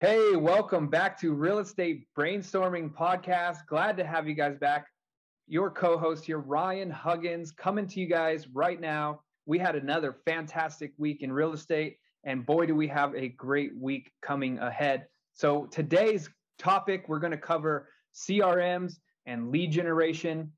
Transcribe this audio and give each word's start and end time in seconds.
Hey, 0.00 0.36
welcome 0.36 0.88
back 0.88 1.18
to 1.20 1.32
Real 1.32 1.58
Estate 1.58 2.06
Brainstorming 2.14 2.92
Podcast. 2.92 3.64
Glad 3.66 3.96
to 3.96 4.04
have 4.04 4.28
you 4.28 4.34
guys 4.34 4.58
back. 4.58 4.88
Your 5.48 5.70
co 5.70 5.96
host 5.96 6.26
here, 6.26 6.38
Ryan 6.38 6.90
Huggins, 6.90 7.50
coming 7.50 7.86
to 7.86 8.00
you 8.00 8.06
guys 8.06 8.46
right 8.48 8.78
now. 8.78 9.22
We 9.46 9.58
had 9.58 9.74
another 9.74 10.18
fantastic 10.26 10.92
week 10.98 11.22
in 11.22 11.32
real 11.32 11.54
estate, 11.54 11.96
and 12.24 12.44
boy, 12.44 12.66
do 12.66 12.74
we 12.74 12.86
have 12.88 13.14
a 13.14 13.30
great 13.30 13.74
week 13.74 14.12
coming 14.20 14.58
ahead. 14.58 15.06
So, 15.32 15.64
today's 15.64 16.28
topic, 16.58 17.08
we're 17.08 17.18
going 17.18 17.30
to 17.30 17.38
cover 17.38 17.88
CRMs 18.14 18.98
and 19.24 19.50
lead 19.50 19.72
generation. 19.72 20.52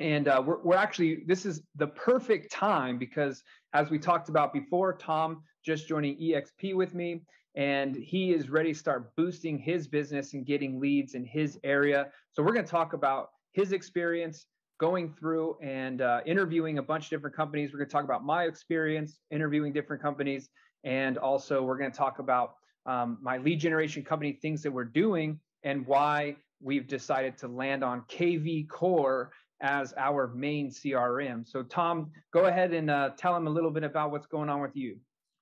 And 0.00 0.28
uh, 0.28 0.42
we're, 0.42 0.62
we're 0.62 0.76
actually, 0.76 1.24
this 1.26 1.44
is 1.44 1.60
the 1.76 1.88
perfect 1.88 2.50
time 2.50 2.96
because, 2.96 3.42
as 3.74 3.90
we 3.90 3.98
talked 3.98 4.30
about 4.30 4.54
before, 4.54 4.94
Tom 4.94 5.42
just 5.62 5.86
joining 5.86 6.16
EXP 6.18 6.74
with 6.74 6.94
me 6.94 7.20
and 7.56 7.96
he 7.96 8.32
is 8.32 8.48
ready 8.50 8.72
to 8.72 8.78
start 8.78 9.14
boosting 9.16 9.58
his 9.58 9.88
business 9.88 10.34
and 10.34 10.46
getting 10.46 10.80
leads 10.80 11.14
in 11.14 11.24
his 11.24 11.58
area. 11.64 12.08
So 12.32 12.42
we're 12.42 12.52
going 12.52 12.64
to 12.64 12.70
talk 12.70 12.92
about 12.92 13.30
his 13.52 13.72
experience 13.72 14.46
going 14.78 15.12
through 15.18 15.56
and 15.60 16.00
uh, 16.02 16.20
interviewing 16.24 16.78
a 16.78 16.82
bunch 16.82 17.04
of 17.06 17.10
different 17.10 17.34
companies. 17.34 17.72
We're 17.72 17.80
going 17.80 17.88
to 17.88 17.92
talk 17.92 18.04
about 18.04 18.24
my 18.24 18.44
experience 18.44 19.18
interviewing 19.30 19.72
different 19.72 20.00
companies, 20.00 20.48
and 20.84 21.18
also 21.18 21.62
we're 21.62 21.78
going 21.78 21.90
to 21.90 21.96
talk 21.96 22.20
about 22.20 22.54
um, 22.86 23.18
my 23.20 23.38
lead 23.38 23.60
generation 23.60 24.04
company 24.04 24.32
things 24.32 24.62
that 24.62 24.70
we're 24.70 24.84
doing 24.84 25.40
and 25.64 25.86
why 25.86 26.36
we've 26.60 26.86
decided 26.86 27.36
to 27.38 27.48
land 27.48 27.82
on 27.82 28.02
KV 28.08 28.68
Core 28.68 29.32
as 29.60 29.92
our 29.96 30.28
main 30.28 30.70
CRM. 30.70 31.46
So 31.46 31.62
Tom, 31.62 32.10
go 32.32 32.44
ahead 32.44 32.72
and 32.72 32.90
uh, 32.90 33.10
tell 33.16 33.36
him 33.36 33.46
a 33.46 33.50
little 33.50 33.70
bit 33.70 33.82
about 33.82 34.12
what's 34.12 34.26
going 34.26 34.48
on 34.48 34.60
with 34.60 34.76
you. 34.76 34.98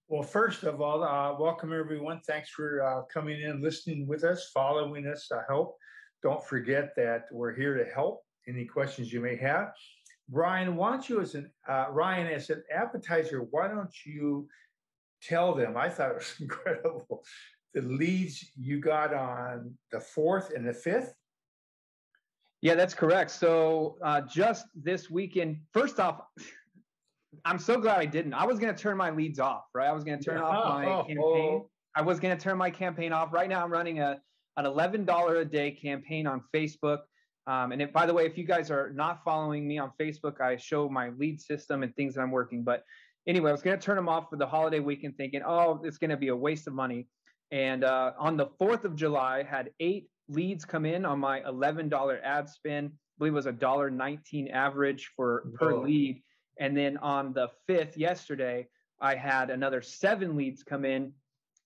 Well, 0.08 0.22
first 0.22 0.62
of 0.62 0.80
all, 0.80 1.02
uh, 1.02 1.36
welcome 1.36 1.72
everyone. 1.72 2.20
Thanks 2.28 2.50
for 2.50 2.80
uh, 2.80 3.02
coming 3.12 3.40
in, 3.40 3.60
listening 3.60 4.06
with 4.06 4.22
us, 4.22 4.50
following 4.54 5.04
us. 5.08 5.32
I 5.32 5.42
hope. 5.52 5.76
Don't 6.22 6.44
forget 6.46 6.94
that 6.94 7.24
we're 7.32 7.52
here 7.52 7.76
to 7.76 7.84
help. 7.92 8.22
Any 8.46 8.66
questions 8.66 9.12
you 9.12 9.20
may 9.20 9.34
have, 9.34 9.72
Ryan? 10.30 10.76
Why 10.76 10.92
don't 10.92 11.08
you, 11.08 11.20
as 11.20 11.34
an 11.34 11.50
uh, 11.68 11.86
Ryan, 11.90 12.28
as 12.28 12.50
an 12.50 12.62
appetizer, 12.72 13.48
why 13.50 13.66
don't 13.66 13.92
you 14.04 14.46
tell 15.20 15.56
them? 15.56 15.76
I 15.76 15.88
thought 15.88 16.10
it 16.12 16.18
was 16.18 16.34
incredible. 16.40 17.24
The 17.74 17.82
leads 17.82 18.52
you 18.56 18.78
got 18.78 19.12
on 19.12 19.74
the 19.90 19.98
fourth 19.98 20.52
and 20.54 20.64
the 20.68 20.72
fifth. 20.72 21.14
Yeah, 22.62 22.76
that's 22.76 22.94
correct. 22.94 23.32
So 23.32 23.98
uh, 24.04 24.20
just 24.20 24.66
this 24.72 25.10
weekend, 25.10 25.62
first 25.72 25.98
off. 25.98 26.20
I'm 27.44 27.58
so 27.58 27.78
glad 27.80 27.98
I 27.98 28.06
didn't. 28.06 28.34
I 28.34 28.46
was 28.46 28.58
going 28.58 28.74
to 28.74 28.80
turn 28.80 28.96
my 28.96 29.10
leads 29.10 29.38
off, 29.38 29.64
right? 29.74 29.88
I 29.88 29.92
was 29.92 30.04
going 30.04 30.18
to 30.18 30.24
turn 30.24 30.38
off 30.38 30.64
my 30.64 30.86
oh, 30.86 31.04
campaign. 31.04 31.64
I 31.94 32.02
was 32.02 32.20
going 32.20 32.36
to 32.36 32.42
turn 32.42 32.58
my 32.58 32.70
campaign 32.70 33.12
off. 33.12 33.32
Right 33.32 33.48
now, 33.48 33.64
I'm 33.64 33.70
running 33.70 34.00
a 34.00 34.20
an 34.56 34.64
$11 34.64 35.40
a 35.40 35.44
day 35.44 35.70
campaign 35.70 36.26
on 36.26 36.42
Facebook. 36.54 37.00
Um, 37.46 37.72
and 37.72 37.80
if, 37.80 37.92
by 37.92 38.06
the 38.06 38.14
way, 38.14 38.26
if 38.26 38.36
you 38.36 38.44
guys 38.44 38.70
are 38.70 38.90
not 38.90 39.22
following 39.22 39.68
me 39.68 39.78
on 39.78 39.92
Facebook, 40.00 40.40
I 40.40 40.56
show 40.56 40.88
my 40.88 41.10
lead 41.10 41.40
system 41.40 41.82
and 41.82 41.94
things 41.94 42.14
that 42.14 42.22
I'm 42.22 42.30
working. 42.30 42.64
But 42.64 42.82
anyway, 43.26 43.50
I 43.50 43.52
was 43.52 43.62
going 43.62 43.78
to 43.78 43.84
turn 43.84 43.96
them 43.96 44.08
off 44.08 44.30
for 44.30 44.36
the 44.36 44.46
holiday 44.46 44.80
weekend, 44.80 45.16
thinking, 45.16 45.42
oh, 45.46 45.80
it's 45.84 45.98
going 45.98 46.10
to 46.10 46.16
be 46.16 46.28
a 46.28 46.36
waste 46.36 46.66
of 46.66 46.72
money. 46.72 47.06
And 47.52 47.84
uh, 47.84 48.12
on 48.18 48.36
the 48.36 48.46
4th 48.60 48.84
of 48.84 48.96
July, 48.96 49.40
I 49.40 49.42
had 49.42 49.70
eight 49.78 50.08
leads 50.28 50.64
come 50.64 50.84
in 50.84 51.04
on 51.04 51.20
my 51.20 51.40
$11 51.42 52.18
ad 52.24 52.48
spin. 52.48 52.86
I 52.86 52.90
believe 53.18 53.32
it 53.32 53.36
was 53.36 53.46
a 53.46 53.52
dollar 53.52 53.90
19 53.90 54.48
average 54.48 55.10
for 55.14 55.44
per 55.54 55.76
lead. 55.76 56.22
And 56.58 56.76
then 56.76 56.96
on 56.98 57.32
the 57.32 57.48
5th, 57.68 57.96
yesterday, 57.96 58.68
I 59.00 59.14
had 59.14 59.50
another 59.50 59.82
seven 59.82 60.36
leads 60.36 60.62
come 60.62 60.84
in. 60.84 61.12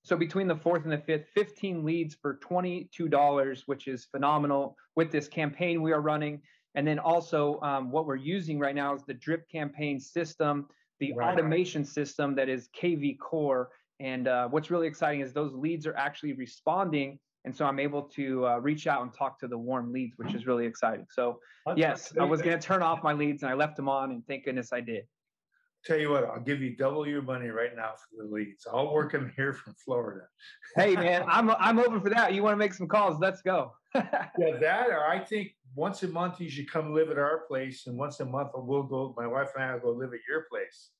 So 0.02 0.16
between 0.16 0.48
the 0.48 0.56
4th 0.56 0.84
and 0.84 0.92
the 0.92 0.98
5th, 0.98 1.26
15 1.34 1.84
leads 1.84 2.14
for 2.14 2.38
$22, 2.38 3.62
which 3.66 3.86
is 3.86 4.06
phenomenal 4.06 4.76
with 4.96 5.12
this 5.12 5.28
campaign 5.28 5.82
we 5.82 5.92
are 5.92 6.00
running. 6.00 6.40
And 6.74 6.86
then 6.86 6.98
also, 6.98 7.60
um, 7.60 7.90
what 7.90 8.06
we're 8.06 8.16
using 8.16 8.58
right 8.58 8.74
now 8.74 8.94
is 8.94 9.02
the 9.04 9.14
drip 9.14 9.48
campaign 9.50 10.00
system, 10.00 10.68
the 10.98 11.12
right. 11.12 11.32
automation 11.32 11.84
system 11.84 12.34
that 12.36 12.48
is 12.48 12.68
KV 12.80 13.18
Core. 13.18 13.70
And 13.98 14.28
uh, 14.28 14.48
what's 14.48 14.70
really 14.70 14.86
exciting 14.86 15.20
is 15.20 15.32
those 15.32 15.52
leads 15.52 15.86
are 15.86 15.96
actually 15.96 16.32
responding 16.32 17.18
and 17.44 17.56
so 17.56 17.64
I'm 17.64 17.78
able 17.78 18.02
to 18.02 18.46
uh, 18.46 18.58
reach 18.58 18.86
out 18.86 19.02
and 19.02 19.12
talk 19.12 19.38
to 19.40 19.48
the 19.48 19.56
warm 19.56 19.92
leads, 19.92 20.18
which 20.18 20.34
is 20.34 20.46
really 20.46 20.66
exciting. 20.66 21.06
So 21.10 21.40
yes, 21.74 22.12
I 22.18 22.24
was 22.24 22.42
going 22.42 22.58
to 22.58 22.64
turn 22.64 22.82
off 22.82 23.02
my 23.02 23.12
leads 23.12 23.42
and 23.42 23.50
I 23.50 23.54
left 23.54 23.76
them 23.76 23.88
on, 23.88 24.10
and 24.10 24.26
thank 24.26 24.44
goodness 24.44 24.72
I 24.72 24.80
did. 24.80 25.04
Tell 25.82 25.98
you 25.98 26.10
what, 26.10 26.24
I'll 26.24 26.40
give 26.40 26.60
you 26.60 26.76
double 26.76 27.08
your 27.08 27.22
money 27.22 27.48
right 27.48 27.74
now 27.74 27.92
for 27.96 28.22
the 28.22 28.30
leads. 28.30 28.66
I'll 28.70 28.92
work 28.92 29.12
them 29.12 29.32
here 29.34 29.54
from 29.54 29.74
Florida. 29.82 30.26
hey 30.76 30.94
man, 31.06 31.24
I'm 31.26 31.50
I'm 31.50 31.78
open 31.78 32.02
for 32.02 32.10
that. 32.10 32.34
You 32.34 32.42
want 32.42 32.52
to 32.52 32.58
make 32.58 32.74
some 32.74 32.86
calls? 32.86 33.18
Let's 33.18 33.40
go. 33.40 33.72
yeah, 33.94 34.58
that 34.60 34.90
or 34.90 35.06
I 35.06 35.18
think 35.18 35.52
once 35.74 36.02
a 36.02 36.08
month 36.08 36.38
you 36.38 36.50
should 36.50 36.70
come 36.70 36.92
live 36.92 37.10
at 37.10 37.18
our 37.18 37.44
place, 37.48 37.86
and 37.86 37.96
once 37.96 38.20
a 38.20 38.26
month 38.26 38.50
we'll 38.54 38.82
go. 38.82 39.14
My 39.16 39.26
wife 39.26 39.52
and 39.54 39.64
I 39.64 39.72
will 39.74 39.80
go 39.80 39.90
live 39.92 40.12
at 40.12 40.20
your 40.28 40.44
place. 40.50 40.90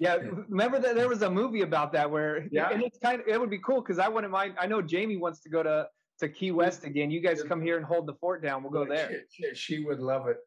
Yeah, 0.00 0.16
remember 0.48 0.78
that 0.80 0.94
there 0.94 1.08
was 1.08 1.20
a 1.20 1.30
movie 1.30 1.60
about 1.60 1.92
that 1.92 2.10
where 2.10 2.48
yeah, 2.50 2.70
and 2.70 2.82
it's 2.82 2.98
kind 2.98 3.20
of 3.20 3.28
it 3.28 3.38
would 3.38 3.50
be 3.50 3.58
cool 3.58 3.82
because 3.82 3.98
I 3.98 4.08
wouldn't 4.08 4.32
mind. 4.32 4.54
I 4.58 4.66
know 4.66 4.80
Jamie 4.80 5.18
wants 5.18 5.40
to 5.40 5.50
go 5.50 5.62
to 5.62 5.88
to 6.20 6.28
Key 6.28 6.52
West 6.52 6.84
again. 6.84 7.10
You 7.10 7.20
guys 7.20 7.42
come 7.42 7.60
here 7.60 7.76
and 7.76 7.84
hold 7.84 8.06
the 8.06 8.14
fort 8.14 8.42
down. 8.42 8.62
We'll 8.62 8.72
go 8.72 8.86
there. 8.86 9.24
She, 9.30 9.54
she 9.54 9.84
would 9.84 10.00
love 10.00 10.26
it. 10.26 10.38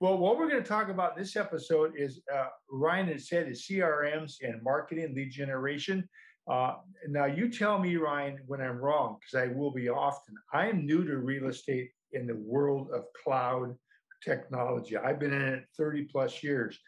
Well, 0.00 0.16
what 0.16 0.38
we're 0.38 0.48
going 0.48 0.62
to 0.62 0.68
talk 0.68 0.88
about 0.88 1.16
this 1.16 1.36
episode 1.36 1.92
is 1.96 2.22
uh, 2.34 2.46
Ryan 2.70 3.08
has 3.08 3.28
said 3.28 3.48
is 3.48 3.66
CRMs 3.66 4.36
and 4.40 4.62
marketing 4.62 5.14
lead 5.14 5.30
generation. 5.30 6.08
Uh, 6.50 6.74
now, 7.08 7.26
you 7.26 7.50
tell 7.50 7.78
me, 7.78 7.96
Ryan, 7.96 8.38
when 8.46 8.60
I'm 8.60 8.78
wrong, 8.78 9.18
because 9.20 9.48
I 9.48 9.52
will 9.52 9.70
be 9.70 9.88
often. 9.88 10.34
I 10.52 10.68
am 10.68 10.84
new 10.84 11.04
to 11.04 11.18
real 11.18 11.48
estate 11.48 11.90
in 12.12 12.26
the 12.26 12.36
world 12.36 12.88
of 12.92 13.04
cloud 13.22 13.76
technology. 14.22 14.96
I've 14.96 15.18
been 15.18 15.32
in 15.32 15.42
it 15.42 15.64
30 15.76 16.04
plus 16.04 16.42
years 16.42 16.78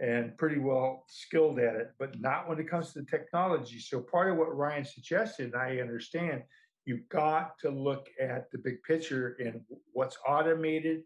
and 0.00 0.36
pretty 0.36 0.58
well 0.58 1.04
skilled 1.08 1.58
at 1.58 1.76
it, 1.76 1.92
but 1.98 2.20
not 2.20 2.48
when 2.48 2.58
it 2.58 2.68
comes 2.68 2.92
to 2.92 3.00
the 3.00 3.06
technology. 3.06 3.78
So 3.78 4.00
part 4.00 4.30
of 4.30 4.36
what 4.36 4.56
Ryan 4.56 4.84
suggested, 4.84 5.52
and 5.52 5.56
I 5.56 5.78
understand, 5.78 6.42
you've 6.84 7.08
got 7.08 7.58
to 7.60 7.70
look 7.70 8.08
at 8.20 8.50
the 8.50 8.58
big 8.58 8.82
picture 8.82 9.36
and 9.38 9.60
what's 9.92 10.18
automated, 10.26 11.02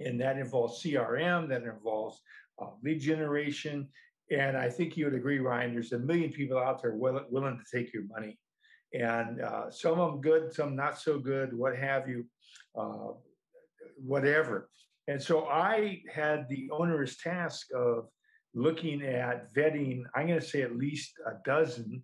and 0.00 0.20
that 0.20 0.38
involves 0.38 0.82
CRM, 0.82 1.48
that 1.48 1.62
involves 1.62 2.20
uh, 2.60 2.70
lead 2.82 3.00
generation. 3.00 3.88
And 4.30 4.56
I 4.56 4.70
think 4.70 4.96
you 4.96 5.04
would 5.04 5.14
agree, 5.14 5.38
Ryan, 5.38 5.74
there's 5.74 5.92
a 5.92 5.98
million 5.98 6.30
people 6.30 6.58
out 6.58 6.80
there 6.80 6.94
will, 6.94 7.20
willing 7.30 7.58
to 7.58 7.76
take 7.76 7.92
your 7.92 8.04
money. 8.04 8.38
And 8.94 9.40
uh, 9.40 9.70
some 9.70 9.98
of 9.98 10.12
them 10.12 10.20
good, 10.20 10.52
some 10.54 10.76
not 10.76 10.98
so 10.98 11.18
good, 11.18 11.52
what 11.52 11.76
have 11.76 12.08
you, 12.08 12.24
uh, 12.78 13.12
whatever. 13.96 14.70
And 15.08 15.22
so 15.22 15.46
I 15.46 16.02
had 16.12 16.48
the 16.48 16.68
onerous 16.70 17.18
task 17.18 17.66
of 17.74 18.08
looking 18.54 19.02
at 19.02 19.52
vetting, 19.54 20.04
I'm 20.14 20.26
going 20.26 20.40
to 20.40 20.46
say 20.46 20.62
at 20.62 20.76
least 20.76 21.12
a 21.26 21.32
dozen. 21.44 22.02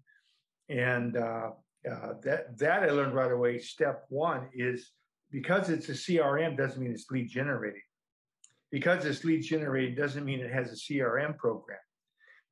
And 0.68 1.16
uh, 1.16 1.50
uh, 1.90 2.12
that 2.22 2.58
that 2.58 2.82
I 2.82 2.90
learned 2.90 3.14
right 3.14 3.32
away. 3.32 3.58
Step 3.58 4.04
one 4.08 4.48
is 4.52 4.92
because 5.30 5.70
it's 5.70 5.88
a 5.88 5.92
CRM 5.92 6.56
doesn't 6.56 6.80
mean 6.80 6.92
it's 6.92 7.10
lead 7.10 7.28
generating. 7.28 7.82
Because 8.70 9.04
it's 9.04 9.24
lead 9.24 9.40
generating 9.42 9.94
doesn't 9.94 10.24
mean 10.24 10.40
it 10.40 10.52
has 10.52 10.72
a 10.72 10.76
CRM 10.76 11.36
program. 11.38 11.78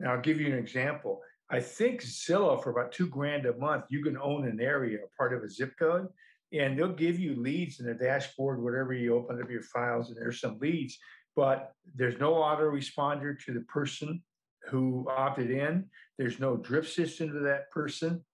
Now 0.01 0.15
I'll 0.15 0.21
give 0.21 0.41
you 0.41 0.47
an 0.47 0.59
example. 0.59 1.21
I 1.51 1.61
think 1.61 2.03
Zillow 2.03 2.63
for 2.63 2.71
about 2.71 2.93
two 2.93 3.07
grand 3.07 3.47
a 3.47 3.57
month, 3.57 3.85
you 3.89 4.03
can 4.03 4.19
own 4.19 4.47
an 4.47 4.61
area, 4.61 4.99
part 5.17 5.33
of 5.33 5.43
a 5.43 5.51
zip 5.51 5.73
code, 5.79 6.09
and 6.53 6.79
they'll 6.79 6.89
give 6.89 7.19
you 7.19 7.41
leads 7.41 7.81
in 7.81 7.89
a 7.89 7.95
dashboard, 7.95 8.63
whatever 8.63 8.93
you 8.93 9.15
open 9.15 9.41
up 9.41 9.51
your 9.51 9.63
files, 9.63 10.09
and 10.09 10.17
there's 10.17 10.41
some 10.41 10.59
leads, 10.59 10.99
but 11.37 11.73
there's 11.95 12.19
no 12.19 12.35
autoresponder 12.35 13.39
to 13.45 13.53
the 13.53 13.61
person 13.63 14.23
who 14.69 15.07
opted 15.09 15.51
in. 15.51 15.85
There's 16.19 16.41
no 16.41 16.57
drip 16.57 16.87
system 16.87 17.33
to 17.33 17.41
that 17.41 17.71
person. 17.71 18.25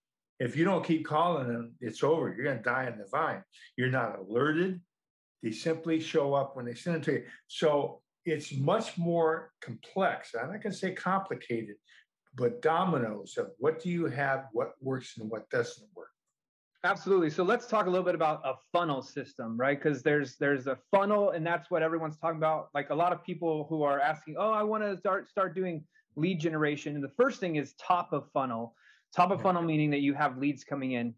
If 0.41 0.57
you 0.57 0.65
don't 0.65 0.85
keep 0.85 1.07
calling 1.07 1.49
them, 1.49 1.75
it's 1.81 2.03
over. 2.03 2.33
You're 2.35 2.45
going 2.45 2.59
to 2.59 2.63
die 2.63 2.89
in 2.91 2.99
the 2.99 3.07
vine. 3.11 3.43
You're 3.77 3.91
not 3.91 4.19
alerted. 4.19 4.81
They 5.43 5.51
simply 5.51 6.01
show 6.01 6.35
up 6.35 6.57
when 6.57 6.65
they 6.65 6.75
send 6.75 6.97
them 6.97 7.03
to 7.03 7.13
you. 7.13 7.25
So 7.49 8.01
it's 8.25 8.57
much 8.57 8.97
more 8.97 9.53
complex. 9.61 10.35
I'm 10.35 10.51
not 10.51 10.63
going 10.63 10.73
to 10.73 10.79
say 10.79 10.93
complicated, 10.93 11.77
but 12.35 12.63
dominoes 12.63 13.37
of 13.37 13.49
what 13.59 13.83
do 13.83 13.91
you 13.91 14.07
have, 14.07 14.47
what 14.53 14.73
works, 14.81 15.19
and 15.19 15.31
what 15.31 15.49
doesn't 15.51 15.87
work. 15.95 16.09
Absolutely. 16.85 17.31
So 17.31 17.43
let's 17.43 17.67
talk 17.67 17.87
a 17.87 17.91
little 17.91 18.05
bit 18.05 18.15
about 18.15 18.43
a 18.45 18.55
funnel 18.71 19.01
system, 19.01 19.57
right? 19.57 19.83
Because 19.83 20.03
there's 20.03 20.37
there's 20.37 20.67
a 20.67 20.79
funnel, 20.91 21.31
and 21.31 21.47
that's 21.47 21.71
what 21.71 21.83
everyone's 21.83 22.19
talking 22.19 22.37
about. 22.37 22.69
Like 22.75 22.91
a 22.91 22.95
lot 22.95 23.13
of 23.13 23.25
people 23.25 23.67
who 23.71 23.83
are 23.83 24.01
asking, 24.01 24.37
"Oh, 24.39 24.53
I 24.53 24.63
want 24.63 24.85
to 24.85 24.97
start 24.99 25.29
start 25.29 25.55
doing 25.55 25.83
lead 26.17 26.41
generation," 26.41 26.95
and 26.95 27.03
the 27.03 27.13
first 27.17 27.41
thing 27.41 27.57
is 27.57 27.73
top 27.75 28.13
of 28.13 28.31
funnel. 28.33 28.75
Top 29.17 29.31
of 29.31 29.41
funnel 29.41 29.63
meaning 29.63 29.91
that 29.91 30.01
you 30.01 30.13
have 30.13 30.39
leads 30.39 30.65
coming 30.65 30.93
in. 30.93 31.15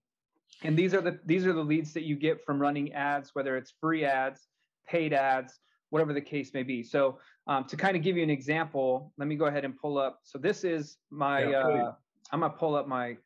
And 0.63 0.79
these 0.79 0.95
are 0.95 1.01
the 1.01 1.19
these 1.25 1.47
are 1.47 1.53
the 1.53 1.65
leads 1.65 1.93
that 1.95 2.05
you 2.05 2.15
get 2.15 2.45
from 2.45 2.61
running 2.61 2.93
ads, 2.93 3.31
whether 3.35 3.57
it's 3.57 3.75
free 3.81 4.05
ads, 4.05 4.49
paid 4.87 5.13
ads, 5.13 5.59
whatever 5.91 6.13
the 6.13 6.21
case 6.21 6.53
may 6.55 6.63
be. 6.63 6.83
So 6.83 7.19
um, 7.47 7.65
to 7.65 7.77
kind 7.77 7.97
of 7.97 8.03
give 8.03 8.17
you 8.17 8.23
an 8.23 8.31
example, 8.31 9.13
let 9.19 9.29
me 9.29 9.35
go 9.35 9.47
ahead 9.47 9.65
and 9.65 9.77
pull 9.77 9.99
up. 9.99 10.21
So 10.23 10.39
this 10.39 10.63
is 10.63 10.99
my. 11.11 11.45
Yeah, 11.45 11.59
uh, 11.59 11.93
I'm 12.33 12.41
gonna 12.41 12.53
pull 12.53 12.77
up 12.77 12.87
my. 12.87 13.17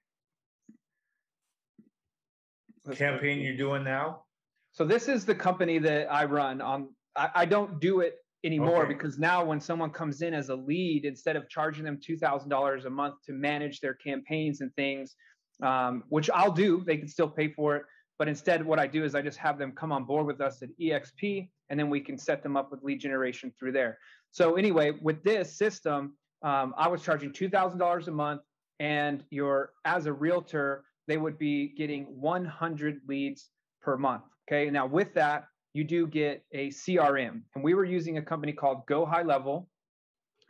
Campaign 2.94 3.40
you're 3.40 3.56
doing 3.56 3.84
now? 3.84 4.24
So 4.72 4.84
this 4.84 5.08
is 5.08 5.24
the 5.24 5.34
company 5.34 5.78
that 5.78 6.12
I 6.12 6.24
run 6.24 6.60
on. 6.60 6.88
I, 7.16 7.30
I 7.34 7.44
don't 7.44 7.80
do 7.80 8.00
it 8.00 8.16
anymore 8.44 8.84
okay. 8.84 8.94
because 8.94 9.18
now 9.18 9.44
when 9.44 9.60
someone 9.60 9.90
comes 9.90 10.22
in 10.22 10.32
as 10.32 10.48
a 10.48 10.54
lead, 10.54 11.04
instead 11.04 11.36
of 11.36 11.48
charging 11.48 11.84
them 11.84 11.98
two 12.02 12.16
thousand 12.16 12.48
dollars 12.48 12.84
a 12.84 12.90
month 12.90 13.16
to 13.26 13.32
manage 13.32 13.80
their 13.80 13.94
campaigns 13.94 14.60
and 14.60 14.74
things, 14.74 15.16
um, 15.62 16.04
which 16.08 16.30
I'll 16.30 16.52
do, 16.52 16.82
they 16.86 16.96
can 16.96 17.08
still 17.08 17.28
pay 17.28 17.52
for 17.52 17.76
it. 17.76 17.82
But 18.18 18.28
instead, 18.28 18.64
what 18.64 18.78
I 18.78 18.86
do 18.86 19.02
is 19.04 19.14
I 19.14 19.22
just 19.22 19.38
have 19.38 19.58
them 19.58 19.72
come 19.72 19.92
on 19.92 20.04
board 20.04 20.26
with 20.26 20.40
us 20.40 20.62
at 20.62 20.68
EXP, 20.78 21.48
and 21.70 21.80
then 21.80 21.88
we 21.88 22.00
can 22.00 22.18
set 22.18 22.42
them 22.42 22.56
up 22.56 22.70
with 22.70 22.82
lead 22.82 23.00
generation 23.00 23.52
through 23.58 23.72
there. 23.72 23.98
So 24.30 24.56
anyway, 24.56 24.92
with 25.00 25.22
this 25.24 25.56
system, 25.56 26.14
um, 26.42 26.74
I 26.76 26.88
was 26.88 27.02
charging 27.02 27.32
two 27.32 27.48
thousand 27.48 27.78
dollars 27.78 28.08
a 28.08 28.12
month, 28.12 28.42
and 28.78 29.24
your 29.30 29.72
as 29.84 30.06
a 30.06 30.12
realtor, 30.12 30.84
they 31.10 31.16
would 31.16 31.38
be 31.38 31.74
getting 31.76 32.04
100 32.20 33.00
leads 33.08 33.50
per 33.82 33.96
month. 33.96 34.22
Okay, 34.48 34.70
now 34.70 34.86
with 34.86 35.12
that, 35.14 35.46
you 35.72 35.82
do 35.82 36.06
get 36.06 36.44
a 36.52 36.68
CRM, 36.68 37.42
and 37.54 37.64
we 37.64 37.74
were 37.74 37.84
using 37.84 38.18
a 38.18 38.22
company 38.22 38.52
called 38.52 38.86
Go 38.86 39.04
High 39.04 39.22
Level, 39.22 39.68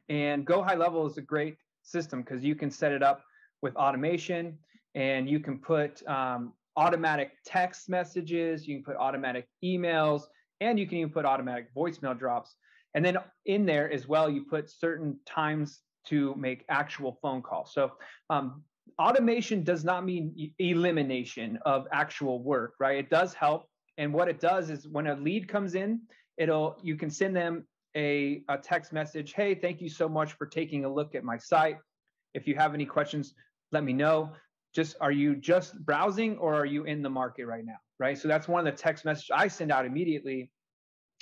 and 0.08 0.44
Go 0.44 0.62
High 0.62 0.74
Level 0.74 1.06
is 1.06 1.16
a 1.16 1.22
great 1.22 1.56
system 1.82 2.20
because 2.20 2.44
you 2.44 2.54
can 2.54 2.70
set 2.70 2.92
it 2.92 3.02
up 3.02 3.22
with 3.62 3.74
automation, 3.76 4.58
and 4.94 5.28
you 5.28 5.40
can 5.40 5.58
put 5.58 6.06
um, 6.06 6.52
automatic 6.76 7.32
text 7.44 7.88
messages, 7.88 8.66
you 8.68 8.76
can 8.76 8.84
put 8.84 8.96
automatic 8.96 9.46
emails, 9.64 10.24
and 10.60 10.78
you 10.78 10.86
can 10.86 10.98
even 10.98 11.10
put 11.10 11.24
automatic 11.24 11.74
voicemail 11.74 12.18
drops. 12.18 12.54
And 12.94 13.04
then 13.04 13.16
in 13.46 13.64
there 13.64 13.90
as 13.90 14.08
well, 14.08 14.28
you 14.28 14.44
put 14.44 14.70
certain 14.70 15.18
times 15.24 15.80
to 16.06 16.34
make 16.36 16.64
actual 16.68 17.18
phone 17.22 17.40
calls. 17.42 17.72
So 17.72 17.92
um, 18.30 18.64
automation 19.00 19.64
does 19.64 19.82
not 19.82 20.04
mean 20.04 20.52
elimination 20.58 21.58
of 21.64 21.88
actual 21.90 22.42
work, 22.42 22.74
right? 22.78 22.98
It 22.98 23.08
does 23.08 23.32
help. 23.32 23.64
And 23.96 24.12
what 24.12 24.28
it 24.28 24.40
does 24.40 24.68
is 24.70 24.86
when 24.86 25.06
a 25.06 25.14
lead 25.16 25.48
comes 25.48 25.74
in, 25.74 26.02
it'll 26.36 26.78
you 26.82 26.96
can 26.96 27.10
send 27.10 27.34
them 27.34 27.66
a, 27.96 28.42
a 28.48 28.58
text 28.58 28.92
message. 28.92 29.32
Hey, 29.32 29.54
thank 29.54 29.80
you 29.80 29.88
so 29.88 30.08
much 30.08 30.34
for 30.34 30.46
taking 30.46 30.84
a 30.84 30.88
look 30.88 31.14
at 31.14 31.24
my 31.24 31.38
site. 31.38 31.78
If 32.34 32.46
you 32.46 32.54
have 32.56 32.74
any 32.74 32.86
questions, 32.86 33.34
let 33.72 33.84
me 33.84 33.92
know. 33.92 34.32
Just 34.74 34.96
are 35.00 35.10
you 35.10 35.34
just 35.34 35.78
browsing 35.84 36.36
or 36.38 36.54
are 36.54 36.66
you 36.66 36.84
in 36.84 37.02
the 37.02 37.10
market 37.10 37.46
right 37.46 37.64
now? 37.64 37.78
Right. 37.98 38.16
So 38.16 38.28
that's 38.28 38.48
one 38.48 38.66
of 38.66 38.72
the 38.72 38.80
text 38.80 39.04
messages 39.04 39.30
I 39.34 39.48
send 39.48 39.72
out 39.72 39.84
immediately. 39.84 40.50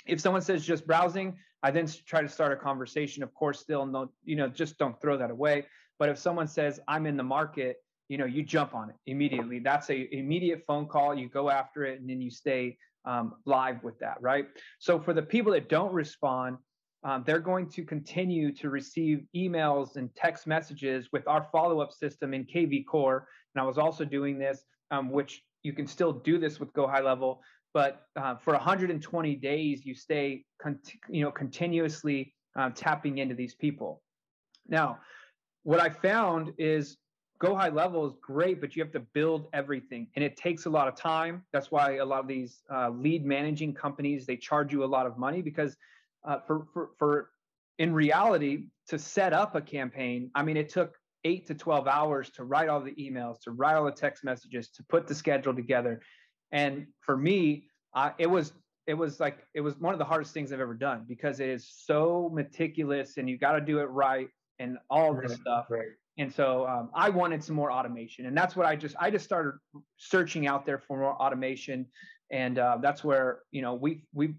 If 0.05 0.19
someone 0.19 0.41
says 0.41 0.65
just 0.65 0.85
browsing, 0.85 1.37
I 1.63 1.71
then 1.71 1.87
try 2.05 2.21
to 2.21 2.29
start 2.29 2.51
a 2.51 2.55
conversation. 2.55 3.23
Of 3.23 3.33
course, 3.33 3.59
still 3.59 3.85
no, 3.85 4.11
you 4.23 4.35
know, 4.35 4.47
just 4.47 4.77
don't 4.77 4.99
throw 5.01 5.17
that 5.17 5.31
away. 5.31 5.65
But 5.99 6.09
if 6.09 6.17
someone 6.17 6.47
says 6.47 6.79
I'm 6.87 7.05
in 7.05 7.17
the 7.17 7.23
market, 7.23 7.77
you 8.07 8.17
know, 8.17 8.25
you 8.25 8.41
jump 8.41 8.73
on 8.73 8.89
it 8.89 8.95
immediately. 9.05 9.59
That's 9.59 9.89
a 9.91 10.07
immediate 10.15 10.63
phone 10.65 10.87
call. 10.87 11.13
You 11.13 11.29
go 11.29 11.49
after 11.49 11.85
it, 11.85 11.99
and 11.99 12.09
then 12.09 12.21
you 12.21 12.31
stay 12.31 12.77
um, 13.05 13.35
live 13.45 13.83
with 13.83 13.99
that, 13.99 14.17
right? 14.21 14.47
So 14.79 14.99
for 14.99 15.13
the 15.13 15.21
people 15.21 15.51
that 15.53 15.69
don't 15.69 15.93
respond, 15.93 16.57
um, 17.03 17.23
they're 17.25 17.39
going 17.39 17.69
to 17.69 17.83
continue 17.83 18.51
to 18.55 18.69
receive 18.69 19.23
emails 19.35 19.95
and 19.95 20.13
text 20.15 20.47
messages 20.47 21.09
with 21.13 21.27
our 21.27 21.47
follow-up 21.51 21.93
system 21.93 22.33
in 22.33 22.45
KV 22.45 22.85
Core. 22.87 23.27
And 23.53 23.61
I 23.61 23.65
was 23.65 23.77
also 23.77 24.03
doing 24.03 24.37
this, 24.39 24.63
um, 24.91 25.11
which 25.11 25.41
you 25.63 25.71
can 25.71 25.87
still 25.87 26.11
do 26.11 26.39
this 26.39 26.59
with 26.59 26.73
Go 26.73 26.87
High 26.87 27.01
Level, 27.01 27.41
but 27.73 28.03
uh, 28.15 28.35
for 28.35 28.53
120 28.53 29.35
days 29.35 29.85
you 29.85 29.93
stay 29.93 30.43
cont- 30.61 30.93
you 31.09 31.23
know 31.23 31.31
continuously 31.31 32.33
uh, 32.57 32.69
tapping 32.73 33.19
into 33.19 33.35
these 33.35 33.55
people 33.55 34.01
now 34.67 34.99
what 35.63 35.79
i 35.79 35.89
found 35.89 36.53
is 36.57 36.97
go 37.39 37.55
high 37.55 37.69
level 37.69 38.05
is 38.05 38.13
great 38.21 38.59
but 38.59 38.75
you 38.75 38.83
have 38.83 38.91
to 38.91 38.99
build 39.13 39.47
everything 39.53 40.07
and 40.15 40.23
it 40.23 40.35
takes 40.35 40.65
a 40.65 40.69
lot 40.69 40.89
of 40.89 40.95
time. 40.95 41.41
That's 41.53 41.71
why 41.71 41.95
a 41.95 42.05
lot 42.05 42.19
of 42.19 42.27
these 42.27 42.63
uh, 42.69 42.89
lead 42.89 43.25
managing 43.25 43.73
companies 43.73 44.25
they 44.25 44.35
charge 44.35 44.73
you 44.73 44.83
a 44.83 44.85
lot 44.85 45.05
of 45.05 45.17
money 45.17 45.41
because 45.41 45.77
uh, 46.27 46.39
for, 46.45 46.67
for 46.73 46.89
for 46.97 47.29
in 47.77 47.93
reality 47.93 48.65
to 48.89 48.99
set 48.99 49.31
up 49.31 49.55
a 49.55 49.61
campaign 49.61 50.29
i 50.35 50.43
mean 50.43 50.57
it 50.57 50.67
took 50.67 50.99
eight 51.25 51.47
to 51.47 51.53
12 51.53 51.87
hours 51.87 52.29
to 52.31 52.43
write 52.43 52.69
all 52.69 52.81
the 52.81 52.95
emails 52.95 53.39
to 53.41 53.51
write 53.51 53.75
all 53.75 53.85
the 53.85 53.91
text 53.91 54.23
messages 54.23 54.69
to 54.69 54.83
put 54.83 55.07
the 55.07 55.15
schedule 55.15 55.53
together. 55.53 56.01
And 56.51 56.87
for 57.01 57.17
me, 57.17 57.67
uh, 57.93 58.11
it 58.17 58.27
was 58.27 58.53
it 58.87 58.93
was 58.93 59.19
like 59.19 59.45
it 59.53 59.61
was 59.61 59.77
one 59.79 59.93
of 59.93 59.99
the 59.99 60.05
hardest 60.05 60.33
things 60.33 60.51
I've 60.51 60.59
ever 60.59 60.73
done 60.73 61.05
because 61.07 61.39
it 61.39 61.49
is 61.49 61.69
so 61.69 62.29
meticulous 62.33 63.17
and 63.17 63.29
you 63.29 63.37
got 63.37 63.53
to 63.53 63.61
do 63.61 63.79
it 63.79 63.85
right 63.85 64.29
and 64.59 64.77
all 64.89 65.13
this 65.13 65.33
stuff. 65.35 65.67
Right. 65.69 65.87
And 66.17 66.33
so 66.33 66.67
um, 66.67 66.89
I 66.93 67.09
wanted 67.09 67.43
some 67.43 67.55
more 67.55 67.71
automation, 67.71 68.25
and 68.25 68.35
that's 68.37 68.55
what 68.55 68.65
I 68.65 68.75
just 68.75 68.95
I 68.99 69.09
just 69.09 69.25
started 69.25 69.53
searching 69.97 70.47
out 70.47 70.65
there 70.65 70.77
for 70.77 70.97
more 70.97 71.13
automation, 71.13 71.85
and 72.31 72.59
uh, 72.59 72.77
that's 72.81 73.03
where 73.03 73.39
you 73.51 73.61
know 73.61 73.73
we 73.73 74.03
we 74.13 74.33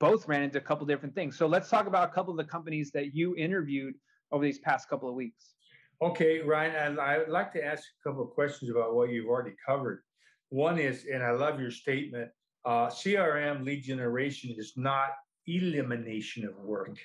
both 0.00 0.26
ran 0.26 0.42
into 0.42 0.58
a 0.58 0.62
couple 0.62 0.86
different 0.86 1.14
things. 1.14 1.36
So 1.36 1.46
let's 1.46 1.68
talk 1.68 1.86
about 1.86 2.08
a 2.08 2.12
couple 2.12 2.30
of 2.32 2.38
the 2.38 2.50
companies 2.50 2.90
that 2.92 3.14
you 3.14 3.36
interviewed 3.36 3.94
over 4.32 4.44
these 4.44 4.58
past 4.58 4.88
couple 4.88 5.08
of 5.08 5.14
weeks. 5.14 5.54
Okay, 6.00 6.40
Ryan, 6.40 6.76
and 6.76 7.00
I'd 7.00 7.28
like 7.28 7.52
to 7.54 7.64
ask 7.64 7.82
a 7.82 8.08
couple 8.08 8.22
of 8.22 8.30
questions 8.30 8.70
about 8.70 8.94
what 8.94 9.10
you've 9.10 9.26
already 9.26 9.56
covered. 9.66 10.02
One 10.50 10.78
is, 10.78 11.06
and 11.12 11.22
I 11.22 11.32
love 11.32 11.60
your 11.60 11.72
statement, 11.72 12.30
uh, 12.64 12.86
CRM 12.86 13.64
lead 13.64 13.82
generation 13.82 14.54
is 14.56 14.74
not 14.76 15.10
elimination 15.46 16.44
of 16.44 16.56
work. 16.58 16.96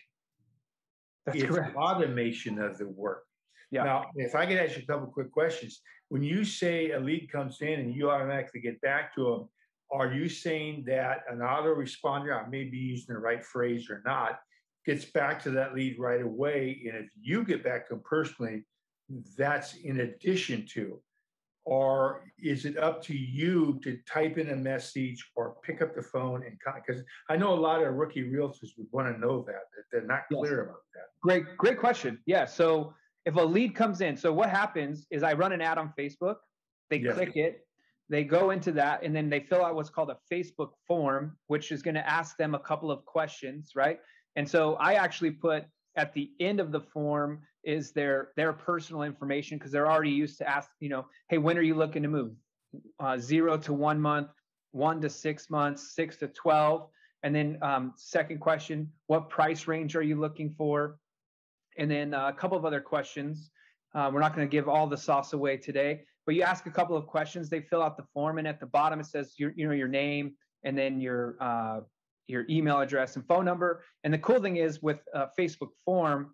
That's 1.26 1.38
it's 1.38 1.48
correct. 1.48 1.76
automation 1.76 2.60
of 2.60 2.78
the 2.78 2.88
work. 2.88 3.24
Yeah. 3.72 3.84
Now, 3.84 4.06
if 4.16 4.36
I 4.36 4.46
could 4.46 4.58
ask 4.58 4.76
you 4.76 4.84
a 4.84 4.86
couple 4.86 5.08
quick 5.08 5.32
questions, 5.32 5.82
when 6.10 6.22
you 6.22 6.44
say 6.44 6.92
a 6.92 7.00
lead 7.00 7.32
comes 7.32 7.62
in 7.62 7.80
and 7.80 7.96
you 7.96 8.10
automatically 8.10 8.62
get 8.62 8.80
back 8.82 9.16
to 9.16 9.24
them, 9.24 9.50
are 9.92 10.14
you 10.14 10.28
saying 10.30 10.84
that 10.88 11.24
an 11.30 11.40
autoresponder, 11.40 12.34
I 12.36 12.48
may 12.50 12.66
be 12.66 12.78
using 12.78 13.16
the 13.16 13.20
right 13.20 13.44
phrase 13.44 13.90
or 13.90 14.02
not, 14.06 14.40
gets 14.86 15.06
back 15.06 15.42
to 15.44 15.52
that 15.52 15.74
lead 15.74 15.98
right 15.98 16.22
away? 16.22 16.84
And 16.88 17.04
if 17.04 17.10
you 17.20 17.44
get 17.44 17.64
back 17.64 17.88
to 17.88 17.96
them 17.96 18.04
personally, 18.04 18.64
that's 19.38 19.76
in 19.76 20.02
addition 20.02 20.66
to 20.74 21.02
or 21.66 22.26
is 22.40 22.66
it 22.66 22.78
up 22.78 23.02
to 23.04 23.16
you 23.16 23.80
to 23.84 23.98
type 24.12 24.38
in 24.38 24.50
a 24.50 24.56
message 24.56 25.26
or 25.36 25.56
pick 25.64 25.82
up 25.82 25.96
the 25.96 26.02
phone 26.02 26.44
and 26.44 26.58
because 26.76 27.02
I 27.30 27.38
know 27.38 27.54
a 27.54 27.60
lot 27.60 27.82
of 27.82 27.94
rookie 27.94 28.24
realtors 28.24 28.70
would 28.78 28.88
want 28.92 29.14
to 29.14 29.20
know 29.20 29.44
that, 29.48 29.64
that 29.76 29.84
they're 29.92 30.06
not 30.06 30.24
clear 30.32 30.58
yes. 30.58 30.66
about 30.66 30.82
that. 30.94 31.06
Great, 31.22 31.58
great 31.58 31.80
question. 31.80 32.20
Yeah. 32.26 32.46
So 32.46 32.94
if 33.26 33.36
a 33.36 33.42
lead 33.42 33.76
comes 33.76 34.02
in, 34.02 34.18
so 34.18 34.34
what 34.34 34.50
happens 34.50 35.08
is 35.10 35.24
I 35.24 35.34
run 35.34 35.54
an 35.54 35.62
ad 35.62 35.78
on 35.78 35.94
Facebook, 35.98 36.36
they 36.90 36.98
yes. 36.98 37.16
click 37.16 37.38
it, 37.38 37.66
they 38.10 38.26
go 38.26 38.52
into 38.52 38.72
that, 38.74 39.04
and 39.04 39.16
then 39.16 39.30
they 39.30 39.40
fill 39.40 39.64
out 39.64 39.76
what's 39.76 39.90
called 39.90 40.12
a 40.12 40.18
Facebook 40.32 40.72
form, 40.86 41.38
which 41.48 41.72
is 41.72 41.82
going 41.82 41.96
to 41.96 42.08
ask 42.08 42.36
them 42.38 42.56
a 42.56 42.60
couple 42.60 42.92
of 42.92 43.06
questions, 43.06 43.72
right? 43.76 44.00
And 44.36 44.48
so 44.48 44.76
I 44.76 44.96
actually 44.96 45.32
put 45.32 45.64
at 45.96 46.14
the 46.14 46.32
end 46.40 46.60
of 46.60 46.72
the 46.72 46.82
form 46.82 47.42
is 47.64 47.92
their 47.92 48.30
their 48.36 48.54
personal 48.54 49.04
information 49.04 49.58
because 49.58 49.72
they're 49.72 49.90
already 49.90 50.12
used 50.12 50.38
to 50.38 50.50
ask 50.50 50.70
you 50.80 50.90
know 50.90 51.06
hey 51.30 51.38
when 51.38 51.58
are 51.58 51.62
you 51.62 51.76
looking 51.76 52.04
to 52.04 52.10
move? 52.10 52.32
Uh, 53.00 53.18
zero 53.18 53.58
to 53.58 53.74
one 53.74 54.00
month 54.00 54.30
one 54.72 55.00
to 55.02 55.10
six 55.10 55.50
months 55.50 55.94
six 55.96 56.18
to 56.18 56.28
12 56.28 56.88
and 57.22 57.36
then 57.36 57.58
um, 57.62 57.94
second 57.96 58.40
question 58.40 58.92
what 59.08 59.30
price 59.30 59.68
range 59.68 59.96
are 59.96 60.02
you 60.02 60.20
looking 60.20 60.54
for? 60.58 60.98
And 61.78 61.90
then 61.90 62.14
uh, 62.14 62.28
a 62.28 62.34
couple 62.34 62.58
of 62.58 62.66
other 62.66 62.82
questions. 62.82 63.50
Uh, 63.96 64.10
we're 64.12 64.20
not 64.20 64.36
going 64.36 64.48
to 64.48 64.52
give 64.52 64.68
all 64.68 64.88
the 64.88 64.98
sauce 64.98 65.34
away 65.34 65.58
today 65.58 66.02
but 66.26 66.36
you 66.36 66.42
ask 66.42 66.66
a 66.66 66.72
couple 66.72 66.98
of 66.98 67.06
questions 67.06 67.50
they 67.50 67.62
fill 67.62 67.84
out 67.84 67.96
the 67.98 68.06
form 68.14 68.40
and 68.40 68.48
at 68.48 68.60
the 68.60 68.66
bottom 68.66 69.00
it 69.00 69.06
says 69.06 69.34
your 69.38 69.52
you 69.56 69.68
know 69.68 69.74
your 69.74 69.88
name 69.88 70.34
and 70.64 70.78
then 70.78 71.00
your 71.00 71.36
uh, 71.40 71.82
your 72.28 72.46
email 72.50 72.80
address 72.80 73.16
and 73.16 73.26
phone 73.28 73.46
number. 73.46 73.84
And 74.04 74.14
the 74.14 74.18
cool 74.18 74.40
thing 74.40 74.58
is 74.58 74.82
with 74.82 75.00
Facebook 75.38 75.70
form, 75.86 76.34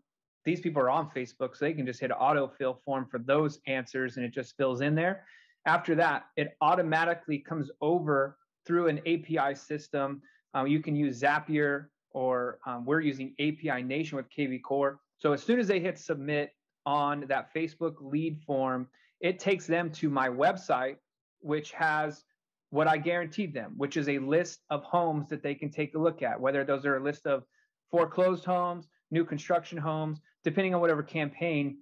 these 0.49 0.61
people 0.61 0.81
are 0.81 0.89
on 0.89 1.09
Facebook, 1.15 1.55
so 1.55 1.65
they 1.65 1.73
can 1.73 1.85
just 1.85 1.99
hit 1.99 2.09
autofill 2.09 2.81
form 2.83 3.05
for 3.05 3.19
those 3.19 3.59
answers 3.67 4.17
and 4.17 4.25
it 4.25 4.33
just 4.33 4.57
fills 4.57 4.81
in 4.81 4.95
there. 4.95 5.25
After 5.65 5.93
that, 5.95 6.25
it 6.37 6.57
automatically 6.61 7.37
comes 7.37 7.69
over 7.81 8.37
through 8.65 8.87
an 8.87 8.99
API 8.99 9.53
system. 9.53 10.23
Um, 10.55 10.65
you 10.65 10.79
can 10.79 10.95
use 10.95 11.21
Zapier 11.21 11.89
or 12.11 12.57
um, 12.65 12.83
we're 12.83 13.01
using 13.01 13.35
API 13.39 13.83
Nation 13.83 14.15
with 14.15 14.25
KV 14.35 14.63
Core. 14.63 14.99
So 15.17 15.33
as 15.33 15.43
soon 15.43 15.59
as 15.59 15.67
they 15.67 15.79
hit 15.79 15.99
submit 15.99 16.55
on 16.87 17.25
that 17.27 17.53
Facebook 17.53 17.95
lead 17.99 18.39
form, 18.47 18.87
it 19.21 19.37
takes 19.37 19.67
them 19.67 19.91
to 19.91 20.09
my 20.09 20.29
website, 20.29 20.95
which 21.41 21.71
has 21.73 22.23
what 22.71 22.87
I 22.87 22.97
guaranteed 22.97 23.53
them, 23.53 23.73
which 23.77 23.97
is 23.97 24.09
a 24.09 24.17
list 24.17 24.61
of 24.71 24.83
homes 24.83 25.29
that 25.29 25.43
they 25.43 25.53
can 25.53 25.69
take 25.69 25.93
a 25.93 25.99
look 25.99 26.23
at, 26.23 26.39
whether 26.39 26.63
those 26.63 26.87
are 26.87 26.97
a 26.97 27.03
list 27.03 27.27
of 27.27 27.43
foreclosed 27.91 28.45
homes, 28.45 28.87
new 29.11 29.25
construction 29.25 29.77
homes, 29.77 30.21
depending 30.43 30.73
on 30.73 30.81
whatever 30.81 31.03
campaign 31.03 31.79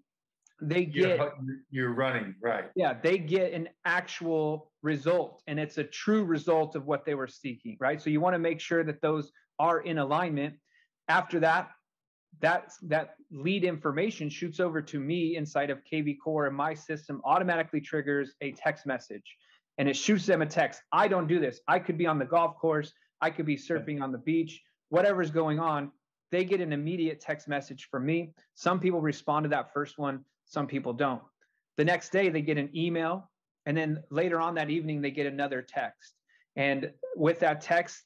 they 0.62 0.86
get. 0.86 1.18
You're, 1.18 1.34
you're 1.70 1.94
running, 1.94 2.36
right. 2.42 2.66
Yeah, 2.76 2.96
they 3.02 3.18
get 3.18 3.54
an 3.54 3.70
actual 3.86 4.72
result 4.82 5.44
and 5.48 5.60
it's 5.60 5.78
a 5.78 5.84
true 5.84 6.24
result 6.24 6.76
of 6.76 6.86
what 6.86 7.06
they 7.06 7.16
were 7.16 7.28
seeking, 7.28 7.78
right? 7.80 8.02
So 8.02 8.10
you 8.10 8.22
want 8.22 8.34
to 8.34 8.40
make 8.40 8.60
sure 8.60 8.84
that 8.84 9.02
those 9.02 9.32
are 9.60 9.82
in 9.82 10.00
alignment. 10.00 10.56
After 11.08 11.40
that, 11.42 11.70
that 12.42 12.72
that 12.84 13.16
lead 13.32 13.64
information 13.64 14.30
shoots 14.30 14.60
over 14.60 14.82
to 14.82 15.00
me 15.00 15.38
inside 15.38 15.70
of 15.70 15.80
KV 15.92 16.18
Core 16.24 16.46
and 16.46 16.56
my 16.56 16.74
system 16.74 17.22
automatically 17.24 17.82
triggers 17.82 18.34
a 18.42 18.52
text 18.52 18.86
message 18.86 19.38
and 19.78 19.88
it 19.88 19.96
shoots 19.96 20.26
them 20.26 20.42
a 20.42 20.46
text. 20.46 20.82
I 20.92 21.08
don't 21.08 21.28
do 21.28 21.40
this. 21.40 21.60
I 21.68 21.80
could 21.80 21.98
be 21.98 22.06
on 22.06 22.20
the 22.20 22.26
golf 22.26 22.58
course. 22.58 22.92
I 23.22 23.30
could 23.30 23.46
be 23.46 23.58
surfing 23.58 24.02
on 24.02 24.12
the 24.12 24.18
beach, 24.20 24.62
whatever's 24.90 25.32
going 25.32 25.60
on. 25.60 25.92
They 26.32 26.44
get 26.44 26.62
an 26.62 26.74
immediate 26.74 27.20
text 27.20 27.48
message 27.48 27.88
from 27.90 28.06
me. 28.06 28.34
Some 28.56 28.80
people 28.80 29.02
respond 29.02 29.46
to 29.46 29.50
that 29.50 29.74
first 29.74 29.98
one, 29.98 30.26
some 30.46 30.68
people 30.68 30.94
don't. 30.94 31.22
The 31.78 31.86
next 31.86 32.12
day, 32.12 32.30
they 32.30 32.42
get 32.42 32.58
an 32.58 32.70
email. 32.76 33.30
And 33.66 33.78
then 33.78 34.04
later 34.10 34.40
on 34.40 34.56
that 34.56 34.70
evening, 34.70 35.02
they 35.02 35.12
get 35.12 35.26
another 35.26 35.62
text. 35.62 36.16
And 36.56 36.92
with 37.16 37.40
that 37.40 37.62
text, 37.62 38.04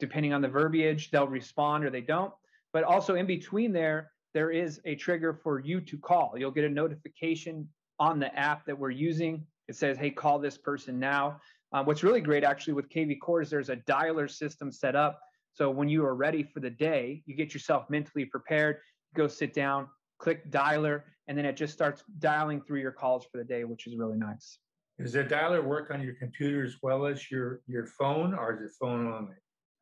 depending 0.00 0.32
on 0.32 0.42
the 0.42 0.48
verbiage, 0.48 1.10
they'll 1.10 1.28
respond 1.28 1.84
or 1.84 1.90
they 1.90 2.00
don't. 2.00 2.32
But 2.72 2.84
also 2.84 3.14
in 3.14 3.26
between 3.26 3.72
there, 3.72 4.10
there 4.34 4.50
is 4.50 4.80
a 4.84 4.96
trigger 4.96 5.32
for 5.32 5.60
you 5.60 5.80
to 5.80 5.96
call. 5.96 6.34
You'll 6.36 6.50
get 6.50 6.64
a 6.64 6.68
notification 6.68 7.68
on 8.00 8.18
the 8.18 8.36
app 8.36 8.66
that 8.66 8.78
we're 8.78 8.90
using. 8.90 9.46
It 9.68 9.76
says, 9.76 9.96
hey, 9.96 10.10
call 10.10 10.38
this 10.38 10.58
person 10.58 10.98
now. 10.98 11.40
Um, 11.72 11.86
what's 11.86 12.02
really 12.02 12.20
great 12.20 12.44
actually 12.44 12.74
with 12.74 12.88
KV 12.88 13.20
Core 13.20 13.42
is 13.42 13.50
there's 13.50 13.70
a 13.70 13.76
dialer 13.76 14.30
system 14.30 14.70
set 14.70 14.96
up. 14.96 15.20
So 15.54 15.70
when 15.70 15.88
you 15.88 16.04
are 16.04 16.16
ready 16.16 16.42
for 16.42 16.58
the 16.58 16.70
day, 16.70 17.22
you 17.26 17.36
get 17.36 17.54
yourself 17.54 17.88
mentally 17.88 18.24
prepared, 18.24 18.78
go 19.14 19.28
sit 19.28 19.54
down, 19.54 19.88
click 20.18 20.50
dialer, 20.50 21.02
and 21.28 21.38
then 21.38 21.44
it 21.44 21.56
just 21.56 21.72
starts 21.72 22.02
dialing 22.18 22.60
through 22.60 22.80
your 22.80 22.92
calls 22.92 23.24
for 23.30 23.38
the 23.38 23.44
day, 23.44 23.62
which 23.62 23.86
is 23.86 23.96
really 23.96 24.18
nice. 24.18 24.58
Does 24.98 25.12
the 25.12 25.24
dialer 25.24 25.62
work 25.64 25.92
on 25.92 26.02
your 26.02 26.14
computer 26.14 26.64
as 26.64 26.76
well 26.82 27.06
as 27.06 27.30
your, 27.30 27.60
your 27.68 27.86
phone, 27.86 28.34
or 28.34 28.54
is 28.54 28.62
it 28.62 28.70
phone 28.80 29.12
only? 29.12 29.34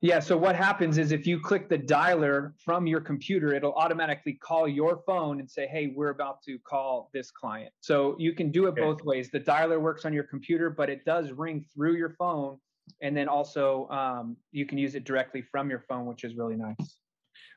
Yeah. 0.02 0.18
So 0.18 0.36
what 0.36 0.56
happens 0.56 0.98
is 0.98 1.12
if 1.12 1.26
you 1.26 1.38
click 1.40 1.68
the 1.68 1.78
dialer 1.78 2.52
from 2.58 2.86
your 2.86 3.00
computer, 3.00 3.54
it'll 3.54 3.74
automatically 3.74 4.32
call 4.32 4.66
your 4.66 5.00
phone 5.06 5.38
and 5.38 5.48
say, 5.48 5.68
"Hey, 5.68 5.92
we're 5.94 6.10
about 6.10 6.42
to 6.46 6.58
call 6.58 7.08
this 7.14 7.30
client." 7.30 7.72
So 7.80 8.16
you 8.18 8.32
can 8.32 8.50
do 8.50 8.66
it 8.66 8.70
okay. 8.70 8.80
both 8.80 9.04
ways. 9.04 9.30
The 9.30 9.38
dialer 9.38 9.80
works 9.80 10.04
on 10.04 10.12
your 10.12 10.24
computer, 10.24 10.70
but 10.70 10.90
it 10.90 11.04
does 11.04 11.30
ring 11.30 11.64
through 11.72 11.94
your 11.94 12.10
phone, 12.18 12.58
and 13.00 13.16
then 13.16 13.28
also 13.28 13.88
um, 13.88 14.36
you 14.50 14.66
can 14.66 14.78
use 14.78 14.94
it 14.94 15.04
directly 15.04 15.42
from 15.42 15.70
your 15.70 15.80
phone, 15.88 16.06
which 16.06 16.24
is 16.24 16.36
really 16.36 16.56
nice. 16.56 16.96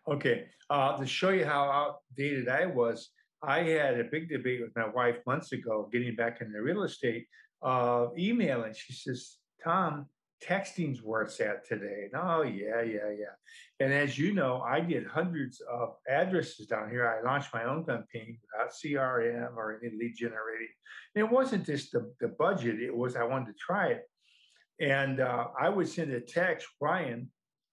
Okay. 0.07 0.45
Uh, 0.69 0.97
to 0.97 1.05
show 1.05 1.29
you 1.29 1.45
how 1.45 1.97
outdated 2.17 2.47
I 2.47 2.65
was, 2.65 3.09
I 3.43 3.59
had 3.59 3.99
a 3.99 4.03
big 4.03 4.29
debate 4.29 4.61
with 4.61 4.75
my 4.75 4.87
wife 4.87 5.17
months 5.25 5.51
ago, 5.51 5.89
getting 5.91 6.15
back 6.15 6.41
into 6.41 6.61
real 6.61 6.83
estate, 6.83 7.27
uh, 7.63 8.07
emailing. 8.17 8.73
She 8.73 8.93
says, 8.93 9.37
"Tom." 9.63 10.07
texting's 10.43 11.01
where 11.01 11.21
it's 11.21 11.39
at 11.39 11.65
today. 11.65 12.07
And, 12.11 12.21
oh, 12.21 12.43
yeah, 12.43 12.81
yeah, 12.81 13.09
yeah. 13.17 13.35
And 13.79 13.93
as 13.93 14.17
you 14.17 14.33
know, 14.33 14.61
I 14.61 14.79
did 14.79 15.05
hundreds 15.07 15.61
of 15.61 15.95
addresses 16.09 16.67
down 16.67 16.89
here. 16.89 17.07
I 17.07 17.25
launched 17.25 17.53
my 17.53 17.63
own 17.63 17.85
campaign 17.85 18.37
without 18.41 18.73
CRM 18.73 19.55
or 19.55 19.79
any 19.81 19.91
lead 19.97 20.13
generating. 20.17 20.69
And 21.15 21.25
it 21.25 21.31
wasn't 21.31 21.65
just 21.65 21.91
the, 21.91 22.11
the 22.19 22.27
budget, 22.27 22.81
it 22.81 22.95
was 22.95 23.15
I 23.15 23.23
wanted 23.23 23.47
to 23.47 23.53
try 23.59 23.87
it. 23.87 24.03
And 24.79 25.19
uh, 25.19 25.47
I 25.59 25.69
would 25.69 25.87
send 25.87 26.11
a 26.11 26.19
text, 26.19 26.67
Ryan, 26.81 27.31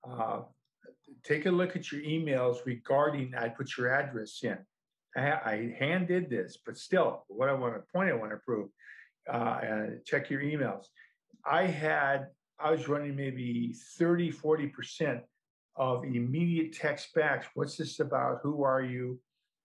uh, 0.09 0.43
take 1.25 1.47
a 1.47 1.51
look 1.51 1.77
at 1.77 1.91
your 1.91 2.03
emails 2.03 2.59
regarding, 2.65 3.35
I 3.37 3.49
put 3.49 3.77
your 3.77 3.93
address 3.93 4.41
in. 4.43 4.59
I, 5.17 5.31
I 5.31 5.77
hand 5.79 6.09
did 6.09 6.31
this, 6.31 6.59
but 6.65 6.77
still, 6.77 7.25
what 7.29 7.49
I 7.49 7.53
want 7.53 7.75
to 7.75 7.83
point 7.93 8.11
I 8.11 8.15
want 8.15 8.31
to 8.31 8.39
prove, 8.39 8.69
uh, 9.33 9.59
and 9.63 10.05
check 10.05 10.31
your 10.31 10.41
emails. 10.41 10.87
I 11.45 11.67
had 11.67 12.29
I 12.63 12.71
was 12.71 12.89
running 12.89 13.17
maybe 13.17 13.75
30, 13.99 14.33
40% 14.33 15.21
of 15.77 16.05
immediate 16.05 16.73
text 16.73 17.13
backs. 17.15 17.47
What's 17.55 17.77
this 17.77 17.99
about? 17.99 18.39
Who 18.43 18.63
are 18.63 18.83
you? 18.83 19.19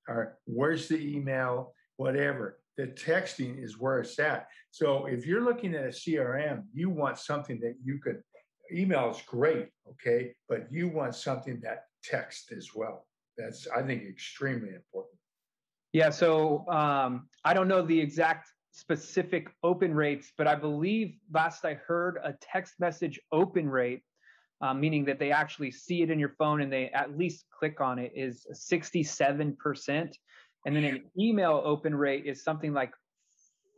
Or 0.08 0.38
where's 0.46 0.88
the 0.88 0.98
email? 0.98 1.74
Whatever. 1.98 2.60
The 2.78 2.88
texting 2.88 3.62
is 3.64 3.80
where 3.80 4.00
it's 4.00 4.20
at. 4.20 4.48
So 4.72 5.08
if 5.08 5.26
you're 5.26 5.42
looking 5.42 5.74
at 5.74 5.86
a 5.86 5.90
CRM, 5.90 6.64
you 6.74 6.90
want 6.90 7.18
something 7.18 7.60
that 7.62 7.76
you 7.84 8.00
could 8.00 8.22
email 8.72 9.10
is 9.10 9.22
great, 9.26 9.70
okay, 9.90 10.34
but 10.48 10.68
you 10.72 10.88
want 10.88 11.16
something 11.16 11.60
that 11.64 11.86
text 12.04 12.52
as 12.56 12.70
well. 12.76 13.08
That's 13.38 13.68
I 13.76 13.82
think 13.82 14.04
extremely 14.04 14.70
important. 14.70 15.18
Yeah. 15.94 16.10
So 16.10 16.68
um, 16.68 17.28
I 17.44 17.54
don't 17.54 17.68
know 17.68 17.82
the 17.82 18.00
exact 18.00 18.50
specific 18.72 19.50
open 19.64 19.94
rates, 19.94 20.32
but 20.38 20.48
I 20.48 20.56
believe 20.56 21.16
last 21.34 21.66
I 21.66 21.76
heard 21.76 22.20
a 22.24 22.34
text 22.42 22.76
message 22.80 23.20
open 23.32 23.68
rate, 23.70 24.04
uh, 24.62 24.74
meaning 24.74 25.06
that 25.06 25.20
they 25.20 25.32
actually 25.32 25.72
see 25.72 26.04
it 26.04 26.12
in 26.12 26.20
your 26.20 26.36
phone 26.38 26.62
and 26.62 26.72
they 26.72 26.90
at 26.90 27.18
least 27.18 27.46
click 27.58 27.82
on 27.82 28.00
it, 28.00 28.12
is 28.16 28.46
67%. 28.54 30.14
And 30.68 30.76
then 30.76 30.84
an 30.84 31.04
email 31.18 31.62
open 31.64 31.96
rate 31.96 32.26
is 32.26 32.44
something 32.44 32.74
like 32.74 32.92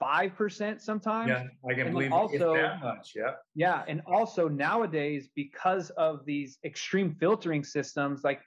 5% 0.01 0.81
sometimes. 0.81 1.29
Yeah, 1.29 1.43
I 1.69 1.73
can 1.75 1.81
and 1.85 1.91
believe 1.91 2.11
also, 2.11 2.55
that 2.55 2.81
much. 2.81 3.13
Yeah. 3.15 3.33
Yeah. 3.53 3.83
And 3.87 4.01
also 4.07 4.47
nowadays, 4.47 5.29
because 5.35 5.91
of 5.91 6.25
these 6.25 6.57
extreme 6.65 7.15
filtering 7.19 7.63
systems, 7.63 8.23
like 8.23 8.41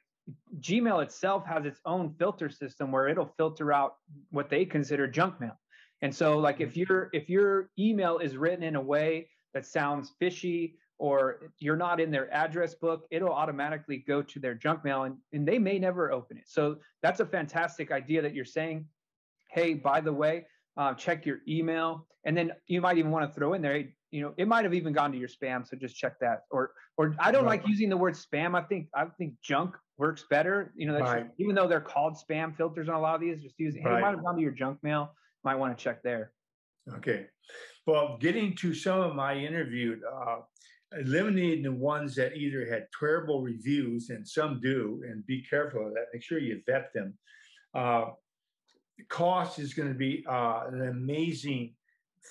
Gmail 0.59 1.05
itself 1.05 1.47
has 1.47 1.65
its 1.65 1.81
own 1.87 2.17
filter 2.19 2.51
system 2.51 2.91
where 2.91 3.07
it'll 3.07 3.33
filter 3.37 3.73
out 3.73 3.95
what 4.31 4.51
they 4.51 4.65
consider 4.65 5.07
junk 5.07 5.41
mail. 5.41 5.57
And 6.01 6.13
so 6.13 6.39
like 6.39 6.61
if 6.61 6.71
mm-hmm. 6.71 6.81
your 6.81 7.11
if 7.13 7.29
your 7.29 7.71
email 7.79 8.19
is 8.19 8.37
written 8.37 8.65
in 8.65 8.75
a 8.75 8.81
way 8.81 9.29
that 9.55 9.67
sounds 9.67 10.13
fishy 10.19 10.79
or 11.03 11.51
you're 11.59 11.77
not 11.77 11.99
in 11.99 12.13
their 12.13 12.33
address 12.33 12.77
book, 12.77 13.09
it'll 13.11 13.33
automatically 13.33 14.05
go 14.07 14.23
to 14.23 14.39
their 14.39 14.55
junk 14.55 14.85
mail 14.85 15.03
and, 15.03 15.17
and 15.33 15.45
they 15.45 15.59
may 15.59 15.77
never 15.77 16.13
open 16.13 16.37
it. 16.37 16.45
So 16.47 16.77
that's 17.03 17.19
a 17.19 17.27
fantastic 17.27 17.91
idea 17.91 18.23
that 18.23 18.37
you're 18.37 18.45
saying, 18.45 18.87
hey, 19.51 19.75
by 19.75 20.01
the 20.01 20.13
way, 20.13 20.47
uh, 20.77 20.95
check 20.95 21.27
your 21.27 21.39
email. 21.49 22.07
And 22.25 22.37
then 22.37 22.53
you 22.69 22.81
might 22.81 22.99
even 22.99 23.11
want 23.11 23.29
to 23.29 23.35
throw 23.35 23.55
in 23.55 23.63
there, 23.63 23.85
you 24.13 24.23
know, 24.23 24.33
it 24.37 24.47
might 24.47 24.65
have 24.65 24.75
even 24.75 24.93
gone 24.93 25.11
to 25.11 25.19
your 25.19 25.29
spam. 25.29 25.67
So 25.67 25.77
just 25.77 25.97
check 25.97 26.21
that. 26.21 26.43
Or 26.53 26.71
or 26.97 27.17
I 27.19 27.33
don't 27.33 27.47
right. 27.47 27.61
like 27.61 27.69
using 27.69 27.89
the 27.89 27.97
word 27.97 28.15
spam. 28.15 28.57
I 28.57 28.63
think 28.63 28.87
I 28.95 29.07
think 29.19 29.35
junk 29.43 29.75
works 29.99 30.25
better. 30.31 30.73
You 30.77 30.87
know, 30.87 31.01
right. 31.01 31.27
even 31.39 31.57
though 31.57 31.67
they're 31.67 31.81
called 31.81 32.17
spam 32.17 32.57
filters 32.57 32.89
on 32.89 32.95
a 32.95 33.01
lot 33.01 33.17
of 33.17 33.21
these, 33.21 33.43
just 33.43 33.59
use 33.59 33.75
hey, 33.75 33.89
right. 33.89 33.99
it 33.99 34.03
might 34.03 34.11
have 34.11 34.23
gone 34.23 34.37
to 34.37 34.43
your 34.43 34.53
junk 34.53 34.79
mail 34.85 35.13
might 35.43 35.57
want 35.57 35.77
to 35.77 35.83
check 35.83 36.01
there. 36.05 36.31
Okay. 36.95 37.27
Well, 37.87 38.17
getting 38.21 38.55
to 38.57 38.75
some 38.75 39.01
of 39.01 39.17
my 39.17 39.35
interviewed, 39.35 40.01
uh, 40.05 40.37
eliminating 40.99 41.63
the 41.63 41.73
ones 41.73 42.15
that 42.17 42.37
either 42.37 42.67
had 42.67 42.87
terrible 42.99 43.43
reviews, 43.43 44.11
and 44.11 44.27
some 44.27 44.61
do, 44.61 45.03
and 45.07 45.27
be 45.27 45.43
careful 45.43 45.87
of 45.87 45.95
that. 45.95 46.07
Make 46.13 46.23
sure 46.23 46.39
you 46.39 46.61
vet 46.67 46.93
them. 46.95 47.15
Uh, 47.75 48.11
cost 49.09 49.59
is 49.59 49.75
going 49.75 49.89
to 49.89 49.95
be 49.95 50.25
uh, 50.29 50.65
an 50.69 50.89
amazing 50.89 51.75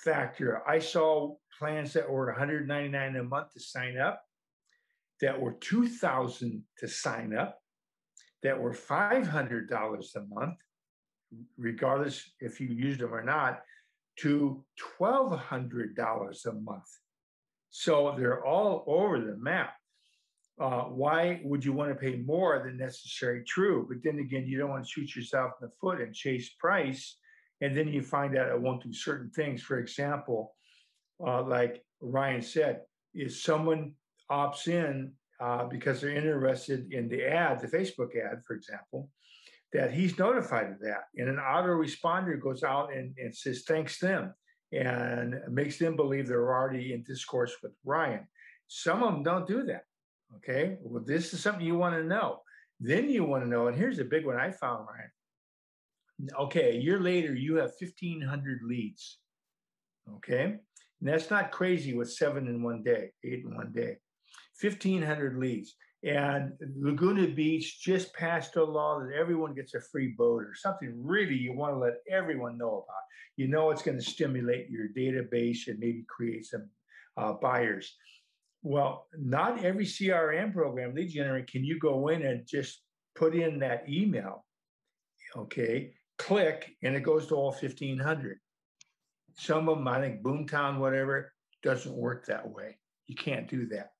factor. 0.04 0.62
I 0.68 0.78
saw 0.78 1.34
plans 1.58 1.92
that 1.92 2.08
were 2.08 2.26
199 2.26 3.16
a 3.16 3.22
month 3.22 3.52
to 3.52 3.60
sign 3.60 3.98
up, 3.98 4.22
that 5.20 5.40
were 5.40 5.52
2,000 5.52 6.62
to 6.78 6.88
sign 6.88 7.34
up, 7.36 7.58
that 8.42 8.60
were 8.60 8.72
$500 8.74 10.16
a 10.16 10.20
month, 10.34 10.58
regardless 11.56 12.30
if 12.40 12.60
you 12.60 12.68
used 12.68 13.00
them 13.00 13.14
or 13.14 13.22
not, 13.22 13.62
to 14.18 14.64
$1,200 15.00 16.46
a 16.46 16.52
month. 16.52 16.82
So 17.74 18.14
they're 18.18 18.44
all 18.44 18.84
over 18.86 19.18
the 19.18 19.36
map. 19.38 19.74
Uh, 20.60 20.82
why 20.82 21.40
would 21.42 21.64
you 21.64 21.72
want 21.72 21.90
to 21.90 21.94
pay 21.94 22.16
more 22.16 22.62
than 22.62 22.76
necessary? 22.76 23.42
True. 23.44 23.86
But 23.88 24.02
then 24.04 24.18
again, 24.18 24.46
you 24.46 24.58
don't 24.58 24.68
want 24.68 24.84
to 24.84 24.90
shoot 24.90 25.16
yourself 25.16 25.52
in 25.60 25.66
the 25.66 25.72
foot 25.80 26.00
and 26.00 26.14
chase 26.14 26.50
price. 26.60 27.16
And 27.62 27.74
then 27.74 27.88
you 27.88 28.02
find 28.02 28.36
out 28.36 28.50
it 28.50 28.60
won't 28.60 28.84
do 28.84 28.92
certain 28.92 29.30
things. 29.30 29.62
For 29.62 29.78
example, 29.78 30.54
uh, 31.26 31.42
like 31.42 31.82
Ryan 32.00 32.42
said, 32.42 32.82
if 33.14 33.34
someone 33.34 33.94
opts 34.30 34.68
in 34.68 35.12
uh, 35.40 35.64
because 35.64 36.00
they're 36.00 36.10
interested 36.10 36.92
in 36.92 37.08
the 37.08 37.24
ad, 37.26 37.60
the 37.60 37.68
Facebook 37.68 38.10
ad, 38.16 38.42
for 38.46 38.54
example, 38.54 39.08
that 39.72 39.94
he's 39.94 40.18
notified 40.18 40.70
of 40.70 40.80
that. 40.80 41.04
And 41.16 41.30
an 41.30 41.36
autoresponder 41.36 42.38
goes 42.38 42.62
out 42.62 42.92
and, 42.92 43.14
and 43.16 43.34
says, 43.34 43.62
thanks 43.66 43.98
them, 43.98 44.34
and 44.72 45.40
makes 45.48 45.78
them 45.78 45.96
believe 45.96 46.26
they're 46.26 46.54
already 46.54 46.92
in 46.92 47.02
discourse 47.02 47.54
with 47.62 47.72
Ryan. 47.84 48.26
Some 48.68 49.02
of 49.02 49.12
them 49.12 49.22
don't 49.22 49.46
do 49.46 49.64
that. 49.64 49.84
Okay. 50.36 50.78
Well, 50.80 51.02
this 51.04 51.34
is 51.34 51.42
something 51.42 51.64
you 51.64 51.76
want 51.76 51.94
to 51.94 52.04
know. 52.04 52.40
Then 52.80 53.08
you 53.08 53.24
want 53.24 53.44
to 53.44 53.50
know, 53.50 53.68
and 53.68 53.76
here's 53.76 53.98
a 53.98 54.04
big 54.04 54.26
one 54.26 54.36
I 54.36 54.50
found, 54.50 54.86
Ryan. 54.88 55.10
Okay, 56.38 56.76
a 56.76 56.80
year 56.80 57.00
later, 57.00 57.34
you 57.34 57.56
have 57.56 57.72
1,500 57.78 58.60
leads. 58.64 59.18
Okay. 60.16 60.42
And 60.44 61.08
that's 61.08 61.30
not 61.30 61.50
crazy 61.50 61.94
with 61.94 62.12
seven 62.12 62.48
in 62.48 62.62
one 62.62 62.82
day, 62.82 63.12
eight 63.24 63.44
in 63.44 63.54
one 63.54 63.72
day. 63.72 63.98
1,500 64.60 65.36
leads. 65.36 65.74
And 66.04 66.52
Laguna 66.76 67.28
Beach 67.28 67.80
just 67.80 68.12
passed 68.14 68.56
a 68.56 68.64
law 68.64 68.98
that 68.98 69.14
everyone 69.14 69.54
gets 69.54 69.74
a 69.74 69.80
free 69.80 70.14
boat 70.18 70.42
or 70.42 70.54
something 70.54 70.92
really 70.96 71.34
you 71.34 71.54
want 71.54 71.74
to 71.74 71.78
let 71.78 71.94
everyone 72.10 72.58
know 72.58 72.84
about. 72.84 73.02
You 73.36 73.46
know 73.48 73.70
it's 73.70 73.82
going 73.82 73.98
to 73.98 74.04
stimulate 74.04 74.68
your 74.68 74.88
database 74.88 75.68
and 75.68 75.78
maybe 75.78 76.04
create 76.08 76.44
some 76.46 76.68
uh, 77.16 77.34
buyers. 77.34 77.94
Well, 78.62 79.06
not 79.16 79.64
every 79.64 79.84
CRM 79.84 80.52
program, 80.52 80.94
lead 80.94 81.10
generate, 81.10 81.50
can 81.50 81.64
you 81.64 81.78
go 81.78 82.08
in 82.08 82.22
and 82.22 82.46
just 82.46 82.82
put 83.14 83.34
in 83.34 83.58
that 83.60 83.88
email, 83.88 84.44
okay, 85.36 85.92
click, 86.18 86.76
and 86.82 86.94
it 86.94 87.02
goes 87.02 87.26
to 87.28 87.34
all 87.34 87.50
1,500. 87.50 88.38
Some 89.36 89.68
of 89.68 89.78
them, 89.78 89.88
I 89.88 90.00
think 90.00 90.22
Boomtown, 90.22 90.78
whatever, 90.78 91.32
doesn't 91.62 91.94
work 91.94 92.26
that 92.26 92.48
way. 92.48 92.78
You 93.06 93.16
can't 93.16 93.48
do 93.48 93.66
that. 93.68 93.91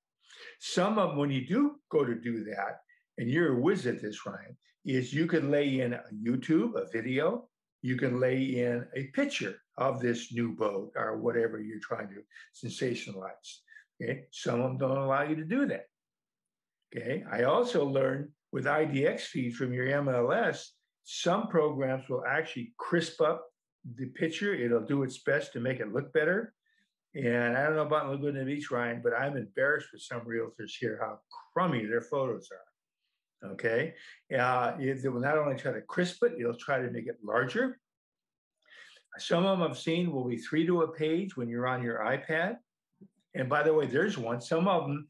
Some 0.59 0.97
of 0.97 1.09
them, 1.09 1.17
when 1.17 1.31
you 1.31 1.45
do 1.45 1.75
go 1.89 2.03
to 2.03 2.15
do 2.15 2.43
that, 2.45 2.79
and 3.17 3.29
you're 3.29 3.57
a 3.57 3.61
whiz 3.61 3.85
at 3.85 4.01
this, 4.01 4.25
Ryan, 4.25 4.57
is 4.85 5.13
you 5.13 5.27
can 5.27 5.51
lay 5.51 5.79
in 5.81 5.93
a 5.93 6.03
YouTube, 6.13 6.75
a 6.75 6.87
video, 6.91 7.47
you 7.81 7.97
can 7.97 8.19
lay 8.19 8.41
in 8.41 8.85
a 8.95 9.05
picture 9.07 9.57
of 9.77 9.99
this 9.99 10.31
new 10.31 10.53
boat 10.53 10.91
or 10.95 11.17
whatever 11.17 11.59
you're 11.59 11.79
trying 11.79 12.09
to 12.09 12.23
sensationalize. 12.67 13.59
Okay, 14.01 14.25
some 14.31 14.61
of 14.61 14.69
them 14.69 14.77
don't 14.77 14.97
allow 14.97 15.23
you 15.23 15.35
to 15.35 15.45
do 15.45 15.65
that. 15.67 15.85
Okay, 16.95 17.23
I 17.31 17.43
also 17.43 17.85
learned 17.85 18.29
with 18.51 18.65
IDX 18.65 19.21
feeds 19.21 19.55
from 19.55 19.73
your 19.73 19.87
MLS, 19.87 20.67
some 21.03 21.47
programs 21.47 22.07
will 22.07 22.23
actually 22.25 22.73
crisp 22.77 23.21
up 23.21 23.45
the 23.95 24.07
picture. 24.07 24.53
It'll 24.53 24.85
do 24.85 25.03
its 25.03 25.17
best 25.23 25.53
to 25.53 25.59
make 25.59 25.79
it 25.79 25.91
look 25.91 26.13
better. 26.13 26.53
And 27.15 27.55
I 27.55 27.63
don't 27.63 27.75
know 27.75 27.83
about 27.83 28.09
Laguna 28.09 28.43
Beach, 28.43 28.71
Ryan, 28.71 29.01
but 29.03 29.13
I'm 29.13 29.37
embarrassed 29.37 29.89
with 29.93 30.01
some 30.01 30.21
realtors 30.21 30.71
here 30.79 30.99
how 30.99 31.19
crummy 31.53 31.85
their 31.85 32.01
photos 32.01 32.49
are. 32.51 33.51
Okay. 33.51 33.93
Uh, 34.35 34.73
it, 34.79 35.03
will 35.11 35.19
not 35.19 35.37
only 35.37 35.55
try 35.55 35.73
to 35.73 35.81
crisp 35.81 36.23
it, 36.23 36.33
it'll 36.39 36.55
try 36.55 36.79
to 36.81 36.89
make 36.89 37.07
it 37.07 37.17
larger. 37.23 37.79
Some 39.19 39.45
of 39.45 39.59
them 39.59 39.69
I've 39.69 39.77
seen 39.77 40.11
will 40.11 40.27
be 40.27 40.37
three 40.37 40.65
to 40.65 40.83
a 40.83 40.87
page 40.87 41.37
when 41.37 41.49
you're 41.49 41.67
on 41.67 41.83
your 41.83 41.99
iPad. 41.99 42.57
And 43.35 43.47
by 43.47 43.61
the 43.61 43.73
way, 43.73 43.85
there's 43.85 44.17
one. 44.17 44.41
Some 44.41 44.67
of 44.67 44.83
them 44.83 45.07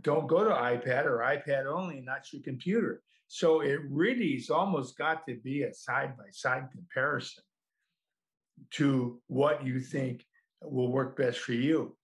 don't 0.00 0.26
go 0.26 0.42
to 0.42 0.50
iPad 0.50 1.04
or 1.04 1.18
iPad 1.18 1.66
only, 1.66 2.00
not 2.00 2.32
your 2.32 2.42
computer. 2.42 3.02
So 3.28 3.60
it 3.60 3.80
really 3.88 4.30
is 4.30 4.50
almost 4.50 4.98
got 4.98 5.26
to 5.28 5.36
be 5.36 5.62
a 5.62 5.74
side 5.74 6.16
by 6.16 6.24
side 6.30 6.68
comparison 6.72 7.44
to 8.72 9.20
what 9.26 9.64
you 9.64 9.78
think 9.78 10.24
will 10.70 10.90
work 10.90 11.16
best 11.16 11.38
for 11.38 11.52
you. 11.52 11.96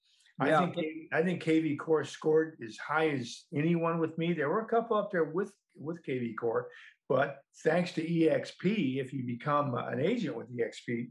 Yeah. 0.44 0.60
I 0.60 0.70
think 0.70 0.86
I 1.12 1.22
think 1.22 1.42
KV 1.42 1.78
Core 1.78 2.04
scored 2.04 2.56
as 2.66 2.76
high 2.78 3.10
as 3.10 3.44
anyone 3.54 3.98
with 3.98 4.16
me. 4.18 4.32
There 4.32 4.48
were 4.48 4.62
a 4.62 4.68
couple 4.68 4.96
up 4.96 5.10
there 5.12 5.24
with 5.24 5.52
with 5.76 6.04
KV 6.04 6.36
Core, 6.36 6.68
but 7.08 7.38
thanks 7.62 7.92
to 7.92 8.02
EXP, 8.06 9.00
if 9.00 9.12
you 9.12 9.24
become 9.24 9.74
an 9.74 10.00
agent 10.00 10.36
with 10.36 10.48
EXP, 10.56 11.10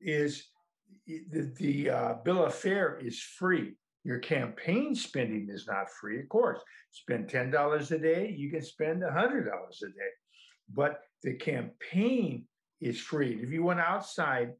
is 0.00 0.46
the, 1.06 1.52
the 1.56 1.90
uh, 1.90 2.14
bill 2.24 2.44
of 2.44 2.54
fare 2.54 2.98
is 2.98 3.20
free. 3.20 3.74
Your 4.04 4.18
campaign 4.18 4.94
spending 4.94 5.48
is 5.48 5.66
not 5.66 5.90
free, 5.90 6.18
of 6.20 6.28
course. 6.28 6.60
Spend 6.90 7.28
ten 7.28 7.50
dollars 7.50 7.92
a 7.92 7.98
day, 7.98 8.34
you 8.36 8.50
can 8.50 8.62
spend 8.62 9.02
hundred 9.04 9.44
dollars 9.44 9.82
a 9.84 9.88
day, 9.88 10.10
but 10.74 11.02
the 11.22 11.34
campaign 11.34 12.46
is 12.80 12.98
free. 12.98 13.38
If 13.40 13.50
you 13.50 13.62
went 13.62 13.80
outside 13.80 14.52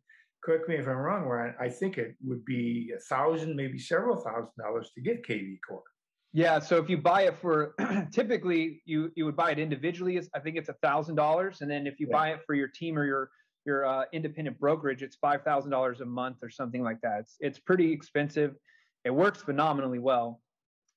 correct 0.42 0.68
me 0.68 0.76
if 0.76 0.86
I'm 0.86 0.96
wrong, 0.96 1.24
Ryan, 1.24 1.54
I 1.60 1.68
think 1.68 1.98
it 1.98 2.16
would 2.22 2.44
be 2.44 2.92
a 2.96 3.00
thousand, 3.00 3.56
maybe 3.56 3.78
several 3.78 4.16
thousand 4.16 4.52
dollars 4.58 4.90
to 4.94 5.00
get 5.00 5.26
KV 5.26 5.58
Core. 5.66 5.82
Yeah, 6.32 6.58
so 6.58 6.78
if 6.78 6.88
you 6.88 6.96
buy 6.96 7.22
it 7.22 7.36
for 7.36 7.74
typically 8.12 8.82
you 8.86 9.12
you 9.14 9.24
would 9.24 9.36
buy 9.36 9.50
it 9.50 9.58
individually, 9.58 10.20
I 10.34 10.40
think 10.40 10.56
it's 10.56 10.68
a 10.68 10.76
thousand 10.82 11.16
dollars, 11.16 11.60
and 11.60 11.70
then 11.70 11.86
if 11.86 12.00
you 12.00 12.06
yeah. 12.10 12.16
buy 12.16 12.28
it 12.30 12.40
for 12.46 12.54
your 12.54 12.68
team 12.68 12.98
or 12.98 13.04
your 13.04 13.30
your 13.64 13.86
uh, 13.86 14.04
independent 14.12 14.58
brokerage, 14.58 15.02
it's 15.02 15.16
five 15.16 15.42
thousand 15.42 15.70
dollars 15.70 16.00
a 16.00 16.06
month 16.06 16.38
or 16.42 16.50
something 16.50 16.82
like 16.82 17.00
that. 17.02 17.20
It's 17.20 17.36
it's 17.40 17.58
pretty 17.58 17.92
expensive. 17.92 18.54
It 19.04 19.10
works 19.10 19.42
phenomenally 19.42 19.98
well. 19.98 20.40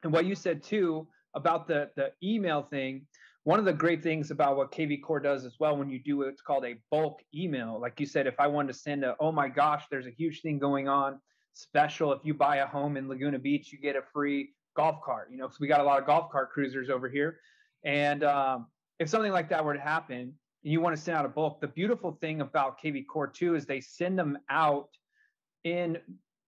And 0.03 0.13
what 0.13 0.25
you 0.25 0.35
said 0.35 0.63
too 0.63 1.07
about 1.35 1.67
the 1.67 1.89
the 1.95 2.11
email 2.23 2.63
thing, 2.63 3.05
one 3.45 3.59
of 3.59 3.65
the 3.65 3.73
great 3.73 4.01
things 4.01 4.31
about 4.31 4.57
what 4.57 4.71
KV 4.71 5.03
Core 5.03 5.19
does 5.19 5.45
as 5.45 5.55
well, 5.59 5.77
when 5.77 5.87
you 5.87 5.99
do 5.99 6.17
what's 6.17 6.41
called 6.41 6.65
a 6.65 6.75
bulk 6.89 7.21
email. 7.33 7.79
Like 7.79 7.99
you 7.99 8.07
said, 8.07 8.25
if 8.25 8.33
I 8.39 8.47
wanted 8.47 8.73
to 8.73 8.79
send 8.79 9.05
a, 9.05 9.15
oh 9.19 9.31
my 9.31 9.47
gosh, 9.47 9.83
there's 9.91 10.07
a 10.07 10.11
huge 10.11 10.41
thing 10.41 10.57
going 10.57 10.87
on, 10.87 11.19
special. 11.53 12.11
If 12.11 12.21
you 12.23 12.33
buy 12.33 12.57
a 12.57 12.65
home 12.65 12.97
in 12.97 13.07
Laguna 13.07 13.37
Beach, 13.37 13.71
you 13.71 13.77
get 13.77 13.95
a 13.95 14.01
free 14.11 14.49
golf 14.75 14.97
cart. 15.05 15.29
You 15.31 15.37
know, 15.37 15.45
because 15.45 15.59
we 15.59 15.67
got 15.67 15.79
a 15.79 15.83
lot 15.83 15.99
of 15.99 16.07
golf 16.07 16.31
cart 16.31 16.51
cruisers 16.51 16.89
over 16.89 17.07
here. 17.07 17.37
And 17.83 18.24
um, 18.24 18.65
if 18.98 19.09
something 19.09 19.31
like 19.31 19.50
that 19.50 19.63
were 19.63 19.75
to 19.75 19.79
happen, 19.79 20.17
and 20.17 20.74
you 20.74 20.81
want 20.81 20.96
to 20.96 21.01
send 21.01 21.15
out 21.15 21.25
a 21.25 21.29
bulk, 21.29 21.61
the 21.61 21.67
beautiful 21.67 22.17
thing 22.20 22.41
about 22.41 22.81
KV 22.81 23.05
Core 23.05 23.27
2 23.27 23.53
is 23.53 23.67
they 23.67 23.79
send 23.79 24.17
them 24.17 24.39
out 24.50 24.89
in 25.63 26.00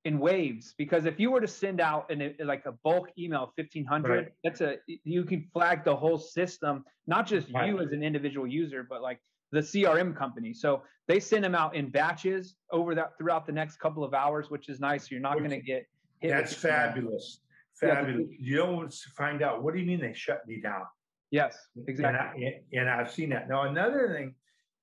in 0.08 0.20
waves 0.20 0.74
because 0.78 1.04
if 1.06 1.20
you 1.20 1.30
were 1.30 1.41
to 1.41 1.48
send 1.48 1.82
out 1.82 2.10
an, 2.10 2.34
like 2.46 2.65
a 2.65 2.72
bulk 2.72 3.10
email 3.20 3.52
1500 3.56 4.10
right. 4.10 4.28
that's 4.41 4.62
a 4.62 4.78
you 4.88 5.26
can 5.26 5.46
flag 5.52 5.84
the 5.84 5.93
whole 5.93 6.17
system 6.17 6.86
not 7.08 7.28
just 7.28 7.52
right. 7.52 7.67
you 7.67 7.82
as 7.82 7.91
an 7.91 8.02
individual 8.02 8.48
user 8.48 8.88
but 8.89 9.02
like 9.02 9.20
the 9.52 9.60
crm 9.60 10.15
company. 10.15 10.54
So 10.54 10.82
they 11.08 11.20
send 11.20 11.43
them 11.43 11.56
out 11.56 11.76
in 11.76 11.89
batches 11.89 12.56
over 12.72 12.96
that 12.96 13.17
throughout 13.17 13.46
the 13.46 13.52
next 13.52 13.78
couple 13.78 14.04
of 14.04 14.13
hours 14.13 14.50
which 14.50 14.70
is 14.70 14.80
nice. 14.80 15.12
You're 15.12 15.20
not 15.20 15.38
going 15.39 15.52
to 15.52 15.62
get 15.62 15.86
hit 16.22 16.30
that's 16.30 16.54
fabulous 16.54 17.41
fabulous. 17.80 18.28
Yeah, 18.32 18.38
you 18.39 18.56
don't 18.58 18.93
find 19.15 19.41
out 19.41 19.62
what 19.62 19.74
do 19.74 19.80
you 19.82 19.86
mean 19.86 20.00
they 20.00 20.13
shut 20.13 20.41
me 20.48 20.62
down? 20.62 20.84
Yes 21.32 21.58
exactly. 21.86 22.46
And, 22.46 22.56
I, 22.56 22.80
and 22.80 22.89
i've 22.89 23.12
seen 23.12 23.30
that. 23.32 23.50
Now 23.50 23.63
another 23.63 24.13
thing 24.15 24.36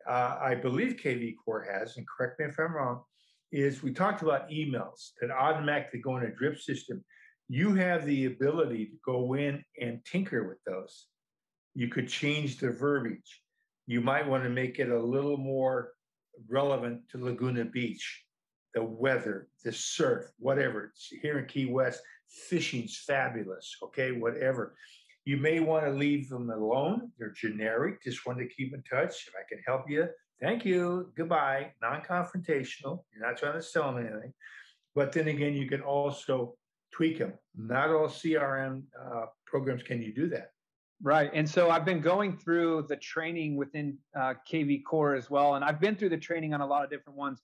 uh, 0.07 0.37
i 0.51 0.55
believe 0.55 0.97
kv 1.03 1.35
core 1.43 1.67
has 1.73 1.97
and 1.97 2.07
correct 2.07 2.39
me 2.39 2.45
if 2.47 2.59
i'm 2.59 2.75
wrong 2.75 3.01
is 3.53 3.83
we 3.83 3.93
talked 3.93 4.23
about 4.23 4.51
emails 4.51 5.11
that 5.21 5.31
automatically 5.31 6.01
go 6.01 6.17
in 6.17 6.25
a 6.25 6.35
drip 6.35 6.59
system. 6.59 7.05
You 7.49 7.75
have 7.75 8.05
the 8.05 8.27
ability 8.27 8.87
to 8.87 8.97
go 9.05 9.35
in 9.35 9.63
and 9.81 10.05
tinker 10.05 10.49
with 10.49 10.59
those. 10.67 11.07
You 11.75 11.89
could 11.89 12.09
change 12.09 12.59
the 12.59 12.71
verbiage. 12.71 13.43
You 13.87 14.01
might 14.01 14.27
want 14.27 14.45
to 14.45 14.51
make 14.51 14.79
it 14.79 14.89
a 14.89 14.99
little 14.99 15.37
more 15.37 15.93
relevant 16.49 17.03
to 17.11 17.19
Laguna 17.19 17.65
Beach, 17.65 18.25
the 18.75 18.83
weather, 18.83 19.49
the 19.65 19.73
surf, 19.73 20.25
whatever. 20.39 20.87
It's 20.87 21.09
here 21.23 21.39
in 21.39 21.47
Key 21.47 21.67
West, 21.67 22.01
fishing's 22.49 23.03
fabulous. 23.07 23.77
Okay, 23.83 24.13
whatever. 24.13 24.75
You 25.25 25.37
may 25.39 25.61
want 25.61 25.85
to 25.87 25.91
leave 25.91 26.29
them 26.29 26.51
alone. 26.51 27.11
They're 27.19 27.31
generic. 27.33 28.03
Just 28.03 28.27
want 28.27 28.39
to 28.39 28.49
keep 28.49 28.75
in 28.75 28.83
touch. 28.83 29.27
If 29.27 29.35
I 29.35 29.45
can 29.49 29.63
help 29.67 29.89
you, 29.89 30.07
thank 30.41 30.65
you, 30.65 31.13
goodbye, 31.17 31.73
non-confrontational. 31.83 33.05
You're 33.13 33.27
not 33.27 33.37
trying 33.37 33.55
to 33.55 33.63
sell 33.63 33.93
them 33.93 34.07
anything. 34.07 34.33
But 34.95 35.13
then 35.13 35.29
again, 35.29 35.55
you 35.55 35.69
can 35.69 35.81
also 35.81 36.55
tweak 36.93 37.19
them. 37.19 37.35
Not 37.57 37.91
all 37.91 38.09
CRM 38.09 38.83
uh, 39.01 39.27
programs 39.47 39.83
can 39.83 40.01
you 40.03 40.15
do 40.15 40.29
that. 40.29 40.51
Right. 41.03 41.31
And 41.35 41.49
so 41.49 41.71
I've 41.71 41.85
been 41.85 42.01
going 42.01 42.37
through 42.37 42.87
the 42.89 42.97
training 42.97 43.57
within 43.57 43.99
uh, 44.19 44.35
KV 44.51 44.85
Core 44.85 45.15
as 45.15 45.29
well. 45.29 45.57
And 45.57 45.65
I've 45.65 45.81
been 45.81 45.97
through 45.97 46.11
the 46.11 46.19
training 46.19 46.55
on 46.55 46.61
a 46.61 46.67
lot 46.67 46.85
of 46.85 46.91
different 46.91 47.19
ones. 47.19 47.43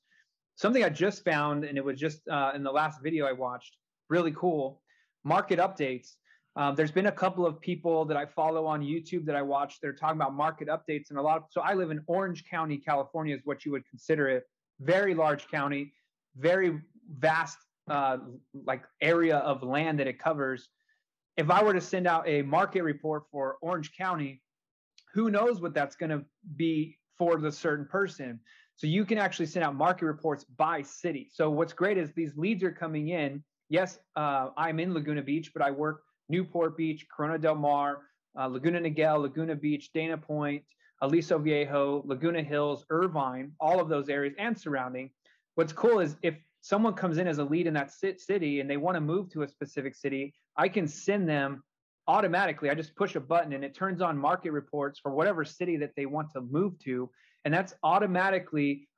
Something 0.54 0.84
I 0.84 0.88
just 0.88 1.24
found, 1.24 1.64
and 1.64 1.76
it 1.76 1.84
was 1.84 1.98
just 1.98 2.26
uh, 2.28 2.52
in 2.54 2.62
the 2.62 2.70
last 2.70 3.02
video 3.02 3.26
I 3.26 3.32
watched, 3.32 3.76
really 4.08 4.32
cool 4.32 4.82
market 5.24 5.58
updates. 5.58 6.14
Um, 6.56 6.74
there's 6.74 6.90
been 6.90 7.06
a 7.06 7.12
couple 7.12 7.46
of 7.46 7.60
people 7.60 8.04
that 8.06 8.16
I 8.16 8.26
follow 8.26 8.66
on 8.66 8.82
YouTube 8.82 9.24
that 9.26 9.36
I 9.36 9.42
watch. 9.42 9.78
They're 9.80 9.92
talking 9.92 10.20
about 10.20 10.34
market 10.34 10.68
updates 10.68 11.10
and 11.10 11.18
a 11.18 11.22
lot. 11.22 11.36
Of, 11.38 11.44
so 11.50 11.60
I 11.60 11.74
live 11.74 11.90
in 11.90 12.02
Orange 12.06 12.44
County, 12.50 12.76
California, 12.76 13.34
is 13.36 13.42
what 13.44 13.64
you 13.64 13.72
would 13.72 13.88
consider 13.88 14.28
it. 14.28 14.44
Very 14.80 15.14
large 15.14 15.48
county, 15.48 15.92
very 16.36 16.80
vast, 17.18 17.58
uh, 17.88 18.18
like 18.66 18.82
area 19.00 19.38
of 19.38 19.62
land 19.62 20.00
that 20.00 20.08
it 20.08 20.18
covers. 20.18 20.68
If 21.36 21.50
I 21.50 21.62
were 21.62 21.72
to 21.72 21.80
send 21.80 22.06
out 22.06 22.28
a 22.28 22.42
market 22.42 22.82
report 22.82 23.24
for 23.30 23.56
Orange 23.62 23.92
County, 23.96 24.42
who 25.14 25.30
knows 25.30 25.60
what 25.60 25.72
that's 25.72 25.96
going 25.96 26.10
to 26.10 26.24
be 26.56 26.98
for 27.16 27.36
the 27.36 27.52
certain 27.52 27.86
person. 27.86 28.40
So 28.76 28.86
you 28.86 29.04
can 29.04 29.18
actually 29.18 29.46
send 29.46 29.64
out 29.64 29.74
market 29.74 30.06
reports 30.06 30.44
by 30.56 30.82
city. 30.82 31.28
So 31.32 31.50
what's 31.50 31.72
great 31.72 31.98
is 31.98 32.12
these 32.12 32.36
leads 32.36 32.62
are 32.64 32.72
coming 32.72 33.08
in. 33.08 33.44
Yes, 33.68 33.98
uh, 34.16 34.48
I'm 34.56 34.80
in 34.80 34.94
Laguna 34.94 35.22
Beach, 35.22 35.52
but 35.52 35.62
I 35.62 35.70
work 35.70 36.00
Newport 36.30 36.76
Beach, 36.76 37.06
Corona 37.14 37.38
del 37.38 37.56
Mar, 37.56 38.02
uh, 38.38 38.46
Laguna 38.46 38.80
Niguel, 38.80 39.22
Laguna 39.22 39.54
Beach, 39.54 39.90
Dana 39.92 40.16
Point, 40.16 40.62
Aliso 41.02 41.38
Viejo, 41.38 42.02
Laguna 42.06 42.42
Hills, 42.42 42.84
Irvine, 42.90 43.52
all 43.60 43.80
of 43.80 43.88
those 43.88 44.08
areas 44.08 44.34
and 44.38 44.58
surrounding. 44.58 45.10
What's 45.54 45.72
cool 45.72 46.00
is 46.00 46.16
if 46.22 46.36
someone 46.60 46.94
comes 46.94 47.18
in 47.18 47.26
as 47.26 47.38
a 47.38 47.44
lead 47.44 47.66
in 47.66 47.74
that 47.74 47.92
city 47.92 48.60
and 48.60 48.70
they 48.70 48.76
want 48.76 48.96
to 48.96 49.00
move 49.00 49.30
to 49.30 49.42
a 49.42 49.48
specific 49.48 49.94
city, 49.94 50.34
I 50.56 50.68
can 50.68 50.86
send 50.86 51.28
them 51.28 51.62
automatically. 52.06 52.70
I 52.70 52.74
just 52.74 52.94
push 52.96 53.14
a 53.14 53.20
button 53.20 53.52
and 53.52 53.64
it 53.64 53.74
turns 53.74 54.02
on 54.02 54.16
market 54.18 54.52
reports 54.52 54.98
for 54.98 55.12
whatever 55.12 55.44
city 55.44 55.76
that 55.78 55.92
they 55.96 56.06
want 56.06 56.30
to 56.32 56.40
move 56.40 56.78
to. 56.80 57.10
And 57.44 57.52
that's 57.54 57.74
automatically 57.82 58.88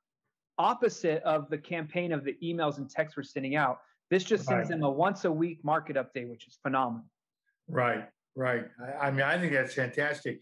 opposite 0.57 1.23
of 1.23 1.49
the 1.49 1.57
campaign 1.57 2.11
of 2.11 2.23
the 2.23 2.35
emails 2.43 2.77
and 2.77 2.89
texts 2.89 3.15
we're 3.15 3.23
sending 3.23 3.55
out. 3.55 3.79
This 4.09 4.23
just 4.23 4.45
sends 4.45 4.69
right. 4.69 4.77
them 4.77 4.83
a 4.83 4.91
once 4.91 5.25
a 5.25 5.31
week 5.31 5.63
market 5.63 5.95
update, 5.95 6.29
which 6.29 6.47
is 6.47 6.59
phenomenal. 6.61 7.05
Right, 7.67 8.05
right. 8.35 8.65
I, 8.81 9.07
I 9.07 9.11
mean, 9.11 9.21
I 9.21 9.37
think 9.39 9.53
that's 9.53 9.73
fantastic. 9.73 10.39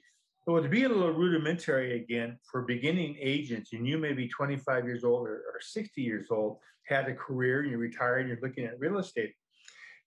Well, 0.47 0.63
to 0.63 0.69
be 0.69 0.83
a 0.83 0.89
little 0.89 1.13
rudimentary 1.13 2.01
again 2.01 2.37
for 2.51 2.63
beginning 2.63 3.15
agents, 3.19 3.73
and 3.73 3.87
you 3.87 3.97
may 3.97 4.13
be 4.13 4.27
25 4.27 4.85
years 4.85 5.03
old 5.03 5.27
or, 5.27 5.35
or 5.35 5.59
60 5.61 6.01
years 6.01 6.27
old, 6.31 6.57
had 6.87 7.07
a 7.07 7.13
career, 7.13 7.63
you're 7.63 7.77
retired, 7.77 8.21
and 8.21 8.29
you're 8.29 8.39
looking 8.41 8.65
at 8.65 8.79
real 8.79 8.97
estate. 8.97 9.33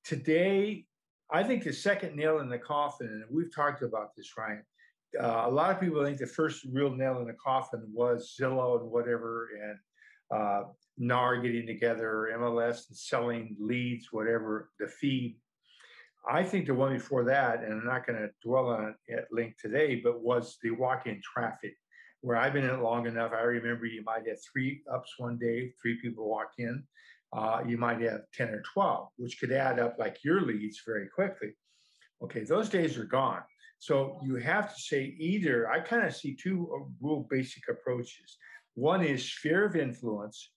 Today, 0.05 0.87
I 1.31 1.45
think 1.45 1.63
the 1.63 1.73
second 1.73 2.17
nail 2.17 2.41
in 2.41 2.49
the 2.49 2.59
coffin, 2.59 3.07
and 3.07 3.25
we've 3.31 3.55
talked 3.55 3.83
about 3.83 4.11
this, 4.17 4.31
Ryan. 4.37 4.63
Uh, 5.19 5.45
a 5.47 5.51
lot 5.51 5.71
of 5.71 5.81
people 5.81 6.05
think 6.05 6.19
the 6.19 6.27
first 6.27 6.67
real 6.73 6.91
nail 6.91 7.21
in 7.21 7.27
the 7.27 7.35
coffin 7.35 7.83
was 7.93 8.35
Zillow 8.39 8.81
and 8.81 8.91
whatever, 8.91 9.49
and 9.63 9.79
uh, 10.37 10.63
NAR 10.99 11.37
getting 11.39 11.67
together, 11.67 12.35
MLS 12.39 12.89
and 12.89 12.97
selling 12.97 13.57
leads, 13.61 14.09
whatever 14.11 14.71
the 14.81 14.89
feed. 14.89 15.37
I 16.29 16.43
think 16.43 16.67
the 16.67 16.75
one 16.75 16.95
before 16.95 17.25
that, 17.25 17.63
and 17.63 17.73
I'm 17.73 17.87
not 17.87 18.07
going 18.07 18.19
to 18.19 18.31
dwell 18.43 18.69
on 18.69 18.95
it 19.07 19.19
at 19.19 19.27
length 19.31 19.59
today, 19.61 19.97
but 20.03 20.23
was 20.23 20.57
the 20.63 20.71
walk-in 20.71 21.21
traffic, 21.23 21.77
where 22.23 22.37
I've 22.37 22.55
been 22.55 22.65
in 22.65 22.71
it 22.71 22.83
long 22.83 23.07
enough. 23.07 23.33
I 23.33 23.43
remember 23.43 23.85
you 23.85 24.03
might 24.05 24.27
have 24.27 24.39
three 24.43 24.83
ups 24.91 25.15
one 25.19 25.39
day, 25.39 25.73
three 25.81 26.01
people 26.01 26.29
walk 26.29 26.53
in. 26.59 26.83
Uh, 27.33 27.63
you 27.67 27.77
might 27.77 28.01
have 28.01 28.23
10 28.33 28.49
or 28.51 28.63
12, 28.73 29.09
which 29.17 29.39
could 29.39 29.53
add 29.53 29.79
up 29.79 29.97
like 29.99 30.23
your 30.25 30.41
leads 30.41 30.81
very 30.87 31.09
quickly. 31.09 31.55
Okay, 32.23 32.45
those 32.45 32.69
days 32.69 32.97
are 32.97 33.05
gone. 33.05 33.43
So 33.79 34.19
you 34.25 34.37
have 34.37 34.75
to 34.75 34.81
say 34.81 35.15
either, 35.19 35.69
I 35.71 35.81
kind 35.81 36.07
of 36.07 36.17
see 36.17 36.35
two 36.35 36.71
uh, 36.75 36.85
real 37.03 37.27
basic 37.29 37.65
approaches. 37.69 38.39
One 38.75 39.05
is 39.05 39.31
sphere 39.31 39.67
of 39.67 39.77
influence. 39.77 40.51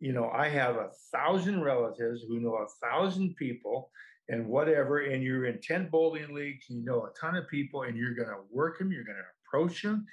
You 0.00 0.12
know, 0.12 0.30
I 0.30 0.48
have 0.48 0.76
a 0.76 0.90
thousand 1.12 1.62
relatives 1.62 2.22
who 2.26 2.40
know 2.40 2.56
a 2.56 2.86
thousand 2.86 3.36
people 3.36 3.90
and 4.28 4.46
whatever, 4.46 5.00
and 5.00 5.22
you're 5.22 5.46
in 5.46 5.60
10 5.60 5.88
bowling 5.90 6.32
leagues, 6.32 6.66
you 6.68 6.84
know 6.84 7.02
a 7.02 7.10
ton 7.18 7.36
of 7.36 7.48
people, 7.48 7.82
and 7.82 7.96
you're 7.96 8.14
going 8.14 8.28
to 8.28 8.40
work 8.50 8.78
them, 8.78 8.90
you're 8.90 9.04
going 9.04 9.18
to 9.18 9.22
approach 9.46 9.82
them. 9.82 10.06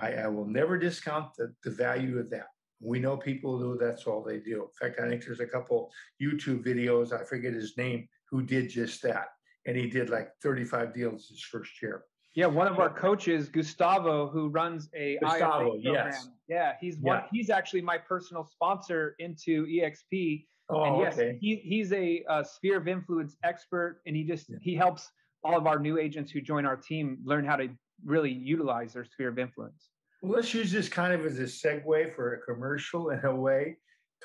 I, 0.00 0.14
I, 0.14 0.26
will 0.26 0.46
never 0.46 0.78
discount 0.78 1.28
the, 1.38 1.54
the 1.64 1.70
value 1.70 2.18
of 2.18 2.28
that. 2.30 2.48
We 2.80 2.98
know 2.98 3.16
people 3.16 3.58
who 3.58 3.78
that's 3.78 4.06
all 4.06 4.22
they 4.22 4.38
do. 4.38 4.62
In 4.62 4.88
fact, 4.88 5.00
I 5.00 5.08
think 5.08 5.24
there's 5.24 5.40
a 5.40 5.46
couple 5.46 5.90
YouTube 6.20 6.64
videos, 6.64 7.12
I 7.12 7.24
forget 7.24 7.54
his 7.54 7.76
name, 7.76 8.08
who 8.30 8.42
did 8.42 8.68
just 8.68 9.02
that. 9.02 9.26
And 9.66 9.76
he 9.76 9.88
did 9.88 10.10
like 10.10 10.30
35 10.42 10.94
deals 10.94 11.28
his 11.28 11.42
first 11.42 11.82
year. 11.82 12.04
Yeah, 12.34 12.46
one 12.46 12.68
of 12.68 12.78
our 12.78 12.90
coaches, 12.90 13.48
Gustavo, 13.48 14.28
who 14.28 14.48
runs 14.48 14.88
a 14.94 15.18
Gustavo, 15.20 15.74
ISA 15.74 15.82
program. 15.82 16.06
Yes. 16.06 16.28
Yeah, 16.48 16.72
he's 16.80 16.96
one. 16.98 17.18
Yeah. 17.18 17.26
He's 17.32 17.50
actually 17.50 17.82
my 17.82 17.98
personal 17.98 18.44
sponsor 18.44 19.16
into 19.18 19.66
EXP. 19.66 20.46
Oh, 20.70 20.84
and 20.84 21.00
yes, 21.00 21.14
okay. 21.14 21.38
he, 21.40 21.56
he's 21.56 21.92
a, 21.92 22.24
a, 22.28 22.44
sphere 22.44 22.76
of 22.78 22.88
influence 22.88 23.36
expert, 23.44 24.00
and 24.06 24.14
he 24.14 24.24
just 24.24 24.48
yeah. 24.48 24.56
he 24.60 24.74
helps 24.74 25.10
all 25.42 25.56
of 25.56 25.66
our 25.66 25.78
new 25.78 25.98
agents 25.98 26.30
who 26.30 26.40
join 26.40 26.64
our 26.66 26.76
team 26.76 27.18
learn 27.24 27.44
how 27.44 27.56
to 27.56 27.68
really 28.04 28.32
utilize 28.32 28.92
their 28.92 29.04
sphere 29.04 29.28
of 29.28 29.38
influence. 29.38 29.88
Well, 30.22 30.32
let's 30.32 30.52
use 30.52 30.70
this 30.70 30.88
kind 30.88 31.12
of 31.12 31.24
as 31.24 31.38
a 31.38 31.44
segue 31.44 32.14
for 32.14 32.34
a 32.34 32.40
commercial 32.42 33.10
in 33.10 33.24
a 33.24 33.34
way. 33.34 33.76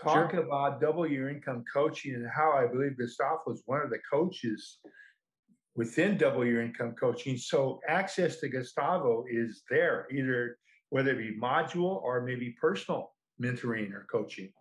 Talk 0.01 0.31
sure. 0.31 0.41
about 0.41 0.81
double 0.81 1.09
your 1.09 1.29
income 1.29 1.63
coaching 1.73 2.15
and 2.15 2.27
how 2.35 2.51
I 2.51 2.67
believe 2.67 2.97
Gustavo 2.97 3.39
was 3.47 3.63
one 3.65 3.81
of 3.81 3.89
the 3.89 3.99
coaches 4.11 4.79
within 5.75 6.17
double 6.17 6.45
your 6.45 6.61
income 6.61 6.95
coaching. 6.99 7.37
So 7.37 7.79
access 7.87 8.37
to 8.41 8.49
Gustavo 8.49 9.23
is 9.29 9.63
there, 9.69 10.07
either 10.11 10.57
whether 10.89 11.11
it 11.11 11.17
be 11.17 11.39
module 11.39 12.01
or 12.03 12.21
maybe 12.21 12.55
personal 12.59 13.13
mentoring 13.41 13.93
or 13.93 14.05
coaching. 14.11 14.51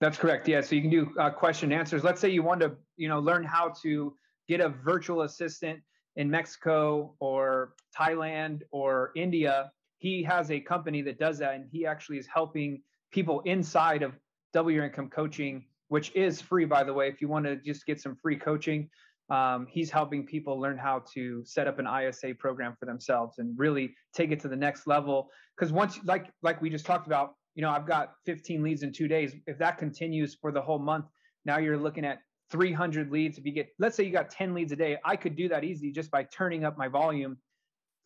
That's 0.00 0.18
correct. 0.18 0.48
Yeah. 0.48 0.60
So 0.60 0.74
you 0.74 0.82
can 0.82 0.90
do 0.90 1.10
uh, 1.18 1.30
question 1.30 1.72
and 1.72 1.80
answers. 1.80 2.04
Let's 2.04 2.20
say 2.20 2.28
you 2.28 2.42
want 2.42 2.60
to, 2.60 2.72
you 2.96 3.08
know, 3.08 3.20
learn 3.20 3.44
how 3.44 3.72
to 3.82 4.14
get 4.48 4.60
a 4.60 4.68
virtual 4.68 5.22
assistant 5.22 5.80
in 6.16 6.30
Mexico 6.30 7.14
or 7.20 7.74
Thailand 7.96 8.62
or 8.70 9.12
India. 9.16 9.70
He 9.98 10.22
has 10.24 10.50
a 10.50 10.60
company 10.60 11.00
that 11.02 11.18
does 11.18 11.38
that, 11.38 11.54
and 11.54 11.66
he 11.70 11.86
actually 11.86 12.18
is 12.18 12.26
helping 12.32 12.82
people 13.12 13.40
inside 13.46 14.02
of 14.02 14.12
double 14.52 14.70
your 14.70 14.84
income 14.84 15.08
coaching, 15.08 15.64
which 15.88 16.14
is 16.14 16.40
free, 16.40 16.64
by 16.64 16.84
the 16.84 16.92
way. 16.92 17.08
If 17.08 17.20
you 17.20 17.28
want 17.28 17.46
to 17.46 17.56
just 17.56 17.86
get 17.86 18.00
some 18.00 18.16
free 18.16 18.36
coaching, 18.36 18.90
um, 19.30 19.66
he's 19.70 19.90
helping 19.90 20.26
people 20.26 20.60
learn 20.60 20.76
how 20.76 21.02
to 21.14 21.42
set 21.46 21.66
up 21.66 21.78
an 21.78 21.86
ISA 21.86 22.34
program 22.38 22.76
for 22.78 22.84
themselves 22.84 23.38
and 23.38 23.58
really 23.58 23.94
take 24.12 24.30
it 24.30 24.40
to 24.40 24.48
the 24.48 24.56
next 24.56 24.86
level. 24.86 25.30
Because 25.56 25.72
once, 25.72 25.98
like 26.04 26.26
like 26.42 26.60
we 26.60 26.68
just 26.68 26.84
talked 26.84 27.06
about, 27.06 27.34
you 27.54 27.62
know, 27.62 27.70
I've 27.70 27.86
got 27.86 28.14
15 28.26 28.62
leads 28.62 28.82
in 28.82 28.92
two 28.92 29.08
days. 29.08 29.34
If 29.46 29.58
that 29.58 29.78
continues 29.78 30.34
for 30.34 30.50
the 30.52 30.60
whole 30.60 30.78
month, 30.78 31.06
now 31.44 31.58
you're 31.58 31.78
looking 31.78 32.04
at 32.04 32.18
300 32.50 33.10
leads. 33.10 33.38
If 33.38 33.46
you 33.46 33.52
get, 33.52 33.68
let's 33.78 33.96
say 33.96 34.04
you 34.04 34.10
got 34.10 34.30
10 34.30 34.54
leads 34.54 34.72
a 34.72 34.76
day, 34.76 34.98
I 35.04 35.16
could 35.16 35.36
do 35.36 35.48
that 35.48 35.64
easy 35.64 35.92
just 35.92 36.10
by 36.10 36.24
turning 36.24 36.64
up 36.64 36.76
my 36.76 36.88
volume, 36.88 37.36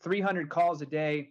300 0.02 0.48
calls 0.48 0.82
a 0.82 0.86
day 0.86 1.30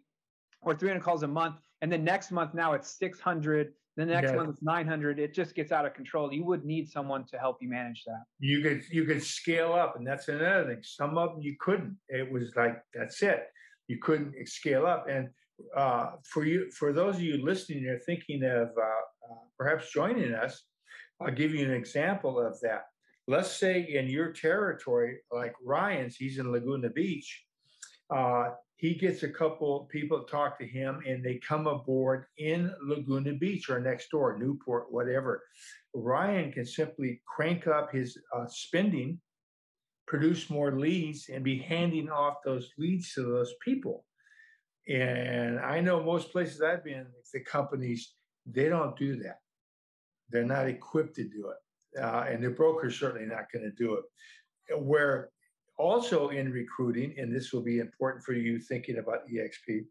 or 0.62 0.76
300 0.76 1.02
calls 1.02 1.24
a 1.24 1.28
month. 1.28 1.56
And 1.82 1.92
then 1.92 2.04
next 2.04 2.32
month, 2.32 2.54
now 2.54 2.74
it's 2.74 2.98
600 2.98 3.74
the 3.98 4.06
next 4.06 4.30
yeah. 4.30 4.38
one 4.38 4.50
is 4.50 4.62
900 4.62 5.20
it 5.20 5.34
just 5.34 5.56
gets 5.56 5.72
out 5.72 5.86
of 5.86 5.94
control 5.94 6.32
you 6.32 6.46
would 6.46 6.64
need 6.64 6.88
someone 6.88 7.26
to 7.26 7.38
help 7.38 7.58
you 7.62 7.68
manage 7.68 8.04
that 8.06 8.24
you 8.40 8.62
could 8.62 8.84
you 8.92 9.04
could 9.04 9.24
scale 9.24 9.74
up 9.74 9.96
and 9.98 10.06
that's 10.06 10.28
another 10.28 10.66
thing 10.66 10.80
some 10.84 11.18
of 11.18 11.32
them 11.32 11.42
you 11.42 11.56
couldn't 11.60 11.98
it 12.08 12.32
was 12.32 12.54
like 12.56 12.78
that's 12.94 13.22
it 13.24 13.48
you 13.88 13.98
couldn't 14.00 14.34
scale 14.48 14.86
up 14.86 15.08
and 15.10 15.28
uh, 15.76 16.12
for 16.24 16.46
you 16.46 16.70
for 16.72 16.94
those 16.94 17.16
of 17.16 17.22
you 17.22 17.44
listening 17.44 17.84
you're 17.84 18.00
thinking 18.00 18.44
of 18.44 18.70
uh, 18.78 19.32
uh, 19.32 19.44
perhaps 19.58 19.92
joining 19.92 20.34
us 20.34 20.64
i'll 21.22 21.32
give 21.32 21.54
you 21.54 21.66
an 21.66 21.74
example 21.74 22.40
of 22.40 22.60
that 22.62 22.84
let's 23.28 23.52
say 23.52 23.82
in 23.82 24.08
your 24.08 24.32
territory 24.32 25.18
like 25.32 25.54
ryan's 25.64 26.16
he's 26.16 26.38
in 26.38 26.52
laguna 26.52 26.90
beach 26.90 27.46
uh, 28.10 28.50
he 28.78 28.94
gets 28.94 29.24
a 29.24 29.30
couple 29.30 29.88
people 29.92 30.24
to 30.24 30.32
talk 30.32 30.60
to 30.60 30.66
him 30.66 31.02
and 31.06 31.24
they 31.24 31.40
come 31.40 31.66
aboard 31.66 32.26
in 32.38 32.72
Laguna 32.82 33.34
Beach 33.34 33.70
or 33.70 33.80
next 33.80 34.10
door, 34.12 34.38
Newport, 34.38 34.92
whatever. 34.92 35.44
Ryan 35.96 36.52
can 36.52 36.66
simply 36.66 37.22
crank 37.26 37.66
up 37.66 37.92
his 37.92 38.18
uh, 38.36 38.46
spending, 38.48 39.20
produce 40.06 40.52
more 40.52 40.80
leads, 40.80 41.30
and 41.30 41.44
be 41.44 41.58
handing 41.58 42.08
off 42.10 42.36
those 42.46 42.70
leads 42.78 43.14
to 43.16 43.24
those 43.24 43.54
people. 43.66 44.06
And 44.90 45.60
I 45.60 45.82
know 45.82 46.02
most 46.02 46.32
places 46.32 46.62
I've 46.62 46.84
been, 46.84 47.08
the 47.34 47.42
companies, 47.42 48.14
they 48.46 48.70
don't 48.70 48.96
do 48.98 49.18
that. 49.18 49.40
They're 50.30 50.46
not 50.46 50.68
equipped 50.68 51.16
to 51.16 51.24
do 51.24 51.50
it. 51.50 52.02
Uh, 52.02 52.26
and 52.30 52.44
the 52.44 52.50
broker's 52.50 52.98
certainly 52.98 53.28
not 53.28 53.52
going 53.52 53.66
to 53.66 53.72
do 53.72 53.96
it. 53.96 54.82
Where 54.82 55.30
also 55.78 56.30
in 56.30 56.52
recruiting, 56.52 57.14
and 57.18 57.34
this 57.34 57.52
will 57.54 57.62
be 57.62 57.80
important 57.80 58.24
for 58.24 58.34
you 58.34 58.60
thinking 58.60 58.98
about 58.98 59.28
EXP, 59.28 59.86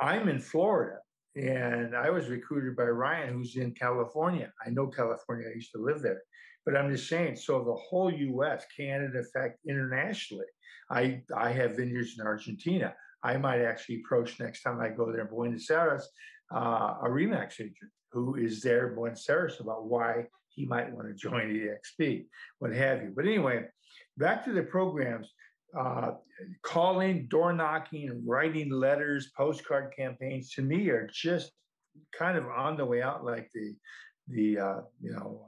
I'm 0.00 0.28
in 0.28 0.40
Florida 0.40 0.98
and 1.36 1.96
I 1.96 2.10
was 2.10 2.28
recruited 2.28 2.76
by 2.76 2.84
Ryan, 2.84 3.32
who's 3.32 3.56
in 3.56 3.72
California. 3.72 4.52
I 4.64 4.70
know 4.70 4.86
California, 4.88 5.48
I 5.48 5.54
used 5.54 5.72
to 5.72 5.82
live 5.82 6.02
there. 6.02 6.22
But 6.64 6.76
I'm 6.76 6.90
just 6.90 7.08
saying, 7.08 7.36
so 7.36 7.64
the 7.64 7.74
whole 7.74 8.12
US, 8.12 8.64
Canada, 8.76 9.18
in 9.18 9.24
fact, 9.32 9.58
internationally, 9.66 10.46
I, 10.90 11.22
I 11.36 11.50
have 11.50 11.76
vineyards 11.76 12.16
in 12.18 12.26
Argentina. 12.26 12.94
I 13.22 13.36
might 13.36 13.60
actually 13.60 14.00
approach 14.04 14.40
next 14.40 14.62
time 14.62 14.80
I 14.80 14.88
go 14.88 15.12
there 15.12 15.22
in 15.22 15.28
Buenos 15.28 15.70
Aires 15.70 16.08
uh, 16.54 16.96
a 17.02 17.08
Remax 17.08 17.60
agent 17.60 17.90
who 18.10 18.36
is 18.36 18.60
there 18.60 18.88
in 18.88 18.94
Buenos 18.94 19.28
Aires 19.28 19.56
about 19.60 19.86
why 19.86 20.26
he 20.48 20.66
might 20.66 20.92
want 20.92 21.08
to 21.08 21.14
join 21.14 21.48
EXP, 21.48 22.26
what 22.58 22.72
have 22.72 23.02
you. 23.02 23.12
But 23.14 23.24
anyway, 23.24 23.64
back 24.18 24.44
to 24.44 24.52
the 24.52 24.62
programs. 24.62 25.32
Uh, 25.76 26.12
calling, 26.60 27.26
door 27.28 27.54
knocking, 27.54 28.22
writing 28.26 28.70
letters, 28.70 29.30
postcard 29.34 29.90
campaigns 29.96 30.50
to 30.50 30.60
me 30.60 30.90
are 30.90 31.08
just 31.10 31.50
kind 32.14 32.36
of 32.36 32.46
on 32.46 32.76
the 32.76 32.84
way 32.84 33.00
out, 33.00 33.24
like 33.24 33.48
the 33.54 33.74
the 34.28 34.58
uh, 34.58 34.80
you 35.00 35.12
know 35.12 35.46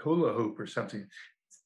hula 0.00 0.32
hoop 0.32 0.60
or 0.60 0.68
something. 0.68 1.04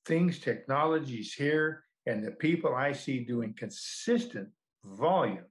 Things, 0.06 0.38
technologies 0.38 1.34
here, 1.34 1.84
and 2.06 2.24
the 2.24 2.32
people 2.32 2.74
I 2.74 2.92
see 2.92 3.20
doing 3.20 3.54
consistent 3.58 4.48
volume, 4.84 5.44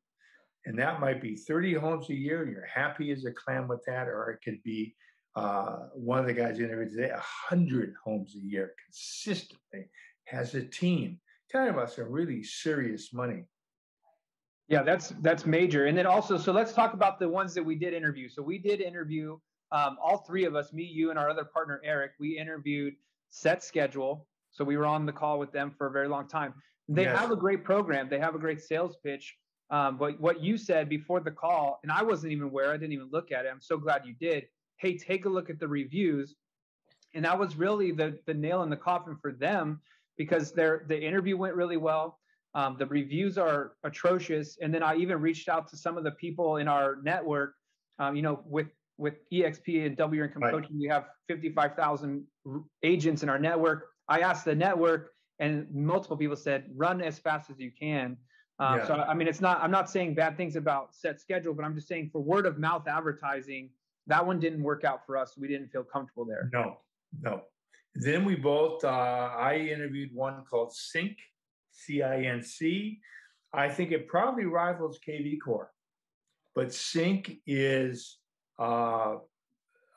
and 0.65 0.77
that 0.79 0.99
might 0.99 1.21
be 1.21 1.35
30 1.35 1.73
homes 1.75 2.09
a 2.09 2.15
year. 2.15 2.47
You're 2.49 2.65
happy 2.65 3.11
as 3.11 3.25
a 3.25 3.31
clam 3.31 3.67
with 3.67 3.83
that, 3.85 4.07
or 4.07 4.29
it 4.29 4.39
could 4.43 4.61
be 4.63 4.95
uh, 5.35 5.87
one 5.93 6.19
of 6.19 6.25
the 6.25 6.33
guys 6.33 6.59
interviewed 6.59 6.91
today, 6.91 7.11
100 7.11 7.95
homes 8.03 8.35
a 8.35 8.39
year 8.39 8.73
consistently, 8.85 9.89
has 10.25 10.53
a 10.53 10.63
team. 10.63 11.19
Talking 11.51 11.73
about 11.73 11.91
some 11.91 12.11
really 12.11 12.43
serious 12.43 13.13
money. 13.13 13.43
Yeah, 14.69 14.81
that's 14.81 15.09
that's 15.21 15.45
major. 15.45 15.85
And 15.85 15.97
then 15.97 16.05
also, 16.05 16.37
so 16.37 16.51
let's 16.51 16.73
talk 16.73 16.93
about 16.93 17.19
the 17.19 17.27
ones 17.27 17.53
that 17.53 17.63
we 17.63 17.75
did 17.75 17.93
interview. 17.93 18.29
So 18.29 18.41
we 18.41 18.57
did 18.57 18.79
interview 18.79 19.37
um, 19.71 19.97
all 20.01 20.17
three 20.17 20.45
of 20.45 20.55
us, 20.55 20.71
me, 20.71 20.83
you, 20.83 21.09
and 21.09 21.19
our 21.19 21.29
other 21.29 21.43
partner 21.43 21.81
Eric. 21.83 22.11
We 22.19 22.37
interviewed 22.37 22.95
Set 23.29 23.63
Schedule. 23.63 24.27
So 24.53 24.63
we 24.63 24.77
were 24.77 24.85
on 24.85 25.05
the 25.05 25.11
call 25.11 25.39
with 25.39 25.51
them 25.51 25.73
for 25.77 25.87
a 25.87 25.91
very 25.91 26.07
long 26.07 26.27
time. 26.27 26.53
They 26.87 27.03
yes. 27.03 27.17
have 27.17 27.31
a 27.31 27.35
great 27.35 27.63
program. 27.63 28.07
They 28.09 28.19
have 28.19 28.35
a 28.35 28.39
great 28.39 28.61
sales 28.61 28.97
pitch. 29.03 29.35
Um, 29.69 29.97
but 29.97 30.19
what 30.19 30.41
you 30.41 30.57
said 30.57 30.87
before 30.87 31.19
the 31.19 31.31
call, 31.31 31.79
and 31.83 31.91
I 31.91 32.03
wasn't 32.03 32.31
even 32.33 32.45
aware. 32.45 32.71
I 32.71 32.77
didn't 32.77 32.93
even 32.93 33.09
look 33.11 33.31
at 33.31 33.45
it. 33.45 33.49
I'm 33.51 33.61
so 33.61 33.77
glad 33.77 34.03
you 34.05 34.13
did 34.19 34.45
hey, 34.83 34.97
take 34.97 35.25
a 35.25 35.29
look 35.29 35.49
at 35.49 35.59
the 35.59 35.67
reviews. 35.67 36.35
And 37.15 37.23
that 37.25 37.39
was 37.39 37.55
really 37.55 37.91
the, 37.91 38.19
the 38.25 38.33
nail 38.33 38.63
in 38.63 38.69
the 38.69 38.75
coffin 38.75 39.17
for 39.21 39.31
them 39.31 39.79
because 40.17 40.51
their 40.51 40.83
the 40.87 41.01
interview 41.01 41.37
went 41.37 41.55
really 41.55 41.77
well. 41.77 42.19
Um, 42.53 42.75
the 42.77 42.85
reviews 42.85 43.37
are 43.37 43.73
atrocious. 43.83 44.57
And 44.61 44.73
then 44.73 44.83
I 44.83 44.95
even 44.95 45.21
reached 45.21 45.47
out 45.47 45.67
to 45.69 45.77
some 45.77 45.97
of 45.97 46.03
the 46.03 46.11
people 46.11 46.57
in 46.57 46.67
our 46.67 46.97
network. 47.01 47.55
Um, 47.97 48.15
you 48.15 48.21
know, 48.21 48.41
with 48.45 48.67
with 48.97 49.15
EXP 49.31 49.85
and 49.85 49.95
W 49.97 50.23
Income 50.23 50.43
right. 50.43 50.51
Coaching, 50.51 50.77
we 50.79 50.87
have 50.87 51.05
55,000 51.27 52.25
agents 52.83 53.23
in 53.23 53.29
our 53.29 53.39
network. 53.39 53.89
I 54.07 54.19
asked 54.19 54.45
the 54.45 54.55
network, 54.55 55.11
and 55.39 55.67
multiple 55.73 56.17
people 56.17 56.35
said, 56.35 56.65
"Run 56.75 57.01
as 57.01 57.19
fast 57.19 57.49
as 57.49 57.59
you 57.59 57.71
can." 57.71 58.17
Um, 58.59 58.79
yeah. 58.79 58.87
So 58.87 58.93
I 58.95 59.13
mean, 59.13 59.27
it's 59.27 59.41
not. 59.41 59.61
I'm 59.61 59.71
not 59.71 59.89
saying 59.89 60.15
bad 60.15 60.37
things 60.37 60.55
about 60.55 60.93
set 60.95 61.19
schedule, 61.19 61.53
but 61.53 61.65
I'm 61.65 61.75
just 61.75 61.87
saying 61.87 62.09
for 62.11 62.21
word 62.21 62.45
of 62.45 62.59
mouth 62.59 62.87
advertising, 62.87 63.69
that 64.07 64.25
one 64.25 64.39
didn't 64.39 64.61
work 64.63 64.83
out 64.83 65.05
for 65.05 65.17
us. 65.17 65.37
We 65.37 65.47
didn't 65.47 65.69
feel 65.69 65.83
comfortable 65.83 66.25
there. 66.25 66.49
No, 66.53 66.77
no. 67.21 67.41
Then 67.95 68.25
we 68.25 68.35
both, 68.35 68.83
uh, 68.83 68.87
I 68.87 69.57
interviewed 69.57 70.09
one 70.13 70.43
called 70.49 70.73
Cinc, 70.73 71.15
C 71.71 72.01
I 72.01 72.23
N 72.23 72.41
C. 72.41 72.99
I 73.53 73.69
think 73.69 73.91
it 73.91 74.07
probably 74.07 74.45
rivals 74.45 74.99
KV 75.07 75.37
Core, 75.43 75.71
but 76.55 76.69
Cinc 76.69 77.39
is, 77.45 78.17
uh, 78.57 79.17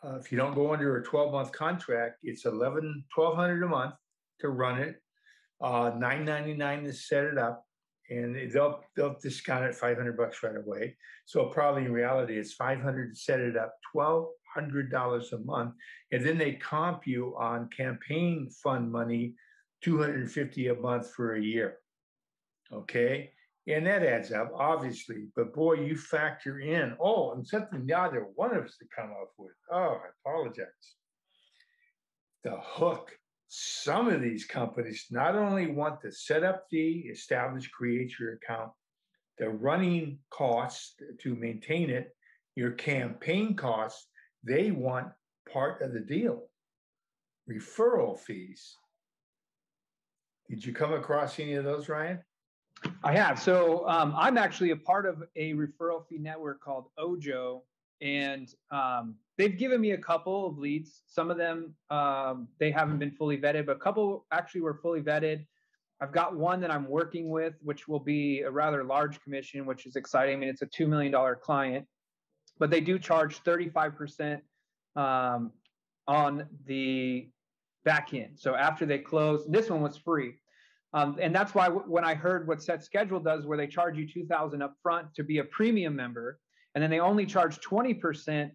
uh, 0.07 0.17
if 0.17 0.31
you 0.31 0.39
don't 0.39 0.55
go 0.55 0.73
under 0.73 0.99
a 0.99 1.05
12 1.05 1.33
month 1.33 1.53
contract, 1.53 2.19
it's 2.23 2.45
11, 2.45 3.05
1200 3.15 3.63
a 3.63 3.69
month 3.69 3.95
to 4.41 4.51
run 4.51 4.79
it, 4.79 4.97
uh, 5.61 5.91
999 5.97 6.85
to 6.85 6.93
set 6.93 7.25
it 7.25 7.39
up, 7.39 7.65
and 8.11 8.37
they'll 8.53 8.85
they'll 8.95 9.17
discount 9.21 9.65
it 9.65 9.75
500 9.75 10.17
bucks 10.17 10.43
right 10.43 10.57
away. 10.57 10.97
So 11.25 11.47
probably 11.47 11.85
in 11.85 11.93
reality, 11.93 12.39
it's 12.39 12.53
500 12.53 13.15
to 13.15 13.21
set 13.21 13.41
it 13.41 13.57
up, 13.57 13.75
1200 13.93 14.91
dollars 14.91 15.33
a 15.33 15.39
month, 15.39 15.75
and 16.13 16.25
then 16.25 16.39
they 16.39 16.53
comp 16.53 17.07
you 17.07 17.35
on 17.39 17.69
campaign 17.77 18.49
fund 18.63 18.93
money, 18.93 19.35
250 19.83 20.69
a 20.69 20.75
month 20.75 21.11
for 21.11 21.35
a 21.35 21.43
year. 21.43 21.79
Okay, 22.73 23.33
and 23.69 23.87
that 23.87 24.05
adds 24.05 24.33
up, 24.33 24.53
obviously. 24.55 25.27
But 25.35 25.53
boy, 25.55 25.75
you 25.75 25.97
factor 25.97 26.61
in, 26.61 26.97
oh, 27.01 27.33
and 27.33 27.47
something 27.47 27.87
the 27.87 27.99
other 27.99 28.27
one 28.35 28.55
of 28.55 28.65
us 28.65 28.77
to 28.79 28.87
come 28.95 29.11
up 29.11 29.33
with. 29.37 29.53
Oh, 29.71 29.99
I 30.03 30.09
apologize. 30.25 30.67
The 32.45 32.57
hook. 32.61 33.11
Some 33.49 34.09
of 34.09 34.21
these 34.21 34.45
companies 34.45 35.07
not 35.11 35.37
only 35.37 35.69
want 35.69 36.01
the 36.03 36.11
setup 36.11 36.65
fee, 36.69 37.09
establish, 37.13 37.69
create 37.69 38.19
your 38.19 38.35
account, 38.35 38.73
the 39.39 39.49
running 39.49 40.19
costs 40.31 40.97
to 41.21 41.37
maintain 41.37 41.91
it, 41.91 42.11
your 42.57 42.73
campaign 42.73 43.55
costs, 43.55 44.09
they 44.43 44.73
want 44.73 45.09
part 45.53 45.83
of 45.83 45.93
the 45.93 46.01
deal. 46.01 46.49
Referral 47.49 48.19
fees. 48.19 48.77
Did 50.49 50.65
you 50.65 50.73
come 50.73 50.93
across 50.93 51.39
any 51.39 51.55
of 51.55 51.65
those, 51.65 51.89
Ryan? 51.89 52.21
I 53.03 53.13
have. 53.13 53.41
So 53.41 53.89
um, 53.89 54.15
I'm 54.17 54.37
actually 54.37 54.71
a 54.71 54.77
part 54.77 55.07
of 55.07 55.23
a 55.37 55.55
referral 55.55 56.07
fee 56.07 56.19
network 56.19 56.61
called 56.61 56.87
Ojo, 56.99 57.63
and 58.01 58.53
um, 58.71 59.17
they've 59.39 59.57
given 59.57 59.81
me 59.81 59.93
a 59.93 59.99
couple 59.99 60.47
of 60.47 60.59
leads. 60.59 61.03
Some 61.07 61.31
of 61.31 61.39
them 61.39 61.75
um, 61.91 62.49
they 62.59 62.71
haven't 62.71 62.99
been 62.99 63.13
fully 63.13 63.39
vetted, 63.39 63.67
but 63.67 63.77
a 63.77 63.81
couple 63.81 64.27
actually 64.33 64.61
were 64.61 64.75
fully 64.83 65.01
vetted. 65.01 65.47
I've 66.01 66.13
got 66.13 66.37
one 66.37 66.61
that 66.61 66.71
I'm 66.71 66.89
working 66.89 67.31
with, 67.31 67.55
which 67.63 67.89
will 67.89 68.01
be 68.01 68.43
a 68.43 68.51
rather 68.51 68.85
large 68.85 69.21
commission, 69.23 69.65
which 69.65 69.87
is 69.87 69.97
exciting. 69.97 70.37
I 70.37 70.39
mean, 70.39 70.49
it's 70.51 70.63
a 70.63 70.67
two 70.67 70.87
million 70.87 71.13
dollar 71.13 71.35
client, 71.35 71.87
but 72.59 72.71
they 72.71 72.81
do 72.81 72.99
charge 72.99 73.37
35 73.39 73.97
percent 73.97 74.43
um, 74.95 75.53
on 76.07 76.47
the 76.67 77.31
back 77.85 78.13
end. 78.13 78.33
So 78.35 78.55
after 78.55 78.85
they 78.85 78.99
close, 78.99 79.47
this 79.49 79.71
one 79.71 79.81
was 79.81 79.97
free. 79.97 80.35
Um, 80.97 81.19
and 81.21 81.35
that's 81.35 81.55
why 81.55 81.67
w- 81.67 81.85
when 81.87 82.05
I 82.05 82.15
heard 82.15 82.49
what 82.49 82.63
Set 82.63 82.83
Schedule 82.83 83.21
does, 83.21 83.45
where 83.45 83.59
they 83.59 83.67
charge 83.67 83.99
you 83.99 84.09
2000 84.09 84.63
up 84.63 84.75
front 84.83 85.15
to 85.17 85.23
be 85.23 85.39
a 85.39 85.45
premium 85.45 85.95
member, 85.95 86.41
and 86.75 86.83
then 86.83 86.91
they 86.91 87.01
only 87.01 87.27
charge 87.27 87.61
20%, 87.61 88.51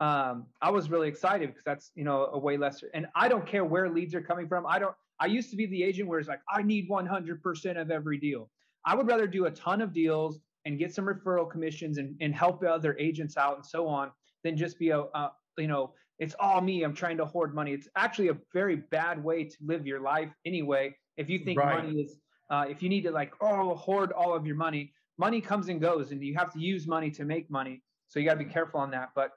um, 0.00 0.46
I 0.60 0.70
was 0.72 0.90
really 0.90 1.06
excited 1.06 1.50
because 1.50 1.62
that's, 1.62 1.92
you 1.94 2.02
know, 2.02 2.30
a 2.32 2.38
way 2.38 2.56
lesser. 2.56 2.90
And 2.94 3.06
I 3.14 3.28
don't 3.28 3.46
care 3.46 3.64
where 3.64 3.88
leads 3.88 4.12
are 4.16 4.20
coming 4.20 4.48
from. 4.48 4.66
I 4.66 4.80
don't, 4.80 4.94
I 5.20 5.26
used 5.26 5.50
to 5.50 5.56
be 5.56 5.66
the 5.66 5.84
agent 5.84 6.08
where 6.08 6.18
it's 6.18 6.28
like, 6.28 6.40
I 6.52 6.62
need 6.62 6.90
100% 6.90 7.80
of 7.80 7.90
every 7.92 8.18
deal. 8.18 8.50
I 8.84 8.96
would 8.96 9.06
rather 9.06 9.28
do 9.28 9.46
a 9.46 9.50
ton 9.52 9.80
of 9.80 9.92
deals 9.92 10.40
and 10.64 10.80
get 10.80 10.92
some 10.92 11.04
referral 11.04 11.48
commissions 11.48 11.98
and, 11.98 12.16
and 12.20 12.34
help 12.34 12.64
other 12.64 12.96
agents 12.98 13.36
out 13.36 13.54
and 13.54 13.64
so 13.64 13.86
on 13.86 14.10
than 14.42 14.56
just 14.56 14.80
be 14.80 14.90
a, 14.90 14.98
a 14.98 15.30
you 15.58 15.68
know, 15.68 15.92
it's 16.18 16.34
all 16.40 16.60
me. 16.60 16.82
I'm 16.82 16.94
trying 16.94 17.18
to 17.18 17.24
hoard 17.24 17.54
money. 17.54 17.72
It's 17.72 17.88
actually 17.94 18.28
a 18.28 18.36
very 18.52 18.76
bad 18.76 19.22
way 19.22 19.44
to 19.44 19.56
live 19.64 19.86
your 19.86 20.00
life 20.00 20.30
anyway 20.44 20.96
if 21.16 21.28
you 21.28 21.38
think 21.38 21.58
right. 21.58 21.82
money 21.84 22.00
is, 22.00 22.18
uh, 22.50 22.64
if 22.68 22.82
you 22.82 22.88
need 22.88 23.02
to 23.02 23.10
like, 23.10 23.32
oh, 23.40 23.74
hoard 23.74 24.12
all 24.12 24.34
of 24.34 24.46
your 24.46 24.56
money, 24.56 24.92
money 25.18 25.40
comes 25.40 25.68
and 25.68 25.80
goes, 25.80 26.10
and 26.10 26.22
you 26.22 26.34
have 26.34 26.52
to 26.52 26.60
use 26.60 26.86
money 26.86 27.10
to 27.10 27.24
make 27.24 27.50
money. 27.50 27.82
So 28.08 28.18
you 28.18 28.26
got 28.26 28.38
to 28.38 28.44
be 28.44 28.50
careful 28.50 28.80
on 28.80 28.90
that. 28.90 29.10
But 29.14 29.30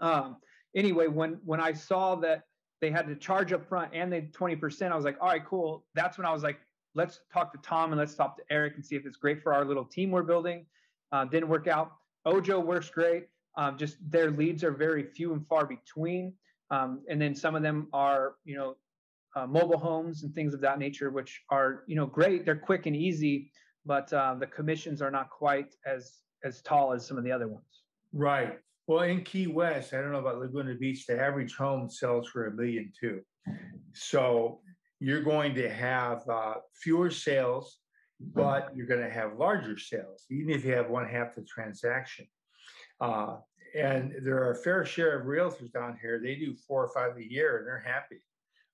um, 0.00 0.36
anyway, 0.76 1.06
when 1.06 1.38
when 1.44 1.60
I 1.60 1.72
saw 1.72 2.14
that 2.16 2.44
they 2.80 2.90
had 2.90 3.06
to 3.06 3.16
charge 3.16 3.52
up 3.52 3.66
front 3.66 3.90
and 3.94 4.12
they 4.12 4.22
20%, 4.22 4.92
I 4.92 4.96
was 4.96 5.04
like, 5.04 5.16
all 5.20 5.28
right, 5.28 5.44
cool. 5.44 5.84
That's 5.94 6.18
when 6.18 6.26
I 6.26 6.32
was 6.32 6.42
like, 6.42 6.58
let's 6.94 7.20
talk 7.32 7.52
to 7.52 7.58
Tom 7.62 7.92
and 7.92 7.98
let's 7.98 8.14
talk 8.14 8.36
to 8.36 8.42
Eric 8.50 8.74
and 8.76 8.84
see 8.84 8.96
if 8.96 9.06
it's 9.06 9.16
great 9.16 9.42
for 9.42 9.54
our 9.54 9.64
little 9.64 9.84
team 9.84 10.10
we're 10.10 10.22
building. 10.22 10.66
Uh, 11.12 11.24
didn't 11.24 11.48
work 11.48 11.66
out. 11.66 11.92
Ojo 12.26 12.60
works 12.60 12.90
great. 12.90 13.26
Um, 13.56 13.78
just 13.78 13.96
their 14.10 14.30
leads 14.30 14.64
are 14.64 14.72
very 14.72 15.04
few 15.04 15.32
and 15.32 15.46
far 15.46 15.66
between. 15.66 16.34
Um, 16.70 17.02
and 17.08 17.20
then 17.20 17.34
some 17.34 17.54
of 17.54 17.62
them 17.62 17.88
are, 17.92 18.34
you 18.44 18.56
know, 18.56 18.76
uh, 19.36 19.46
mobile 19.46 19.78
homes 19.78 20.22
and 20.22 20.34
things 20.34 20.54
of 20.54 20.60
that 20.60 20.78
nature, 20.78 21.10
which 21.10 21.42
are 21.50 21.84
you 21.86 21.96
know 21.96 22.06
great. 22.06 22.44
They're 22.44 22.56
quick 22.56 22.86
and 22.86 22.96
easy, 22.96 23.50
but 23.84 24.12
uh, 24.12 24.34
the 24.34 24.46
commissions 24.46 25.02
are 25.02 25.10
not 25.10 25.30
quite 25.30 25.74
as 25.86 26.20
as 26.44 26.60
tall 26.62 26.92
as 26.92 27.06
some 27.06 27.18
of 27.18 27.24
the 27.24 27.32
other 27.32 27.48
ones. 27.48 27.82
Right. 28.12 28.58
Well, 28.86 29.04
in 29.04 29.22
Key 29.22 29.46
West, 29.46 29.94
I 29.94 30.00
don't 30.00 30.12
know 30.12 30.18
about 30.18 30.38
Laguna 30.38 30.74
Beach. 30.74 31.06
The 31.06 31.20
average 31.20 31.54
home 31.54 31.88
sells 31.88 32.28
for 32.28 32.46
a 32.46 32.52
million 32.52 32.92
two, 32.98 33.22
so 33.92 34.60
you're 35.00 35.22
going 35.22 35.54
to 35.54 35.68
have 35.68 36.28
uh, 36.28 36.54
fewer 36.82 37.10
sales, 37.10 37.78
but 38.20 38.70
you're 38.74 38.86
going 38.86 39.02
to 39.02 39.10
have 39.10 39.38
larger 39.38 39.78
sales, 39.78 40.24
even 40.30 40.50
if 40.50 40.64
you 40.64 40.72
have 40.72 40.90
one 40.90 41.08
half 41.08 41.34
the 41.34 41.42
transaction. 41.42 42.26
Uh, 43.00 43.36
and 43.74 44.14
there 44.22 44.36
are 44.36 44.52
a 44.52 44.56
fair 44.56 44.84
share 44.84 45.18
of 45.18 45.26
realtors 45.26 45.72
down 45.72 45.98
here. 46.00 46.20
They 46.22 46.36
do 46.36 46.54
four 46.54 46.84
or 46.84 46.92
five 46.94 47.16
a 47.16 47.24
year, 47.24 47.58
and 47.58 47.66
they're 47.66 47.84
happy. 47.84 48.20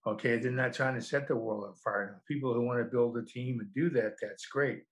Okay, 0.07 0.39
they're 0.39 0.51
not 0.51 0.73
trying 0.73 0.95
to 0.95 1.03
set 1.03 1.29
the 1.29 1.37
world 1.37 1.65
on 1.65 1.75
fire. 1.75 2.23
People 2.27 2.55
who 2.55 2.63
want 2.63 2.79
to 2.79 2.91
build 2.91 3.17
a 3.19 3.25
team 3.25 3.61
and 3.61 3.73
do 3.75 3.91
that, 3.91 4.15
that's 4.21 4.47
great. 4.47 4.83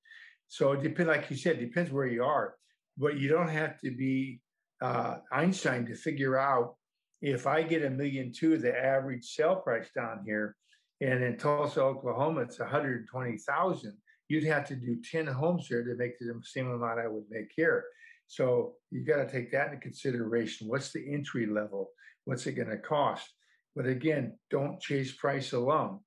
So 0.49 0.73
it 0.73 0.83
depends, 0.83 1.09
like 1.09 1.31
you 1.31 1.37
said, 1.37 1.59
depends 1.59 1.90
where 1.90 2.07
you 2.07 2.25
are. 2.25 2.57
But 2.97 3.18
you 3.18 3.29
don't 3.29 3.49
have 3.49 3.79
to 3.81 3.90
be 3.90 4.40
uh, 4.83 5.16
Einstein 5.33 5.87
to 5.87 5.94
figure 5.94 6.38
out 6.38 6.75
if 7.23 7.47
I 7.47 7.62
get 7.62 7.85
a 7.85 7.90
million 7.90 8.33
two, 8.33 8.59
the 8.59 8.77
average 8.77 9.25
sale 9.25 9.57
price 9.57 9.88
down 9.94 10.23
here, 10.25 10.57
and 11.01 11.23
in 11.23 11.37
Tulsa, 11.37 11.83
Oklahoma, 11.83 12.42
it's 12.42 12.59
120,000. 12.59 13.97
You'd 14.29 14.44
have 14.44 14.66
to 14.68 14.77
do 14.77 15.01
10 15.11 15.27
homes 15.27 15.66
here 15.66 15.85
to 15.85 15.94
make 15.97 16.18
the 16.18 16.40
same 16.42 16.71
amount 16.71 17.01
I 17.01 17.09
would 17.09 17.25
make 17.31 17.51
here. 17.57 17.85
So 18.27 18.75
you 18.90 19.05
got 19.05 19.16
to 19.16 19.31
take 19.31 19.51
that 19.53 19.68
into 19.68 19.81
consideration. 19.81 20.68
What's 20.68 20.92
the 20.92 21.12
entry 21.12 21.47
level? 21.47 21.90
What's 22.25 22.47
it 22.47 22.53
going 22.53 22.68
to 22.68 22.77
cost? 22.77 23.29
But 23.77 23.87
again, 23.87 24.39
don't 24.51 24.81
chase 24.81 25.13
price 25.13 25.53
alone. 25.53 26.01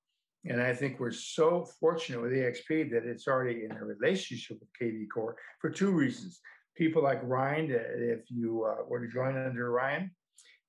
And 0.45 0.61
I 0.61 0.73
think 0.73 0.99
we're 0.99 1.11
so 1.11 1.67
fortunate 1.79 2.21
with 2.21 2.31
EXP 2.31 2.91
that 2.91 3.05
it's 3.05 3.27
already 3.27 3.65
in 3.65 3.71
a 3.71 3.85
relationship 3.85 4.57
with 4.59 4.69
KV 4.81 5.05
Core 5.13 5.37
for 5.59 5.69
two 5.69 5.91
reasons. 5.91 6.39
People 6.75 7.03
like 7.03 7.19
Ryan, 7.23 7.69
if 7.69 8.31
you 8.31 8.65
uh, 8.65 8.83
were 8.87 9.05
to 9.05 9.11
join 9.11 9.37
under 9.37 9.71
Ryan, 9.71 10.09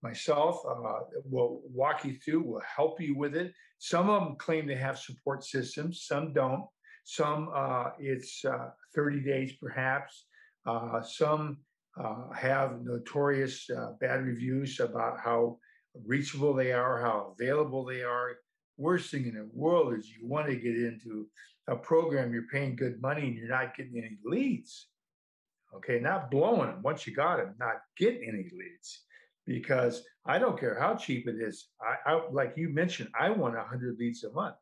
myself 0.03 0.61
uh, 0.69 1.01
will 1.25 1.63
walk 1.73 2.05
you 2.05 2.15
through, 2.15 2.43
will 2.43 2.63
help 2.77 3.01
you 3.01 3.17
with 3.17 3.35
it. 3.35 3.53
Some 3.79 4.11
of 4.11 4.23
them 4.25 4.37
claim 4.37 4.67
to 4.69 4.77
have 4.77 4.99
support 4.99 5.45
systems, 5.45 6.05
some 6.07 6.33
don't. 6.35 6.65
Some 7.05 7.51
uh, 7.55 7.91
it's 7.99 8.45
uh, 8.45 8.71
30 8.95 9.21
days 9.21 9.53
perhaps. 9.61 10.27
Uh, 10.67 11.03
some 11.03 11.59
uh, 12.01 12.31
have 12.33 12.83
notorious 12.83 13.69
bad 14.01 14.25
reviews 14.25 14.81
about 14.81 15.19
how 15.19 15.59
reachable 16.07 16.55
they 16.55 16.73
are, 16.73 17.01
how 17.01 17.35
available 17.39 17.85
they 17.85 18.03
are. 18.03 18.37
Worst 18.77 19.11
thing 19.11 19.27
in 19.27 19.35
the 19.35 19.49
world 19.53 19.95
is 19.95 20.11
you 20.11 20.27
want 20.27 20.47
to 20.47 20.57
get 20.57 20.77
into 20.77 21.27
a 21.69 21.77
program 21.77 22.33
you're 22.33 22.49
paying 22.53 22.75
good 22.75 23.01
money 23.01 23.23
and 23.23 23.37
you're 23.37 23.49
not 23.49 23.77
getting 23.77 23.99
any 23.99 24.19
leads. 24.25 24.89
Okay, 25.75 26.01
not 26.01 26.31
blowing 26.31 26.69
them 26.71 26.83
once 26.83 27.07
you 27.07 27.15
got 27.15 27.39
them, 27.39 27.55
not 27.59 27.77
getting 27.97 28.29
any 28.29 28.45
leads. 28.45 29.05
Because 29.47 30.05
I 30.25 30.39
don't 30.39 30.59
care 30.59 30.79
how 30.79 30.95
cheap 30.95 31.27
it 31.27 31.37
is. 31.37 31.69
I, 31.81 32.13
I 32.13 32.21
like 32.31 32.55
you 32.57 32.69
mentioned, 32.69 33.11
I 33.19 33.31
want 33.31 33.57
100 33.57 33.97
leads 33.99 34.23
a 34.25 34.33
month 34.33 34.55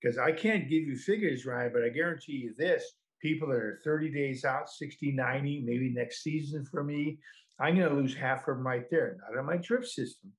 because 0.00 0.16
I 0.18 0.32
can't 0.32 0.68
give 0.68 0.82
you 0.84 0.96
figures, 0.96 1.44
Ryan, 1.44 1.72
but 1.72 1.82
I 1.82 1.88
guarantee 1.88 2.34
you 2.34 2.54
this 2.56 2.84
people 3.20 3.48
that 3.48 3.56
are 3.56 3.80
30 3.84 4.10
days 4.10 4.44
out, 4.44 4.70
60, 4.70 5.12
90, 5.12 5.62
maybe 5.66 5.90
next 5.90 6.22
season 6.22 6.64
for 6.64 6.84
me, 6.84 7.18
I'm 7.60 7.76
going 7.76 7.88
to 7.88 7.94
lose 7.94 8.14
half 8.14 8.46
of 8.46 8.56
them 8.56 8.66
right 8.66 8.88
there, 8.90 9.16
not 9.20 9.38
on 9.38 9.46
my 9.46 9.56
drip 9.56 9.84
system. 9.84 10.32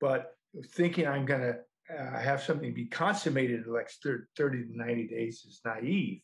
But 0.00 0.32
thinking 0.72 1.06
I'm 1.06 1.26
going 1.26 1.40
to 1.40 1.56
uh, 1.96 2.18
have 2.18 2.42
something 2.42 2.72
be 2.72 2.86
consummated 2.86 3.66
in 3.66 3.72
like 3.72 3.90
30 4.36 4.64
to 4.64 4.78
90 4.78 5.08
days 5.08 5.44
is 5.46 5.60
naive. 5.64 6.20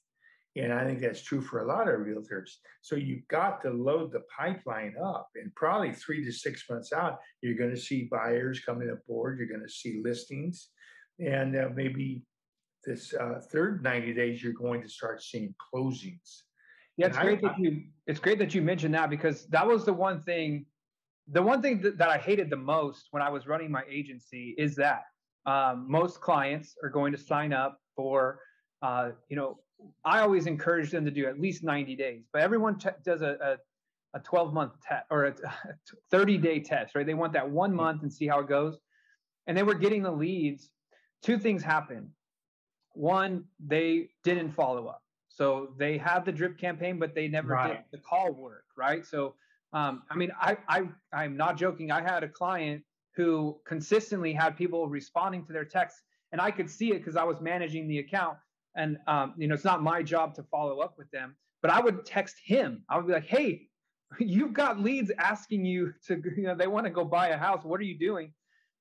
And 0.56 0.72
I 0.72 0.84
think 0.86 1.00
that's 1.00 1.22
true 1.22 1.42
for 1.42 1.60
a 1.60 1.66
lot 1.66 1.86
of 1.86 2.00
realtors. 2.00 2.50
So 2.80 2.96
you've 2.96 3.28
got 3.28 3.60
to 3.62 3.70
load 3.70 4.12
the 4.12 4.22
pipeline 4.36 4.94
up. 5.02 5.28
And 5.34 5.54
probably 5.54 5.92
three 5.92 6.24
to 6.24 6.32
six 6.32 6.64
months 6.70 6.94
out, 6.94 7.18
you're 7.42 7.56
going 7.56 7.74
to 7.74 7.80
see 7.80 8.08
buyers 8.10 8.60
coming 8.60 8.88
aboard. 8.88 9.38
You're 9.38 9.48
going 9.48 9.66
to 9.66 9.72
see 9.72 10.00
listings. 10.02 10.68
And 11.18 11.56
uh, 11.56 11.68
maybe 11.74 12.22
this 12.84 13.12
uh, 13.12 13.40
third 13.52 13.82
90 13.82 14.14
days, 14.14 14.42
you're 14.42 14.54
going 14.54 14.80
to 14.82 14.88
start 14.88 15.22
seeing 15.22 15.54
closings. 15.74 16.42
Yeah, 16.96 17.08
it's 17.08 17.18
and 17.18 17.26
great 17.26 17.44
I, 17.44 17.48
that 17.48 17.58
you 17.58 17.82
it's 18.06 18.20
great 18.20 18.38
that 18.38 18.54
you 18.54 18.62
mentioned 18.62 18.94
that 18.94 19.10
because 19.10 19.46
that 19.48 19.66
was 19.66 19.84
the 19.84 19.92
one 19.92 20.22
thing 20.22 20.64
the 21.28 21.42
one 21.42 21.60
thing 21.60 21.80
that, 21.82 21.98
that, 21.98 22.08
I 22.08 22.18
hated 22.18 22.50
the 22.50 22.56
most 22.56 23.08
when 23.10 23.22
I 23.22 23.30
was 23.30 23.46
running 23.46 23.70
my 23.70 23.82
agency 23.90 24.54
is 24.58 24.76
that 24.76 25.02
um, 25.44 25.86
most 25.88 26.20
clients 26.20 26.76
are 26.82 26.88
going 26.88 27.12
to 27.12 27.18
sign 27.18 27.52
up 27.52 27.80
for, 27.94 28.40
uh, 28.82 29.10
you 29.28 29.36
know, 29.36 29.58
I 30.04 30.20
always 30.20 30.46
encourage 30.46 30.90
them 30.90 31.04
to 31.04 31.10
do 31.10 31.26
at 31.26 31.38
least 31.38 31.62
90 31.62 31.96
days, 31.96 32.24
but 32.32 32.42
everyone 32.42 32.78
t- 32.78 32.88
does 33.04 33.22
a, 33.22 33.58
a, 34.14 34.18
a 34.18 34.20
12 34.20 34.54
month 34.54 34.72
test 34.80 35.04
or 35.10 35.26
a 35.26 35.34
30 36.10 36.38
day 36.38 36.60
test, 36.60 36.94
right? 36.94 37.06
They 37.06 37.14
want 37.14 37.32
that 37.34 37.48
one 37.48 37.74
month 37.74 38.02
and 38.02 38.12
see 38.12 38.26
how 38.26 38.40
it 38.40 38.48
goes. 38.48 38.78
And 39.46 39.56
they 39.56 39.62
were 39.62 39.74
getting 39.74 40.02
the 40.02 40.10
leads. 40.10 40.70
Two 41.22 41.38
things 41.38 41.62
happened. 41.62 42.08
One, 42.92 43.44
they 43.64 44.10
didn't 44.24 44.52
follow 44.52 44.86
up. 44.86 45.02
So 45.28 45.74
they 45.78 45.98
had 45.98 46.24
the 46.24 46.32
drip 46.32 46.58
campaign, 46.58 46.98
but 46.98 47.14
they 47.14 47.28
never 47.28 47.48
right. 47.48 47.68
did 47.68 47.78
the 47.92 47.98
call 47.98 48.32
work, 48.32 48.64
right? 48.76 49.04
So 49.04 49.34
um, 49.76 50.04
I 50.10 50.16
mean, 50.16 50.32
I, 50.40 50.56
I, 50.68 50.88
I'm 51.12 51.36
not 51.36 51.58
joking. 51.58 51.90
I 51.90 52.00
had 52.00 52.24
a 52.24 52.28
client 52.28 52.82
who 53.14 53.58
consistently 53.66 54.32
had 54.32 54.56
people 54.56 54.88
responding 54.88 55.44
to 55.44 55.52
their 55.52 55.66
texts, 55.66 56.00
and 56.32 56.40
I 56.40 56.50
could 56.50 56.70
see 56.70 56.92
it 56.92 56.98
because 56.98 57.14
I 57.14 57.24
was 57.24 57.42
managing 57.42 57.86
the 57.86 57.98
account. 57.98 58.38
And 58.74 58.96
um, 59.06 59.34
you 59.36 59.46
know, 59.48 59.54
it's 59.54 59.64
not 59.64 59.82
my 59.82 60.02
job 60.02 60.34
to 60.36 60.42
follow 60.44 60.80
up 60.80 60.94
with 60.96 61.10
them, 61.10 61.36
but 61.60 61.70
I 61.70 61.80
would 61.80 62.06
text 62.06 62.36
him. 62.42 62.84
I 62.88 62.96
would 62.96 63.06
be 63.06 63.12
like, 63.12 63.26
"Hey, 63.26 63.68
you've 64.18 64.54
got 64.54 64.80
leads 64.80 65.12
asking 65.18 65.66
you 65.66 65.92
to, 66.06 66.22
you 66.38 66.44
know, 66.44 66.54
they 66.54 66.68
want 66.68 66.86
to 66.86 66.90
go 66.90 67.04
buy 67.04 67.28
a 67.28 67.36
house. 67.36 67.62
What 67.62 67.78
are 67.78 67.84
you 67.84 67.98
doing?" 67.98 68.32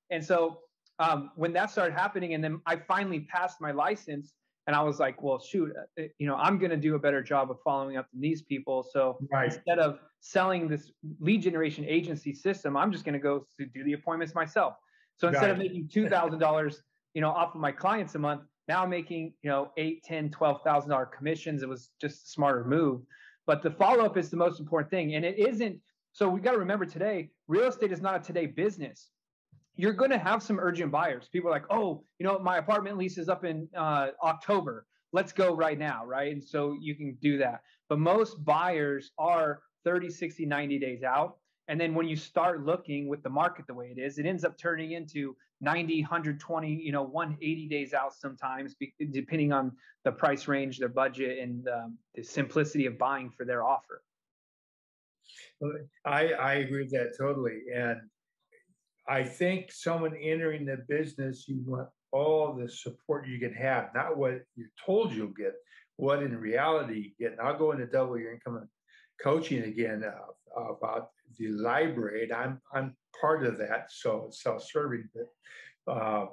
And 0.08 0.24
so 0.24 0.60
um, 0.98 1.30
when 1.36 1.52
that 1.52 1.70
started 1.70 1.92
happening, 1.92 2.32
and 2.32 2.42
then 2.42 2.62
I 2.64 2.76
finally 2.76 3.20
passed 3.20 3.60
my 3.60 3.70
license, 3.70 4.32
and 4.66 4.74
I 4.74 4.82
was 4.82 4.98
like, 4.98 5.22
well, 5.22 5.38
shoot, 5.38 5.72
uh, 5.76 6.02
you 6.18 6.26
know, 6.26 6.34
I'm 6.36 6.58
going 6.58 6.70
to 6.70 6.76
do 6.76 6.96
a 6.96 6.98
better 6.98 7.22
job 7.22 7.50
of 7.50 7.58
following 7.62 7.96
up 7.96 8.08
than 8.12 8.20
these 8.20 8.42
people. 8.42 8.82
So 8.82 9.18
right. 9.30 9.52
instead 9.52 9.78
of 9.78 10.00
selling 10.20 10.68
this 10.68 10.90
lead 11.20 11.42
generation 11.42 11.84
agency 11.86 12.34
system, 12.34 12.76
I'm 12.76 12.90
just 12.90 13.04
going 13.04 13.12
to 13.12 13.20
go 13.20 13.46
to 13.58 13.66
do 13.66 13.84
the 13.84 13.92
appointments 13.92 14.34
myself. 14.34 14.74
So 15.18 15.28
instead 15.28 15.50
of 15.50 15.58
making 15.58 15.88
two 15.88 16.08
thousand 16.08 16.40
dollars, 16.40 16.82
you 17.14 17.22
know, 17.22 17.30
off 17.30 17.54
of 17.54 17.60
my 17.60 17.72
clients 17.72 18.14
a 18.16 18.18
month, 18.18 18.42
now 18.68 18.82
I'm 18.82 18.90
making 18.90 19.32
you 19.42 19.48
know 19.48 19.70
eight, 19.78 20.02
ten, 20.04 20.30
twelve 20.30 20.60
thousand 20.62 20.90
dollar 20.90 21.06
commissions. 21.06 21.62
It 21.62 21.68
was 21.68 21.90
just 22.00 22.24
a 22.24 22.28
smarter 22.28 22.64
move. 22.64 23.00
But 23.46 23.62
the 23.62 23.70
follow 23.70 24.04
up 24.04 24.18
is 24.18 24.28
the 24.28 24.36
most 24.36 24.60
important 24.60 24.90
thing, 24.90 25.14
and 25.14 25.24
it 25.24 25.38
isn't. 25.38 25.78
So 26.12 26.28
we 26.28 26.40
got 26.40 26.52
to 26.52 26.58
remember 26.58 26.84
today, 26.84 27.30
real 27.48 27.68
estate 27.68 27.92
is 27.92 28.02
not 28.02 28.16
a 28.16 28.18
today 28.18 28.46
business 28.46 29.10
you're 29.76 29.92
going 29.92 30.10
to 30.10 30.18
have 30.18 30.42
some 30.42 30.58
urgent 30.58 30.90
buyers. 30.90 31.28
People 31.30 31.50
are 31.50 31.52
like, 31.52 31.66
oh, 31.70 32.02
you 32.18 32.26
know, 32.26 32.38
my 32.38 32.56
apartment 32.56 32.96
lease 32.96 33.18
is 33.18 33.28
up 33.28 33.44
in 33.44 33.68
uh, 33.76 34.08
October. 34.22 34.86
Let's 35.12 35.32
go 35.32 35.54
right 35.54 35.78
now, 35.78 36.04
right? 36.04 36.32
And 36.32 36.42
so 36.42 36.76
you 36.80 36.94
can 36.94 37.16
do 37.20 37.38
that. 37.38 37.60
But 37.88 37.98
most 37.98 38.44
buyers 38.44 39.12
are 39.18 39.60
30, 39.84 40.10
60, 40.10 40.46
90 40.46 40.78
days 40.78 41.02
out. 41.02 41.36
And 41.68 41.80
then 41.80 41.94
when 41.94 42.08
you 42.08 42.16
start 42.16 42.64
looking 42.64 43.08
with 43.08 43.22
the 43.22 43.30
market 43.30 43.66
the 43.66 43.74
way 43.74 43.92
it 43.96 44.00
is, 44.00 44.18
it 44.18 44.26
ends 44.26 44.44
up 44.44 44.56
turning 44.56 44.92
into 44.92 45.36
90, 45.60 46.02
120, 46.02 46.68
you 46.72 46.92
know, 46.92 47.02
180 47.02 47.68
days 47.68 47.92
out 47.92 48.14
sometimes, 48.14 48.76
depending 49.12 49.52
on 49.52 49.72
the 50.04 50.12
price 50.12 50.48
range, 50.48 50.78
their 50.78 50.88
budget, 50.88 51.38
and 51.38 51.68
um, 51.68 51.98
the 52.14 52.22
simplicity 52.22 52.86
of 52.86 52.98
buying 52.98 53.30
for 53.30 53.44
their 53.44 53.64
offer. 53.64 54.02
I, 56.04 56.32
I 56.32 56.54
agree 56.54 56.82
with 56.82 56.92
that 56.92 57.14
totally. 57.18 57.62
And 57.74 58.00
I 59.08 59.22
think 59.22 59.70
someone 59.70 60.16
entering 60.16 60.64
the 60.66 60.78
business, 60.88 61.46
you 61.48 61.62
want 61.64 61.88
all 62.12 62.52
the 62.52 62.68
support 62.68 63.26
you 63.26 63.38
can 63.38 63.54
have, 63.54 63.90
not 63.94 64.16
what 64.16 64.42
you're 64.56 64.70
told 64.84 65.12
you'll 65.12 65.28
get, 65.28 65.54
what 65.96 66.22
in 66.22 66.36
reality 66.36 66.98
you 66.98 67.10
get. 67.18 67.32
And 67.32 67.40
I'll 67.40 67.58
go 67.58 67.72
into 67.72 67.86
double 67.86 68.18
your 68.18 68.32
income 68.32 68.68
coaching 69.22 69.64
again 69.64 70.04
uh, 70.04 70.62
about 70.62 71.10
the 71.38 71.48
library. 71.48 72.24
And 72.24 72.32
I'm 72.32 72.60
I'm 72.72 72.96
part 73.20 73.44
of 73.44 73.58
that, 73.58 73.90
so 73.90 74.26
it's 74.28 74.42
self-serving, 74.42 75.08
but 75.14 75.92
uh, 75.92 76.26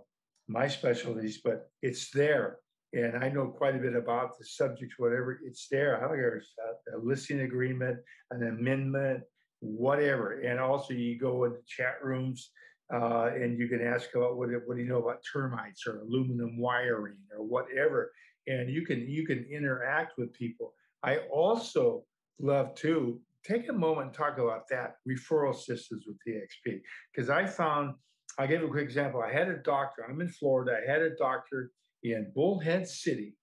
my 0.47 0.67
specialties, 0.67 1.41
but 1.43 1.69
it's 1.81 2.11
there. 2.11 2.57
And 2.93 3.23
I 3.23 3.29
know 3.29 3.47
quite 3.47 3.75
a 3.75 3.79
bit 3.79 3.95
about 3.95 4.37
the 4.37 4.45
subject, 4.45 4.93
whatever 4.97 5.39
it's 5.43 5.67
there. 5.69 6.03
I 6.03 6.07
there's 6.15 6.53
a, 6.93 6.97
a 6.97 6.99
listing 6.99 7.41
agreement, 7.41 7.97
an 8.31 8.43
amendment, 8.47 9.23
whatever. 9.63 10.41
And 10.41 10.59
also, 10.59 10.93
you 10.93 11.17
go 11.17 11.45
into 11.45 11.59
chat 11.65 12.03
rooms 12.03 12.51
uh, 12.93 13.31
and 13.33 13.57
you 13.57 13.67
can 13.67 13.81
ask 13.81 14.09
about 14.15 14.35
what, 14.35 14.49
what 14.65 14.75
do 14.75 14.83
you 14.83 14.89
know 14.89 15.01
about 15.01 15.23
termites 15.31 15.87
or 15.87 16.01
aluminum 16.01 16.57
wiring 16.57 17.17
or 17.35 17.43
whatever, 17.43 18.11
and 18.47 18.69
you 18.69 18.85
can 18.85 19.07
you 19.07 19.25
can 19.25 19.45
interact 19.49 20.17
with 20.17 20.33
people. 20.33 20.73
I 21.01 21.17
also 21.31 22.03
love 22.39 22.75
to 22.75 23.19
take 23.45 23.69
a 23.69 23.73
moment 23.73 24.07
and 24.07 24.15
talk 24.15 24.37
about 24.37 24.67
that 24.69 24.95
referral 25.07 25.55
systems 25.55 26.05
with 26.07 26.17
EXP 26.27 26.81
because 27.13 27.29
I 27.29 27.45
found 27.45 27.95
I'll 28.37 28.47
give 28.47 28.63
a 28.63 28.67
quick 28.67 28.83
example. 28.83 29.21
I 29.21 29.31
had 29.31 29.47
a 29.47 29.57
doctor. 29.57 30.05
I'm 30.09 30.19
in 30.21 30.29
Florida. 30.29 30.77
I 30.85 30.91
had 30.91 31.01
a 31.01 31.15
doctor 31.15 31.71
in 32.03 32.31
Bullhead 32.35 32.87
City, 32.87 33.35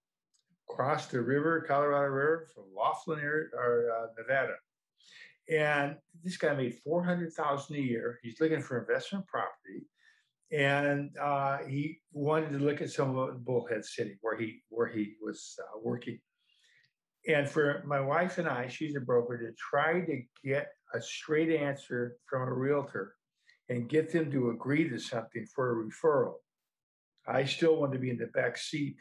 across 0.71 1.07
the 1.07 1.21
river, 1.21 1.65
Colorado 1.67 2.13
River, 2.13 2.47
from 2.55 2.65
Laughlin, 2.77 3.21
area, 3.21 3.47
or 3.55 3.91
uh, 3.91 4.07
Nevada. 4.19 4.55
And 5.51 5.97
this 6.23 6.37
guy 6.37 6.55
made 6.55 6.79
400,000 6.85 7.77
a 7.77 7.81
year. 7.81 8.19
He's 8.23 8.41
looking 8.41 8.63
for 8.63 8.79
investment 8.79 9.27
property. 9.27 9.87
And 10.53 11.11
uh, 11.21 11.59
he 11.67 12.01
wanted 12.13 12.51
to 12.51 12.59
look 12.59 12.81
at 12.81 12.91
some 12.91 13.17
of 13.17 13.45
Bullhead 13.45 13.85
City 13.85 14.17
where 14.21 14.37
he 14.37 14.63
where 14.69 14.89
he 14.89 15.15
was 15.23 15.57
uh, 15.61 15.79
working. 15.83 16.19
And 17.29 17.49
for 17.49 17.83
my 17.87 18.01
wife 18.01 18.39
and 18.39 18.49
I, 18.49 18.69
she's 18.69 18.97
a 18.97 19.01
broker, 19.01 19.39
to 19.39 19.53
try 19.57 20.01
to 20.01 20.23
get 20.45 20.69
a 20.95 21.01
straight 21.01 21.51
answer 21.51 22.17
from 22.27 22.43
a 22.49 22.53
realtor 22.53 23.15
and 23.69 23.89
get 23.89 24.11
them 24.11 24.31
to 24.33 24.51
agree 24.51 24.89
to 24.89 24.99
something 24.99 25.47
for 25.55 25.71
a 25.71 25.85
referral. 25.85 26.35
I 27.29 27.45
still 27.45 27.77
want 27.77 27.93
to 27.93 27.99
be 27.99 28.11
in 28.11 28.19
the 28.19 28.27
back 28.27 28.57
seat 28.57 28.97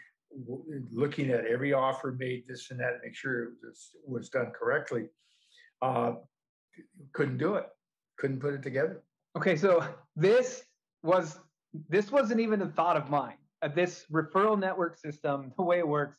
looking 0.91 1.31
at 1.31 1.45
every 1.45 1.73
offer 1.73 2.15
made, 2.17 2.43
this 2.47 2.69
and 2.69 2.79
that, 2.79 2.93
and 2.93 3.01
make 3.03 3.15
sure 3.15 3.43
it 3.43 3.49
was, 3.63 3.89
was 4.05 4.29
done 4.29 4.51
correctly. 4.51 5.05
Uh, 5.81 6.13
couldn't 7.13 7.37
do 7.37 7.55
it. 7.55 7.67
Couldn't 8.17 8.39
put 8.39 8.53
it 8.53 8.61
together. 8.61 9.03
Okay, 9.37 9.55
so 9.55 9.83
this 10.15 10.63
was 11.03 11.39
this 11.87 12.11
wasn't 12.11 12.39
even 12.39 12.61
a 12.61 12.67
thought 12.67 12.97
of 12.97 13.09
mine. 13.09 13.37
Uh, 13.61 13.67
this 13.67 14.05
referral 14.11 14.59
network 14.59 14.97
system, 14.97 15.53
the 15.57 15.63
way 15.63 15.79
it 15.79 15.87
works, 15.87 16.17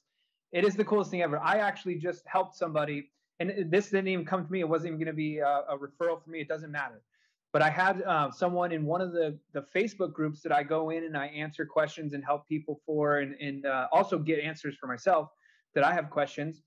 it 0.52 0.64
is 0.64 0.74
the 0.74 0.84
coolest 0.84 1.10
thing 1.10 1.22
ever. 1.22 1.38
I 1.38 1.58
actually 1.58 1.96
just 1.96 2.22
helped 2.26 2.56
somebody, 2.56 3.10
and 3.38 3.70
this 3.70 3.90
didn't 3.90 4.08
even 4.08 4.24
come 4.24 4.44
to 4.44 4.52
me. 4.52 4.60
It 4.60 4.68
wasn't 4.68 4.88
even 4.88 4.98
going 4.98 5.06
to 5.06 5.12
be 5.12 5.38
a, 5.38 5.64
a, 5.68 5.78
referral 5.78 6.22
for 6.22 6.30
me. 6.30 6.40
It 6.40 6.48
doesn't 6.48 6.70
matter. 6.70 7.02
But 7.52 7.62
I 7.62 7.70
had 7.70 8.02
uh, 8.02 8.30
someone 8.30 8.72
in 8.72 8.84
one 8.84 9.00
of 9.00 9.12
the 9.12 9.38
the 9.52 9.64
Facebook 9.74 10.12
groups 10.12 10.40
that 10.42 10.52
I 10.52 10.62
go 10.62 10.90
in 10.90 11.04
and 11.04 11.16
I 11.16 11.26
answer 11.26 11.66
questions 11.66 12.14
and 12.14 12.24
help 12.24 12.46
people 12.48 12.80
for, 12.86 13.18
and 13.18 13.34
and 13.40 13.66
uh, 13.66 13.88
also 13.92 14.18
get 14.18 14.38
answers 14.38 14.76
for 14.76 14.86
myself 14.86 15.30
that 15.74 15.84
I 15.84 15.92
have 15.92 16.10
questions. 16.10 16.62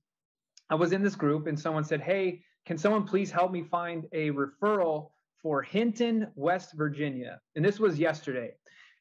I 0.70 0.76
was 0.76 0.92
in 0.92 1.02
this 1.04 1.16
group, 1.16 1.48
and 1.48 1.60
someone 1.60 1.84
said, 1.84 2.02
"Hey." 2.02 2.44
Can 2.66 2.78
someone 2.78 3.04
please 3.04 3.32
help 3.32 3.52
me 3.52 3.64
find 3.64 4.08
a 4.14 4.32
referral 4.32 5.10
for 5.42 5.62
Hinton, 5.62 6.28
West 6.36 6.74
Virginia? 6.74 7.40
And 7.56 7.64
this 7.64 7.80
was 7.80 8.00
yesterday. 8.00 8.52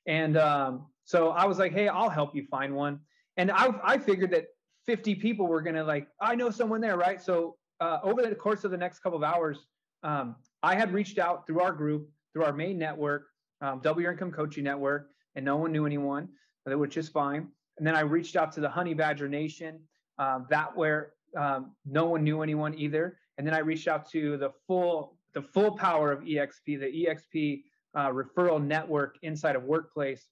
And 0.06 0.36
um, 0.36 0.86
so 1.04 1.30
I 1.30 1.44
was 1.44 1.58
like, 1.58 1.72
hey, 1.72 1.88
I'll 1.88 2.10
help 2.10 2.34
you 2.34 2.44
find 2.50 2.74
one. 2.74 3.00
And 3.36 3.50
I, 3.50 3.68
I 3.84 3.98
figured 3.98 4.32
that 4.32 4.46
50 4.86 5.14
people 5.16 5.46
were 5.46 5.62
going 5.62 5.76
to 5.76 5.84
like, 5.84 6.08
I 6.20 6.34
know 6.34 6.50
someone 6.50 6.80
there, 6.80 6.96
right? 6.96 7.22
So 7.22 7.56
uh, 7.80 7.98
over 8.02 8.22
the 8.22 8.34
course 8.34 8.64
of 8.64 8.72
the 8.72 8.76
next 8.76 9.00
couple 9.00 9.16
of 9.16 9.22
hours, 9.22 9.66
um, 10.02 10.36
I 10.62 10.74
had 10.74 10.92
reached 10.92 11.18
out 11.18 11.46
through 11.46 11.60
our 11.60 11.72
group, 11.72 12.08
through 12.32 12.44
our 12.44 12.52
main 12.52 12.78
network, 12.78 13.28
um, 13.60 13.80
Double 13.80 14.00
Your 14.02 14.10
Income 14.10 14.32
Coaching 14.32 14.64
Network, 14.64 15.10
and 15.36 15.44
no 15.44 15.56
one 15.56 15.70
knew 15.70 15.86
anyone, 15.86 16.28
which 16.66 16.96
is 16.96 17.08
fine. 17.08 17.48
And 17.78 17.86
then 17.86 17.94
I 17.94 18.00
reached 18.00 18.34
out 18.34 18.52
to 18.52 18.60
the 18.60 18.68
Honey 18.68 18.94
Badger 18.94 19.28
Nation, 19.28 19.80
um, 20.18 20.46
that 20.50 20.76
where 20.76 21.12
um, 21.36 21.72
no 21.86 22.06
one 22.06 22.24
knew 22.24 22.42
anyone 22.42 22.74
either 22.76 23.18
and 23.38 23.46
then 23.46 23.54
I 23.54 23.58
reached 23.58 23.88
out 23.88 24.08
to 24.10 24.36
the 24.36 24.50
full 24.66 25.16
the 25.34 25.42
full 25.42 25.76
power 25.76 26.12
of 26.12 26.20
EXP, 26.20 26.66
the 26.66 27.06
EXP 27.06 27.62
uh, 27.94 28.10
referral 28.10 28.62
network 28.62 29.16
inside 29.22 29.56
of 29.56 29.62
Workplace, 29.62 30.28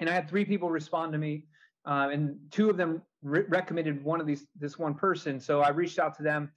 and 0.00 0.08
I 0.08 0.12
had 0.12 0.28
three 0.28 0.44
people 0.44 0.70
respond 0.70 1.12
to 1.12 1.18
me, 1.18 1.44
uh, 1.86 2.10
and 2.12 2.36
two 2.50 2.68
of 2.68 2.76
them 2.76 3.02
re- 3.22 3.44
recommended 3.48 4.02
one 4.04 4.20
of 4.20 4.26
these 4.26 4.46
this 4.58 4.78
one 4.78 4.94
person. 4.94 5.40
So 5.40 5.60
I 5.60 5.70
reached 5.70 5.98
out 5.98 6.16
to 6.16 6.22
them, 6.22 6.50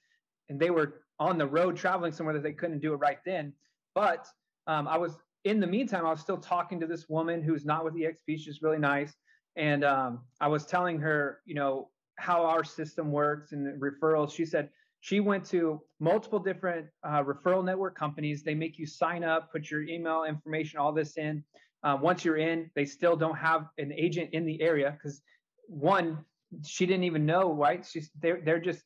and 0.49 0.59
they 0.59 0.69
were 0.69 1.01
on 1.19 1.38
the 1.38 1.47
road 1.47 1.78
traveling 1.78 2.11
somewhere 2.11 2.34
that 2.34 2.43
they 2.43 2.53
couldn't 2.53 2.80
do 2.80 2.93
it 2.93 2.97
right 2.97 3.19
then. 3.26 3.53
But 3.95 4.28
um, 4.67 4.88
I 4.88 4.97
was 4.97 5.17
in 5.43 5.59
the 5.59 5.67
meantime, 5.67 6.05
I 6.05 6.11
was 6.11 6.19
still 6.19 6.38
talking 6.38 6.80
to 6.80 6.88
this 6.88 7.09
woman 7.09 7.41
who's 7.41 7.65
not 7.65 7.84
with 7.84 7.95
EXP. 7.95 8.39
She's 8.39 8.61
really 8.61 8.80
nice, 8.80 9.13
and 9.55 9.84
um, 9.84 10.22
I 10.39 10.47
was 10.47 10.65
telling 10.65 10.99
her, 10.99 11.39
you 11.45 11.55
know, 11.55 11.89
how 12.17 12.43
our 12.45 12.63
system 12.63 13.11
works 13.11 13.51
and 13.51 13.82
referrals. 13.82 14.34
She 14.34 14.45
said, 14.45 14.69
she 15.02 15.20
went 15.20 15.43
to 15.45 15.82
multiple 15.99 16.39
different 16.39 16.86
uh, 17.04 17.24
referral 17.24 17.66
network 17.66 17.97
companies. 17.97 18.43
They 18.43 18.54
make 18.54 18.78
you 18.78 18.86
sign 18.86 19.24
up, 19.24 19.52
put 19.52 19.70
your 19.70 19.82
email 19.82 20.24
information, 20.24 20.80
all 20.80 20.93
this 20.93 21.18
in. 21.18 21.43
Uh, 21.84 21.97
once 21.99 22.24
you're 22.24 22.38
in, 22.38 22.70
they 22.76 22.86
still 22.86 23.16
don't 23.16 23.36
have 23.36 23.66
an 23.80 23.91
agent 23.91 24.30
in 24.34 24.45
the 24.45 24.62
area 24.62 24.95
because 24.95 25.22
one, 25.68 26.24
she 26.64 26.86
didn't 26.86 27.06
even 27.06 27.26
know, 27.26 27.52
right? 27.52 27.84
She's 27.84 28.12
they're 28.22 28.41
they're 28.45 28.60
just 28.60 28.84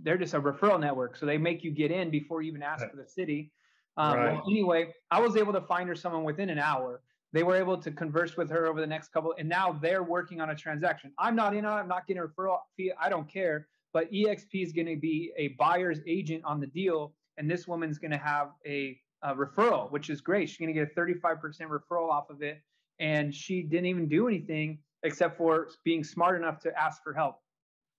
they're 0.00 0.18
just 0.18 0.34
a 0.34 0.40
referral 0.40 0.80
network, 0.80 1.16
so 1.16 1.24
they 1.24 1.38
make 1.38 1.62
you 1.62 1.70
get 1.70 1.92
in 1.92 2.10
before 2.10 2.42
you 2.42 2.50
even 2.50 2.62
ask 2.62 2.90
for 2.90 2.96
the 2.96 3.06
city. 3.06 3.52
Um, 3.96 4.16
right. 4.16 4.32
well, 4.32 4.42
anyway, 4.50 4.92
I 5.12 5.20
was 5.20 5.36
able 5.36 5.52
to 5.52 5.60
find 5.60 5.88
her 5.88 5.94
someone 5.94 6.24
within 6.24 6.50
an 6.50 6.58
hour. 6.58 7.00
They 7.32 7.44
were 7.44 7.54
able 7.54 7.78
to 7.78 7.92
converse 7.92 8.36
with 8.36 8.50
her 8.50 8.66
over 8.66 8.80
the 8.80 8.86
next 8.88 9.12
couple, 9.12 9.34
and 9.38 9.48
now 9.48 9.78
they're 9.80 10.02
working 10.02 10.40
on 10.40 10.50
a 10.50 10.54
transaction. 10.56 11.12
I'm 11.16 11.36
not 11.36 11.54
in 11.54 11.64
on 11.64 11.78
it. 11.78 11.82
I'm 11.82 11.88
not 11.88 12.08
getting 12.08 12.22
a 12.22 12.26
referral 12.26 12.58
fee. 12.76 12.92
I 13.00 13.08
don't 13.08 13.32
care. 13.32 13.68
But 13.94 14.12
EXP 14.12 14.62
is 14.62 14.72
going 14.72 14.88
to 14.88 14.96
be 14.96 15.32
a 15.38 15.48
buyer's 15.56 16.00
agent 16.06 16.44
on 16.44 16.60
the 16.60 16.66
deal, 16.66 17.14
and 17.38 17.50
this 17.50 17.66
woman's 17.66 17.96
going 17.96 18.10
to 18.10 18.18
have 18.18 18.48
a, 18.66 18.98
a 19.22 19.34
referral, 19.34 19.90
which 19.90 20.10
is 20.10 20.20
great. 20.20 20.50
She's 20.50 20.58
going 20.58 20.74
to 20.74 20.74
get 20.74 20.92
a 20.94 21.00
35% 21.00 21.38
referral 21.68 22.10
off 22.10 22.28
of 22.28 22.42
it, 22.42 22.60
and 22.98 23.32
she 23.32 23.62
didn't 23.62 23.86
even 23.86 24.08
do 24.08 24.28
anything 24.28 24.80
except 25.04 25.38
for 25.38 25.68
being 25.84 26.02
smart 26.02 26.36
enough 26.36 26.58
to 26.60 26.72
ask 26.78 27.02
for 27.02 27.14
help. 27.14 27.36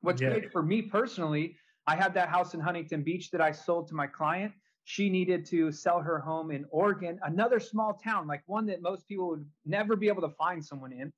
What's 0.02 0.22
yeah. 0.22 0.30
great 0.30 0.52
for 0.52 0.62
me 0.62 0.82
personally, 0.82 1.56
I 1.88 1.96
had 1.96 2.14
that 2.16 2.30
house 2.30 2.54
in 2.54 2.60
Huntington 2.60 3.04
Beach 3.04 3.32
that 3.32 3.42
I 3.42 3.52
sold 3.52 3.88
to 3.88 3.96
my 3.96 4.08
client. 4.08 4.52
She 4.84 5.10
needed 5.10 5.46
to 5.48 5.72
sell 5.72 6.00
her 6.00 6.20
home 6.20 6.52
in 6.52 6.66
Oregon, 6.72 7.20
another 7.24 7.60
small 7.60 7.94
town, 7.94 8.28
like 8.28 8.44
one 8.46 8.66
that 8.68 8.82
most 8.82 9.08
people 9.08 9.30
would 9.30 9.46
never 9.66 9.96
be 9.96 10.08
able 10.08 10.22
to 10.22 10.36
find 10.36 10.64
someone 10.64 10.92
in. 10.92 11.12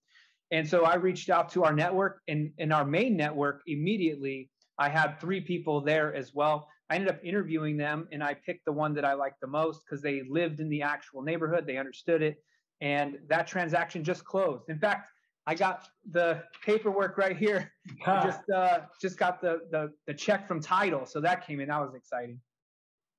And 0.52 0.68
so 0.68 0.86
I 0.86 0.96
reached 0.96 1.30
out 1.30 1.50
to 1.50 1.64
our 1.66 1.74
network 1.74 2.22
and 2.28 2.52
in 2.58 2.72
our 2.72 2.86
main 2.86 3.18
network 3.18 3.62
immediately. 3.68 4.50
I 4.78 4.90
had 4.90 5.20
three 5.20 5.42
people 5.42 5.82
there 5.82 6.14
as 6.14 6.34
well. 6.34 6.68
I 6.90 6.96
ended 6.96 7.10
up 7.10 7.20
interviewing 7.24 7.78
them 7.78 8.08
and 8.12 8.24
I 8.24 8.34
picked 8.34 8.66
the 8.66 8.72
one 8.72 8.94
that 8.94 9.04
I 9.04 9.14
liked 9.14 9.42
the 9.42 9.48
most 9.48 9.82
because 9.86 10.02
they 10.02 10.24
lived 10.30 10.60
in 10.60 10.70
the 10.70 10.82
actual 10.82 11.22
neighborhood, 11.22 11.66
they 11.66 11.78
understood 11.78 12.22
it. 12.22 12.44
And 12.80 13.18
that 13.28 13.48
transaction 13.48 14.04
just 14.04 14.24
closed. 14.24 14.70
In 14.70 14.80
fact, 14.80 15.10
I 15.48 15.56
got 15.56 15.88
the 16.12 16.44
paperwork 16.64 17.18
right 17.18 17.38
here. 17.38 17.72
Huh. 18.04 18.22
Just 18.24 18.50
uh, 18.54 18.80
just 19.02 19.18
got 19.18 19.42
the, 19.42 19.62
the 19.72 19.92
the 20.06 20.14
check 20.14 20.48
from 20.48 20.62
title, 20.62 21.06
so 21.06 21.20
that 21.22 21.48
came 21.48 21.60
in. 21.62 21.70
That 21.70 21.80
was 21.80 21.96
exciting. 21.96 22.40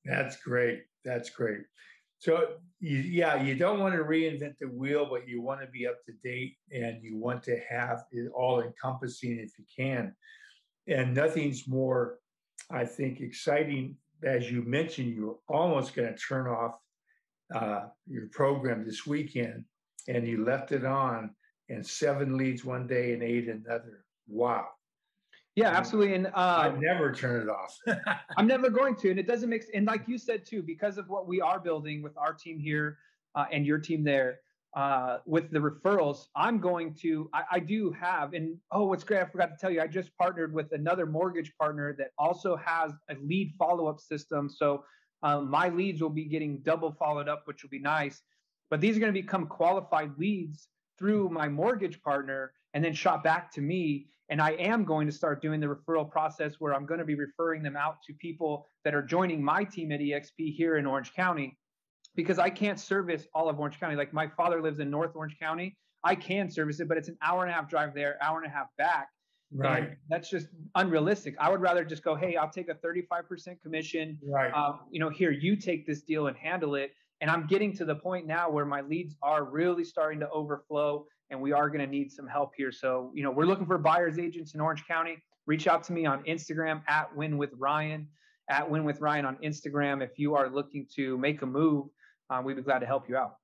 That's 0.04 0.36
great. 0.36 0.82
That's 1.04 1.30
great. 1.30 1.62
So 2.18 2.54
you, 2.80 2.98
yeah, 2.98 3.42
you 3.42 3.54
don't 3.54 3.80
want 3.80 3.94
to 3.94 4.02
reinvent 4.02 4.54
the 4.60 4.68
wheel, 4.68 5.06
but 5.08 5.28
you 5.28 5.40
want 5.40 5.60
to 5.62 5.66
be 5.68 5.86
up 5.86 6.04
to 6.04 6.12
date 6.22 6.56
and 6.72 7.02
you 7.02 7.16
want 7.16 7.42
to 7.44 7.58
have 7.68 8.04
it 8.12 8.30
all 8.34 8.60
encompassing 8.60 9.38
if 9.38 9.52
you 9.58 9.64
can. 9.74 10.14
And 10.88 11.14
nothing's 11.14 11.68
more, 11.68 12.18
I 12.70 12.84
think, 12.84 13.20
exciting. 13.20 13.96
As 14.22 14.50
you 14.50 14.62
mentioned, 14.62 15.14
you're 15.14 15.38
almost 15.48 15.94
going 15.94 16.12
to 16.12 16.18
turn 16.18 16.46
off 16.48 16.78
uh, 17.54 17.86
your 18.06 18.26
program 18.28 18.84
this 18.84 19.06
weekend, 19.06 19.64
and 20.08 20.26
you 20.26 20.44
left 20.44 20.72
it 20.72 20.84
on 20.84 21.30
and 21.68 21.86
seven 21.86 22.36
leads 22.36 22.64
one 22.64 22.86
day 22.86 23.12
and 23.12 23.22
eight 23.22 23.48
another. 23.48 24.04
Wow. 24.26 24.66
Yeah, 25.54 25.70
absolutely. 25.70 26.14
And 26.14 26.28
uh, 26.28 26.30
I 26.36 26.72
never 26.78 27.12
turn 27.12 27.42
it 27.42 27.48
off. 27.48 27.76
I'm 28.36 28.46
never 28.46 28.70
going 28.70 28.94
to. 28.96 29.10
And 29.10 29.18
it 29.18 29.26
doesn't 29.26 29.48
make 29.48 29.64
and 29.74 29.86
like 29.86 30.06
you 30.06 30.16
said 30.16 30.46
too, 30.46 30.62
because 30.62 30.98
of 30.98 31.08
what 31.08 31.26
we 31.26 31.40
are 31.40 31.58
building 31.58 32.00
with 32.00 32.16
our 32.16 32.32
team 32.32 32.60
here 32.60 32.98
uh, 33.34 33.46
and 33.50 33.66
your 33.66 33.78
team 33.78 34.04
there, 34.04 34.38
uh, 34.78 35.18
with 35.26 35.50
the 35.50 35.58
referrals, 35.58 36.26
I'm 36.36 36.60
going 36.60 36.94
to. 37.02 37.28
I, 37.34 37.42
I, 37.50 37.58
do 37.58 37.90
have, 38.00 38.32
and 38.32 38.56
oh, 38.70 38.84
what's 38.84 39.02
great! 39.02 39.20
I 39.20 39.24
forgot 39.24 39.46
to 39.46 39.56
tell 39.60 39.72
you, 39.72 39.80
I 39.80 39.88
just 39.88 40.16
partnered 40.16 40.54
with 40.54 40.70
another 40.70 41.04
mortgage 41.04 41.52
partner 41.60 41.96
that 41.98 42.12
also 42.16 42.54
has 42.54 42.92
a 43.10 43.16
lead 43.20 43.54
follow-up 43.58 43.98
system. 43.98 44.48
So 44.48 44.84
um, 45.24 45.50
my 45.50 45.68
leads 45.68 46.00
will 46.00 46.10
be 46.10 46.26
getting 46.26 46.58
double 46.58 46.92
followed 46.92 47.28
up, 47.28 47.42
which 47.46 47.64
will 47.64 47.70
be 47.70 47.80
nice. 47.80 48.22
But 48.70 48.80
these 48.80 48.96
are 48.96 49.00
going 49.00 49.12
to 49.12 49.20
become 49.20 49.48
qualified 49.48 50.16
leads 50.16 50.68
through 50.96 51.28
my 51.30 51.48
mortgage 51.48 52.00
partner 52.00 52.52
and 52.72 52.84
then 52.84 52.94
shot 52.94 53.24
back 53.24 53.52
to 53.54 53.60
me. 53.60 54.06
And 54.28 54.40
I 54.40 54.50
am 54.52 54.84
going 54.84 55.08
to 55.08 55.12
start 55.12 55.42
doing 55.42 55.58
the 55.58 55.66
referral 55.66 56.08
process 56.08 56.60
where 56.60 56.72
I'm 56.72 56.86
going 56.86 57.00
to 57.00 57.04
be 57.04 57.16
referring 57.16 57.64
them 57.64 57.76
out 57.76 57.96
to 58.06 58.12
people 58.12 58.68
that 58.84 58.94
are 58.94 59.02
joining 59.02 59.42
my 59.42 59.64
team 59.64 59.90
at 59.90 59.98
EXP 59.98 60.54
here 60.54 60.76
in 60.76 60.86
Orange 60.86 61.14
County 61.14 61.58
because 62.14 62.38
I 62.38 62.50
can't 62.50 62.78
service 62.78 63.26
all 63.34 63.48
of 63.48 63.58
Orange 63.58 63.78
County. 63.78 63.96
Like 63.96 64.12
my 64.12 64.28
father 64.28 64.60
lives 64.60 64.80
in 64.80 64.90
North 64.90 65.12
Orange 65.14 65.38
County. 65.38 65.76
I 66.04 66.14
can 66.14 66.50
service 66.50 66.80
it, 66.80 66.88
but 66.88 66.96
it's 66.96 67.08
an 67.08 67.18
hour 67.22 67.42
and 67.42 67.50
a 67.50 67.54
half 67.54 67.68
drive 67.68 67.94
there, 67.94 68.18
hour 68.22 68.38
and 68.38 68.46
a 68.46 68.54
half 68.54 68.68
back. 68.76 69.08
Right. 69.52 69.84
And 69.84 69.96
that's 70.08 70.28
just 70.28 70.48
unrealistic. 70.74 71.34
I 71.40 71.50
would 71.50 71.60
rather 71.60 71.84
just 71.84 72.04
go, 72.04 72.14
hey, 72.14 72.36
I'll 72.36 72.50
take 72.50 72.68
a 72.68 72.74
35% 72.74 73.60
commission. 73.62 74.18
Right. 74.26 74.52
Uh, 74.54 74.74
you 74.90 75.00
know, 75.00 75.08
here, 75.08 75.30
you 75.30 75.56
take 75.56 75.86
this 75.86 76.02
deal 76.02 76.26
and 76.26 76.36
handle 76.36 76.74
it. 76.74 76.92
And 77.20 77.30
I'm 77.30 77.46
getting 77.46 77.74
to 77.76 77.84
the 77.84 77.96
point 77.96 78.26
now 78.26 78.50
where 78.50 78.66
my 78.66 78.80
leads 78.80 79.16
are 79.22 79.44
really 79.44 79.84
starting 79.84 80.20
to 80.20 80.30
overflow 80.30 81.06
and 81.30 81.40
we 81.40 81.52
are 81.52 81.68
going 81.68 81.80
to 81.80 81.86
need 81.86 82.10
some 82.12 82.26
help 82.26 82.52
here. 82.56 82.72
So, 82.72 83.10
you 83.14 83.22
know, 83.22 83.30
we're 83.30 83.46
looking 83.46 83.66
for 83.66 83.78
buyers 83.78 84.18
agents 84.18 84.54
in 84.54 84.60
Orange 84.60 84.86
County. 84.86 85.18
Reach 85.46 85.66
out 85.66 85.82
to 85.84 85.92
me 85.92 86.06
on 86.06 86.22
Instagram 86.24 86.82
at 86.88 87.14
Win 87.14 87.38
with 87.38 87.50
Ryan, 87.58 88.06
at 88.48 88.68
Win 88.68 88.84
with 88.84 89.00
Ryan 89.00 89.24
on 89.24 89.36
Instagram. 89.36 90.02
If 90.02 90.18
you 90.18 90.34
are 90.34 90.48
looking 90.48 90.86
to 90.96 91.18
make 91.18 91.42
a 91.42 91.46
move, 91.46 91.88
um, 92.30 92.44
we'd 92.44 92.56
be 92.56 92.62
glad 92.62 92.80
to 92.80 92.86
help 92.86 93.08
you 93.08 93.16
out. 93.16 93.34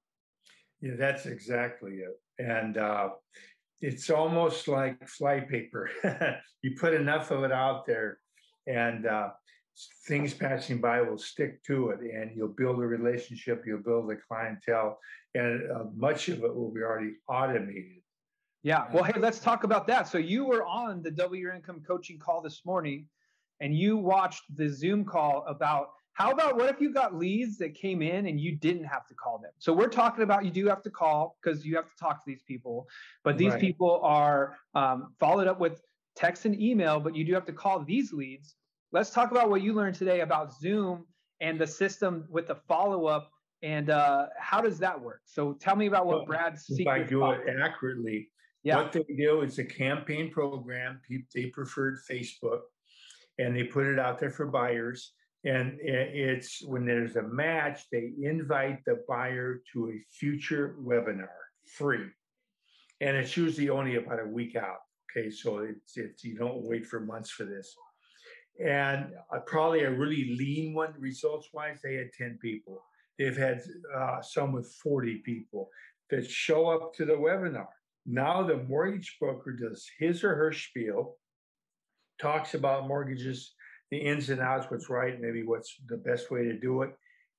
Yeah, 0.80 0.94
that's 0.98 1.26
exactly 1.26 1.98
it. 1.98 2.20
And 2.38 2.76
uh, 2.76 3.10
it's 3.80 4.10
almost 4.10 4.68
like 4.68 4.98
flypaper. 5.08 5.88
you 6.62 6.76
put 6.78 6.94
enough 6.94 7.30
of 7.30 7.44
it 7.44 7.52
out 7.52 7.86
there, 7.86 8.18
and 8.66 9.06
uh, 9.06 9.28
things 10.06 10.34
passing 10.34 10.80
by 10.80 11.00
will 11.00 11.18
stick 11.18 11.62
to 11.64 11.90
it 11.90 12.00
and 12.00 12.30
you'll 12.36 12.48
build 12.48 12.78
a 12.78 12.86
relationship, 12.86 13.64
you'll 13.66 13.82
build 13.82 14.10
a 14.10 14.16
clientele, 14.28 14.98
and 15.34 15.70
uh, 15.70 15.84
much 15.96 16.28
of 16.28 16.44
it 16.44 16.54
will 16.54 16.70
be 16.70 16.80
already 16.80 17.12
automated. 17.28 18.00
Yeah. 18.62 18.86
Well, 18.92 19.04
hey, 19.04 19.18
let's 19.18 19.40
talk 19.40 19.64
about 19.64 19.86
that. 19.88 20.08
So 20.08 20.16
you 20.16 20.44
were 20.44 20.64
on 20.64 21.02
the 21.02 21.10
Double 21.10 21.36
Your 21.36 21.52
Income 21.52 21.82
coaching 21.86 22.18
call 22.18 22.40
this 22.40 22.62
morning 22.64 23.06
and 23.60 23.76
you 23.76 23.96
watched 23.96 24.42
the 24.56 24.68
Zoom 24.68 25.04
call 25.04 25.44
about 25.46 25.88
how 26.14 26.30
about 26.30 26.56
what 26.56 26.68
if 26.70 26.80
you 26.80 26.92
got 26.92 27.14
leads 27.14 27.58
that 27.58 27.74
came 27.74 28.02
in 28.02 28.26
and 28.26 28.40
you 28.40 28.56
didn't 28.56 28.84
have 28.84 29.06
to 29.06 29.14
call 29.14 29.38
them? 29.38 29.52
So 29.58 29.72
we're 29.72 29.88
talking 29.88 30.22
about 30.24 30.44
you 30.44 30.50
do 30.50 30.66
have 30.66 30.82
to 30.82 30.90
call 30.90 31.36
because 31.42 31.64
you 31.64 31.76
have 31.76 31.86
to 31.86 31.96
talk 31.98 32.24
to 32.24 32.30
these 32.30 32.42
people, 32.42 32.88
but 33.22 33.36
these 33.36 33.52
right. 33.52 33.60
people 33.60 34.00
are 34.02 34.56
um, 34.74 35.14
followed 35.20 35.46
up 35.46 35.60
with 35.60 35.82
text 36.16 36.44
and 36.44 36.60
email, 36.60 37.00
but 37.00 37.14
you 37.14 37.24
do 37.24 37.34
have 37.34 37.44
to 37.46 37.52
call 37.52 37.84
these 37.84 38.12
leads 38.12 38.56
let's 38.94 39.10
talk 39.10 39.32
about 39.32 39.50
what 39.50 39.60
you 39.60 39.74
learned 39.74 39.96
today 39.96 40.20
about 40.20 40.54
Zoom 40.54 41.04
and 41.40 41.60
the 41.60 41.66
system 41.66 42.24
with 42.30 42.46
the 42.46 42.54
follow 42.54 43.06
up 43.06 43.30
and 43.62 43.90
uh, 43.90 44.26
how 44.38 44.60
does 44.60 44.78
that 44.78 44.98
work? 44.98 45.22
So 45.24 45.54
tell 45.54 45.74
me 45.74 45.86
about 45.86 46.06
what 46.06 46.18
well, 46.18 46.26
Brad's 46.26 46.64
if 46.68 46.86
I 46.86 47.02
do 47.02 47.30
it 47.30 47.40
accurately, 47.60 48.28
yeah. 48.62 48.76
what 48.76 48.92
they 48.92 49.02
do 49.16 49.40
is 49.40 49.58
a 49.58 49.64
campaign 49.64 50.30
program. 50.30 51.00
They 51.34 51.46
preferred 51.46 51.98
Facebook, 52.08 52.60
and 53.38 53.56
they 53.56 53.64
put 53.64 53.86
it 53.86 53.98
out 53.98 54.18
there 54.18 54.30
for 54.30 54.46
buyers. 54.46 55.12
And 55.44 55.78
it's 55.80 56.62
when 56.64 56.86
there's 56.86 57.16
a 57.16 57.22
match, 57.22 57.82
they 57.92 58.12
invite 58.22 58.82
the 58.86 59.04
buyer 59.06 59.60
to 59.72 59.90
a 59.90 60.04
future 60.10 60.76
webinar, 60.80 61.28
free, 61.66 62.06
and 63.00 63.16
it's 63.16 63.36
usually 63.36 63.68
only 63.68 63.96
about 63.96 64.20
a 64.20 64.26
week 64.26 64.56
out. 64.56 64.78
Okay, 65.10 65.30
so 65.30 65.58
it's, 65.58 65.96
it's 65.96 66.24
you 66.24 66.36
don't 66.36 66.62
wait 66.62 66.86
for 66.86 67.00
months 67.00 67.30
for 67.30 67.44
this. 67.44 67.74
And 68.64 69.12
uh, 69.34 69.40
probably 69.40 69.80
a 69.80 69.90
really 69.90 70.36
lean 70.38 70.74
one 70.74 70.94
results 70.98 71.48
wise 71.52 71.80
they 71.82 71.94
had 71.94 72.12
10 72.16 72.38
people. 72.40 72.82
They've 73.18 73.36
had 73.36 73.62
uh, 73.94 74.22
some 74.22 74.52
with 74.52 74.72
40 74.82 75.16
people 75.18 75.68
that 76.10 76.28
show 76.28 76.68
up 76.68 76.94
to 76.94 77.04
the 77.04 77.12
webinar. 77.12 77.66
Now 78.06 78.42
the 78.42 78.56
mortgage 78.56 79.16
broker 79.20 79.52
does 79.52 79.86
his 79.98 80.24
or 80.24 80.34
her 80.34 80.52
spiel 80.52 81.16
talks 82.20 82.54
about 82.54 82.86
mortgages 82.86 83.54
the 83.90 83.98
ins 83.98 84.30
and 84.30 84.40
outs 84.40 84.70
what's 84.70 84.90
right 84.90 85.20
maybe 85.20 85.42
what's 85.42 85.76
the 85.88 85.96
best 85.96 86.30
way 86.30 86.44
to 86.44 86.58
do 86.58 86.82
it 86.82 86.90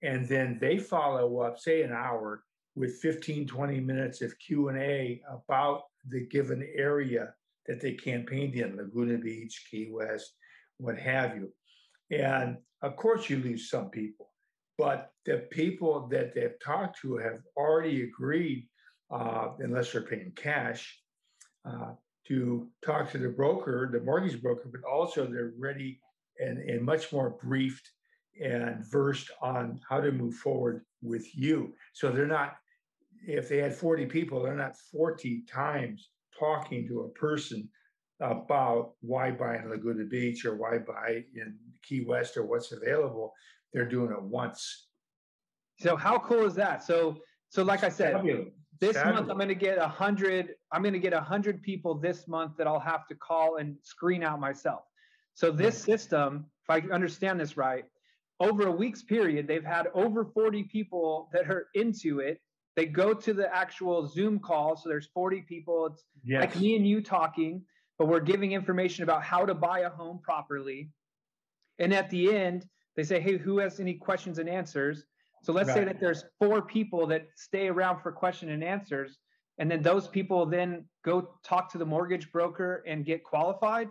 and 0.02 0.28
then 0.28 0.58
they 0.62 0.78
follow 0.78 1.40
up 1.40 1.60
say 1.60 1.82
an 1.82 1.92
hour 1.92 2.44
with 2.76 3.00
15 3.00 3.48
20 3.48 3.80
minutes 3.80 4.22
of 4.22 4.38
q&a 4.40 5.22
about 5.32 5.84
the 6.10 6.26
given 6.28 6.68
area 6.76 7.34
that 7.68 7.82
they 7.82 7.94
campaigned 7.94 8.56
in 8.56 8.78
laguna 8.78 9.18
beach 9.18 9.68
key 9.70 9.90
west 9.92 10.34
what 10.78 10.98
have 10.98 11.36
you. 11.36 11.52
And 12.12 12.58
of 12.82 12.96
course, 12.96 13.30
you 13.30 13.38
lose 13.38 13.70
some 13.70 13.90
people, 13.90 14.32
but 14.78 15.12
the 15.26 15.48
people 15.52 16.08
that 16.10 16.34
they've 16.34 16.60
talked 16.64 17.00
to 17.02 17.18
have 17.18 17.40
already 17.58 18.04
agreed, 18.04 18.68
uh, 19.12 19.50
unless 19.60 19.92
they're 19.92 20.02
paying 20.02 20.34
cash, 20.36 21.00
uh, 21.66 21.94
to 22.28 22.68
talk 22.84 23.12
to 23.12 23.18
the 23.18 23.30
broker, 23.30 23.90
the 23.92 24.00
mortgage 24.00 24.42
broker, 24.42 24.70
but 24.72 24.84
also 24.90 25.26
they're 25.26 25.54
ready 25.58 26.00
and, 26.40 26.58
and 26.58 26.82
much 26.82 27.12
more 27.12 27.32
briefed 27.42 27.92
and 28.42 28.86
versed 28.92 29.32
on 29.42 29.80
how 29.88 30.02
to 30.02 30.12
move 30.12 30.36
forward 30.36 30.86
with 31.02 31.36
you. 31.36 31.74
So 31.94 32.12
they're 32.12 32.28
not, 32.28 32.56
if 33.26 33.48
they 33.48 33.58
had 33.58 33.74
40 33.74 34.06
people, 34.08 34.44
they're 34.44 34.56
not 34.56 34.78
40 34.92 35.44
times 35.50 36.10
talking 36.38 36.88
to 36.88 37.02
a 37.02 37.10
person 37.10 37.70
about 38.20 38.94
why 39.02 39.32
buy 39.32 39.58
in 39.58 39.70
Laguna 39.70 40.06
Beach 40.06 40.46
or 40.46 40.56
why 40.56 40.78
buy 40.78 41.24
in 41.36 41.56
Key 41.84 42.06
West 42.06 42.38
or 42.38 42.46
what's 42.46 42.72
available. 42.72 43.34
They're 43.74 43.88
doing 43.88 44.12
it 44.12 44.22
once. 44.22 44.88
So 45.80 45.96
how 45.96 46.20
cool 46.20 46.46
is 46.46 46.56
that? 46.56 46.84
So 46.84 47.18
so 47.50 47.64
like 47.64 47.84
I 47.84 47.90
said, 47.90 48.14
Fabulous. 48.14 48.48
this 48.80 48.96
Fabulous. 48.96 49.20
month 49.20 49.32
I'm 49.32 49.38
going 49.38 49.50
to 49.50 49.56
get 49.56 49.78
a 49.78 49.88
hundred. 49.88 50.56
I'm 50.72 50.82
going 50.82 50.94
to 50.94 51.00
get 51.00 51.14
a 51.14 51.22
hundred 51.22 51.62
people 51.62 51.96
this 51.96 52.28
month 52.28 52.58
that 52.58 52.68
I'll 52.68 52.80
have 52.80 53.08
to 53.08 53.16
call 53.16 53.58
and 53.58 53.76
screen 53.82 54.24
out 54.24 54.40
myself. 54.40 54.84
So 55.36 55.52
this 55.52 55.78
system, 55.78 56.46
if 56.64 56.70
I 56.70 56.94
understand 56.94 57.40
this 57.40 57.58
right, 57.58 57.86
over 58.40 58.68
a 58.68 58.72
week's 58.72 59.04
period, 59.04 59.48
they've 59.48 59.64
had 59.64 59.88
over 59.94 60.26
40 60.26 60.64
people 60.64 61.30
that 61.34 61.50
are 61.50 61.68
into 61.76 62.20
it. 62.20 62.42
They 62.76 62.86
go 62.86 63.14
to 63.14 63.34
the 63.34 63.54
actual 63.54 64.08
Zoom 64.08 64.40
call. 64.40 64.76
So 64.76 64.90
there's 64.90 65.08
40 65.14 65.42
people. 65.42 65.88
It's 65.88 66.04
yes. 66.24 66.42
like 66.42 66.60
me 66.60 66.76
and 66.76 66.88
you 66.88 67.02
talking, 67.02 67.62
but 68.00 68.08
we're 68.08 68.22
giving 68.22 68.54
information 68.54 69.04
about 69.04 69.24
how 69.24 69.46
to 69.46 69.54
buy 69.54 69.82
a 69.82 69.90
home 69.90 70.20
properly. 70.24 70.90
And 71.80 71.94
at 71.94 72.10
the 72.10 72.34
end, 72.34 72.66
they 72.96 73.04
say, 73.04 73.20
Hey, 73.20 73.38
who 73.38 73.60
has 73.60 73.80
any 73.80 73.94
questions 73.94 74.40
and 74.40 74.50
answers? 74.50 75.04
So 75.44 75.54
let's 75.54 75.68
right. 75.70 75.76
say 75.76 75.84
that 75.86 76.00
there's 76.00 76.24
four 76.40 76.62
people 76.62 77.08
that 77.08 77.28
stay 77.36 77.68
around 77.68 78.02
for 78.02 78.12
question 78.12 78.50
and 78.50 78.64
answers. 78.64 79.20
And 79.58 79.70
then 79.70 79.82
those 79.82 80.08
people 80.08 80.46
then 80.46 80.86
go 81.04 81.36
talk 81.44 81.72
to 81.74 81.78
the 81.78 81.86
mortgage 81.86 82.32
broker 82.32 82.84
and 82.88 83.06
get 83.06 83.24
qualified. 83.24 83.90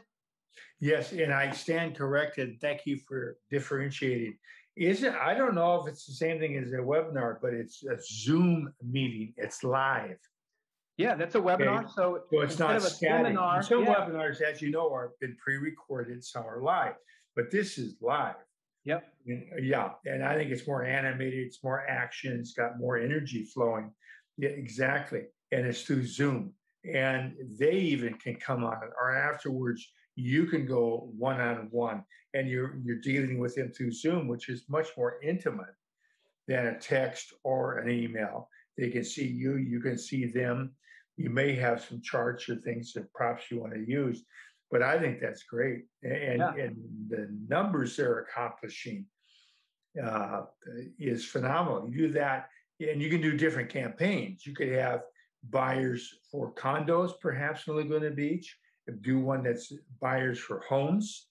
Yes, 0.80 1.12
and 1.12 1.32
I 1.32 1.50
stand 1.52 1.96
corrected. 1.96 2.60
Thank 2.60 2.86
you 2.86 2.98
for 2.98 3.38
differentiating. 3.50 4.36
Is 4.76 5.02
it? 5.04 5.14
I 5.14 5.34
don't 5.34 5.54
know 5.54 5.80
if 5.80 5.86
it's 5.86 6.04
the 6.04 6.14
same 6.14 6.38
thing 6.40 6.56
as 6.56 6.72
a 6.72 6.76
webinar, 6.76 7.36
but 7.40 7.54
it's 7.54 7.84
a 7.84 7.96
Zoom 8.02 8.72
meeting. 8.82 9.32
It's 9.36 9.62
live. 9.62 10.18
Yeah, 10.96 11.14
that's 11.14 11.34
a 11.34 11.40
webinar. 11.40 11.80
Okay. 11.80 11.88
So, 11.94 12.20
so 12.30 12.40
it's 12.40 12.58
not 12.58 12.76
a 12.76 12.80
seminar. 12.80 13.62
Some 13.62 13.84
yeah. 13.84 13.94
webinars, 13.94 14.40
as 14.40 14.60
you 14.62 14.70
know, 14.70 14.92
are 14.92 15.12
been 15.20 15.36
pre-recorded, 15.42 16.24
some 16.24 16.44
are 16.44 16.62
live, 16.62 16.94
but 17.34 17.50
this 17.50 17.78
is 17.78 17.96
live. 18.00 18.36
Yep. 18.84 19.04
And, 19.26 19.64
yeah, 19.64 19.90
and 20.04 20.22
I 20.24 20.36
think 20.36 20.50
it's 20.50 20.66
more 20.66 20.84
animated. 20.84 21.46
It's 21.46 21.64
more 21.64 21.86
action. 21.88 22.38
It's 22.38 22.52
got 22.52 22.78
more 22.78 22.98
energy 22.98 23.44
flowing. 23.44 23.92
Yeah, 24.36 24.50
exactly. 24.50 25.22
And 25.52 25.66
it's 25.66 25.82
through 25.82 26.06
Zoom, 26.06 26.52
and 26.84 27.34
they 27.58 27.74
even 27.74 28.14
can 28.14 28.36
come 28.36 28.64
on, 28.64 28.90
or 29.00 29.16
afterwards 29.16 29.88
you 30.16 30.46
can 30.46 30.66
go 30.66 31.10
one 31.16 31.40
on 31.40 31.68
one 31.70 32.04
and 32.34 32.48
you're 32.48 32.78
you're 32.84 33.00
dealing 33.00 33.38
with 33.38 33.54
them 33.54 33.70
through 33.70 33.92
Zoom, 33.92 34.28
which 34.28 34.48
is 34.48 34.64
much 34.68 34.88
more 34.96 35.20
intimate 35.22 35.74
than 36.46 36.66
a 36.66 36.78
text 36.78 37.32
or 37.42 37.78
an 37.78 37.90
email. 37.90 38.48
They 38.76 38.90
can 38.90 39.04
see 39.04 39.26
you, 39.26 39.56
you 39.56 39.80
can 39.80 39.96
see 39.96 40.26
them. 40.26 40.72
You 41.16 41.30
may 41.30 41.54
have 41.54 41.82
some 41.82 42.02
charts 42.02 42.48
or 42.48 42.56
things 42.56 42.92
that 42.94 43.12
props 43.12 43.44
you 43.50 43.60
want 43.60 43.72
to 43.74 43.88
use, 43.88 44.24
but 44.70 44.82
I 44.82 44.98
think 44.98 45.20
that's 45.20 45.44
great. 45.44 45.84
And, 46.02 46.38
yeah. 46.38 46.54
and 46.54 46.76
the 47.08 47.28
numbers 47.48 47.96
they're 47.96 48.20
accomplishing 48.20 49.06
uh, 50.04 50.42
is 50.98 51.24
phenomenal. 51.24 51.88
You 51.88 52.08
do 52.08 52.12
that, 52.14 52.48
and 52.80 53.00
you 53.00 53.08
can 53.08 53.20
do 53.20 53.36
different 53.36 53.70
campaigns. 53.70 54.44
You 54.44 54.54
could 54.56 54.72
have 54.72 55.02
buyers 55.50 56.12
for 56.32 56.52
condos, 56.54 57.12
perhaps 57.20 57.68
in 57.68 57.76
Laguna 57.76 58.10
Beach 58.10 58.56
do 59.00 59.18
one 59.18 59.42
that's 59.42 59.72
buyers 60.00 60.38
for 60.38 60.60
homes, 60.60 61.28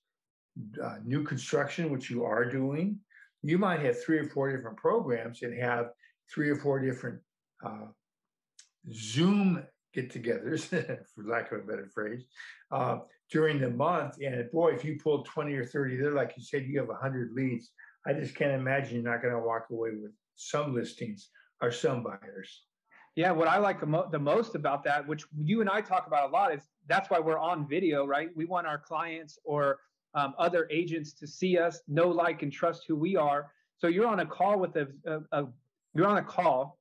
uh, 0.83 0.97
new 1.03 1.23
construction, 1.23 1.91
which 1.91 2.09
you 2.09 2.23
are 2.23 2.45
doing. 2.45 2.99
You 3.41 3.57
might 3.57 3.81
have 3.81 4.01
three 4.03 4.17
or 4.17 4.25
four 4.25 4.55
different 4.55 4.77
programs 4.77 5.41
and 5.41 5.57
have 5.59 5.87
three 6.33 6.49
or 6.49 6.55
four 6.55 6.79
different 6.79 7.19
uh, 7.63 7.87
Zoom 8.91 9.63
get 9.93 10.11
togethers, 10.11 10.67
for 11.15 11.23
lack 11.23 11.51
of 11.51 11.59
a 11.59 11.63
better 11.63 11.89
phrase, 11.93 12.25
uh, 12.71 12.99
during 13.31 13.59
the 13.59 13.69
month. 13.69 14.15
And 14.23 14.49
boy, 14.51 14.73
if 14.73 14.83
you 14.83 14.99
pull 15.01 15.23
20 15.23 15.53
or 15.53 15.65
30 15.65 15.97
there, 15.97 16.11
like 16.11 16.33
you 16.35 16.43
said, 16.43 16.65
you 16.65 16.79
have 16.79 16.87
100 16.87 17.33
leads. 17.33 17.71
I 18.05 18.13
just 18.13 18.35
can't 18.35 18.51
imagine 18.51 18.95
you're 18.95 19.11
not 19.11 19.21
going 19.21 19.33
to 19.33 19.39
walk 19.39 19.67
away 19.71 19.91
with 19.91 20.11
some 20.35 20.73
listings 20.73 21.29
or 21.61 21.71
some 21.71 22.03
buyers. 22.03 22.63
Yeah, 23.15 23.31
what 23.31 23.47
I 23.47 23.57
like 23.59 23.79
the, 23.79 23.85
mo- 23.85 24.09
the 24.11 24.19
most 24.19 24.55
about 24.55 24.83
that, 24.85 25.07
which 25.07 25.25
you 25.37 25.61
and 25.61 25.69
I 25.69 25.81
talk 25.81 26.07
about 26.07 26.29
a 26.29 26.31
lot, 26.31 26.53
is 26.53 26.61
that's 26.87 27.09
why 27.09 27.19
we're 27.19 27.37
on 27.37 27.67
video, 27.67 28.07
right? 28.07 28.29
We 28.35 28.45
want 28.45 28.65
our 28.65 28.79
clients 28.79 29.37
or 29.43 29.79
um, 30.15 30.33
other 30.37 30.67
agents 30.71 31.13
to 31.13 31.27
see 31.27 31.57
us, 31.57 31.81
know, 31.87 32.09
like, 32.09 32.41
and 32.41 32.51
trust 32.51 32.85
who 32.87 32.95
we 32.95 33.15
are. 33.15 33.51
So 33.77 33.87
you're 33.87 34.07
on 34.07 34.19
a 34.21 34.25
call 34.25 34.59
with 34.59 34.75
a, 34.77 34.87
a, 35.05 35.19
a 35.31 35.47
you're 35.93 36.07
on 36.07 36.17
a 36.17 36.23
call 36.23 36.79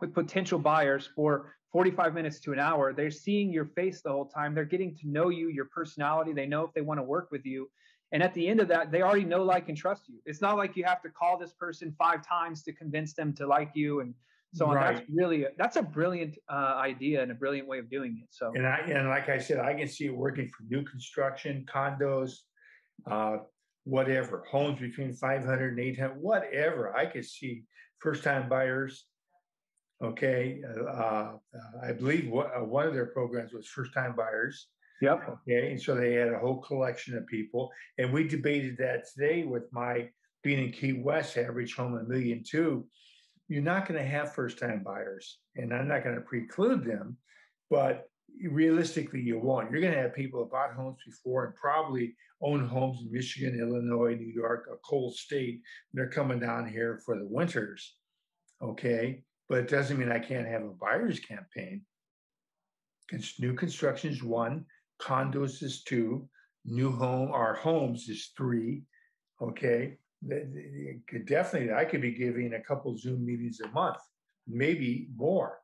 with 0.00 0.12
potential 0.14 0.58
buyers 0.58 1.08
for 1.14 1.54
45 1.72 2.14
minutes 2.14 2.40
to 2.40 2.52
an 2.52 2.58
hour. 2.58 2.92
They're 2.92 3.10
seeing 3.10 3.50
your 3.52 3.64
face 3.64 4.02
the 4.02 4.10
whole 4.10 4.26
time. 4.26 4.54
They're 4.54 4.64
getting 4.64 4.96
to 4.96 5.08
know 5.08 5.28
you, 5.28 5.48
your 5.48 5.66
personality. 5.66 6.32
They 6.32 6.46
know 6.46 6.64
if 6.64 6.74
they 6.74 6.80
want 6.80 6.98
to 6.98 7.04
work 7.04 7.30
with 7.30 7.46
you. 7.46 7.70
And 8.12 8.22
at 8.22 8.34
the 8.34 8.48
end 8.48 8.60
of 8.60 8.68
that, 8.68 8.90
they 8.90 9.02
already 9.02 9.24
know, 9.24 9.44
like, 9.44 9.68
and 9.68 9.78
trust 9.78 10.08
you. 10.08 10.18
It's 10.26 10.40
not 10.40 10.56
like 10.56 10.76
you 10.76 10.84
have 10.84 11.00
to 11.02 11.08
call 11.08 11.38
this 11.38 11.52
person 11.52 11.94
five 11.96 12.26
times 12.26 12.62
to 12.64 12.72
convince 12.72 13.14
them 13.14 13.32
to 13.34 13.46
like 13.46 13.70
you 13.74 14.00
and 14.00 14.14
so 14.52 14.72
right. 14.72 14.96
that's 14.96 15.08
really 15.14 15.46
that's 15.56 15.76
a 15.76 15.82
brilliant 15.82 16.36
uh, 16.48 16.74
idea 16.76 17.22
and 17.22 17.30
a 17.30 17.34
brilliant 17.34 17.68
way 17.68 17.78
of 17.78 17.88
doing 17.88 18.20
it. 18.22 18.28
So 18.30 18.52
and 18.54 18.66
I 18.66 18.78
and 18.78 19.08
like 19.08 19.28
I 19.28 19.38
said, 19.38 19.60
I 19.60 19.74
can 19.74 19.86
see 19.86 20.06
it 20.06 20.16
working 20.16 20.48
for 20.48 20.64
new 20.68 20.82
construction, 20.82 21.64
condos, 21.72 22.32
uh, 23.08 23.38
whatever, 23.84 24.44
homes 24.50 24.80
between 24.80 25.12
500 25.12 25.70
and 25.70 25.80
800, 25.80 26.20
whatever. 26.20 26.96
I 26.96 27.06
could 27.06 27.24
see 27.24 27.64
first 27.98 28.24
time 28.24 28.48
buyers. 28.48 29.04
Okay, 30.02 30.62
uh, 30.66 30.82
uh, 30.84 31.32
I 31.82 31.92
believe 31.92 32.28
what, 32.30 32.50
uh, 32.56 32.64
one 32.64 32.86
of 32.86 32.94
their 32.94 33.06
programs 33.06 33.52
was 33.52 33.68
first 33.68 33.92
time 33.92 34.14
buyers. 34.16 34.68
Yep. 35.02 35.28
Okay, 35.28 35.70
and 35.70 35.80
so 35.80 35.94
they 35.94 36.14
had 36.14 36.32
a 36.32 36.38
whole 36.38 36.60
collection 36.60 37.16
of 37.16 37.26
people, 37.26 37.70
and 37.98 38.12
we 38.12 38.26
debated 38.26 38.78
that 38.78 39.04
today 39.14 39.44
with 39.44 39.64
my 39.72 40.08
being 40.42 40.66
in 40.66 40.72
Key 40.72 40.94
West, 40.94 41.36
average 41.36 41.76
home 41.76 41.94
a 41.94 42.02
million 42.02 42.42
two 42.42 42.86
you're 43.50 43.62
not 43.62 43.86
going 43.86 44.00
to 44.00 44.08
have 44.08 44.32
first 44.32 44.60
time 44.60 44.82
buyers. 44.84 45.38
And 45.56 45.74
I'm 45.74 45.88
not 45.88 46.04
going 46.04 46.14
to 46.14 46.20
preclude 46.20 46.84
them, 46.84 47.16
but 47.68 48.08
realistically, 48.48 49.20
you 49.20 49.40
won't. 49.40 49.72
You're 49.72 49.80
going 49.80 49.92
to 49.92 50.00
have 50.00 50.14
people 50.14 50.40
that 50.40 50.52
bought 50.52 50.72
homes 50.72 50.98
before 51.04 51.46
and 51.46 51.54
probably 51.56 52.14
own 52.40 52.64
homes 52.64 53.00
in 53.02 53.10
Michigan, 53.10 53.58
Illinois, 53.60 54.14
New 54.14 54.32
York, 54.32 54.68
a 54.72 54.76
cold 54.88 55.16
state. 55.16 55.62
They're 55.92 56.08
coming 56.08 56.38
down 56.38 56.68
here 56.68 57.00
for 57.04 57.18
the 57.18 57.26
winters. 57.26 57.96
Okay. 58.62 59.24
But 59.48 59.58
it 59.58 59.68
doesn't 59.68 59.98
mean 59.98 60.12
I 60.12 60.20
can't 60.20 60.46
have 60.46 60.62
a 60.62 60.68
buyer's 60.68 61.18
campaign. 61.18 61.82
New 63.40 63.54
construction 63.54 64.12
is 64.12 64.22
one, 64.22 64.64
condos 65.02 65.60
is 65.64 65.82
two, 65.82 66.28
new 66.64 66.92
home, 66.92 67.32
our 67.32 67.54
homes 67.54 68.08
is 68.08 68.30
three. 68.36 68.84
Okay 69.42 69.96
definitely 70.28 71.72
I 71.72 71.84
could 71.84 72.02
be 72.02 72.12
giving 72.12 72.54
a 72.54 72.60
couple 72.60 72.96
Zoom 72.96 73.24
meetings 73.24 73.60
a 73.60 73.68
month, 73.68 73.98
maybe 74.46 75.08
more. 75.16 75.58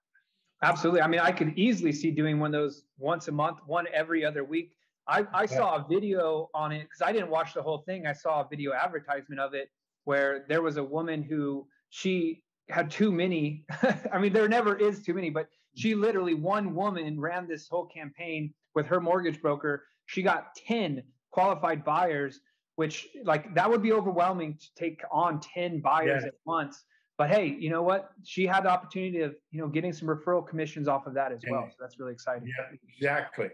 Absolutely. 0.63 1.03
I 1.03 1.09
mean, 1.09 1.21
I 1.21 1.33
could 1.33 1.53
easily 1.59 1.93
see 1.93 2.11
doing 2.11 2.41
one 2.41 2.55
of 2.55 2.61
those 2.61 2.85
once 2.99 3.29
a 3.29 3.33
month, 3.33 3.59
one 3.67 3.87
every 3.93 4.25
other 4.25 4.45
week. 4.45 4.73
I, 5.09 5.27
I 5.33 5.43
yeah. 5.43 5.47
saw 5.47 5.77
a 5.77 5.87
video 5.89 6.51
on 6.55 6.73
it 6.73 6.83
because 6.85 7.03
I 7.03 7.13
didn't 7.13 7.31
watch 7.31 7.55
the 7.55 7.63
whole 7.63 7.79
thing. 7.79 8.07
I 8.07 8.13
saw 8.13 8.41
a 8.41 8.49
video 8.49 8.73
advertisement 8.73 9.41
of 9.41 9.55
it 9.55 9.69
where 10.05 10.45
there 10.49 10.63
was 10.63 10.79
a 10.79 10.85
woman 10.85 11.23
who 11.23 11.67
she 11.91 12.43
had 12.71 12.91
too 12.91 13.13
many. 13.13 13.65
I 14.13 14.19
mean, 14.19 14.33
there 14.33 14.49
never 14.49 14.77
is 14.77 15.03
too 15.03 15.15
many, 15.15 15.31
but 15.31 15.49
she 15.77 15.95
literally, 15.95 16.35
one 16.35 16.75
woman 16.75 17.21
ran 17.21 17.47
this 17.47 17.69
whole 17.69 17.87
campaign 17.87 18.53
with 18.75 18.87
her 18.87 19.01
mortgage 19.01 19.41
broker. 19.43 19.85
She 20.07 20.23
got 20.23 20.55
10 20.67 21.03
qualified 21.31 21.85
buyers 21.85 22.41
which 22.77 23.09
like 23.25 23.55
that 23.55 23.69
would 23.69 23.83
be 23.83 23.93
overwhelming 23.93 24.55
to 24.55 24.67
take 24.77 25.01
on 25.11 25.41
10 25.41 25.81
buyers 25.81 26.23
yeah. 26.23 26.29
at 26.29 26.35
once. 26.45 26.85
But 27.19 27.31
hey 27.31 27.57
you 27.59 27.71
know 27.71 27.83
what? 27.83 28.11
She 28.23 28.47
had 28.47 28.65
the 28.65 28.71
opportunity 28.71 29.23
of 29.23 29.35
you 29.51 29.61
know 29.61 29.69
getting 29.69 29.93
some 29.93 30.09
referral 30.09 30.47
commissions 30.47 30.87
off 30.87 31.07
of 31.07 31.15
that 31.15 31.33
as 31.33 31.43
well. 31.51 31.67
So 31.71 31.77
that's 31.81 31.99
really 31.99 32.13
exciting. 32.13 32.47
Yeah 32.47 32.77
exactly. 32.95 33.49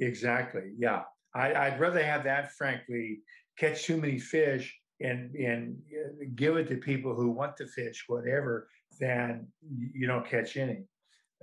Exactly. 0.00 0.72
Yeah. 0.78 1.02
I, 1.34 1.70
would 1.70 1.78
rather 1.78 2.02
have 2.02 2.24
that 2.24 2.52
frankly 2.52 3.20
catch 3.58 3.84
too 3.84 3.96
many 3.96 4.18
fish 4.18 4.76
and 5.00 5.34
and 5.36 5.76
uh, 5.92 6.24
give 6.34 6.56
it 6.56 6.68
to 6.68 6.76
people 6.76 7.14
who 7.14 7.30
want 7.30 7.56
to 7.58 7.66
fish 7.66 8.04
whatever 8.08 8.68
than 8.98 9.46
you 9.92 10.06
don't 10.06 10.26
catch 10.26 10.56
any. 10.56 10.84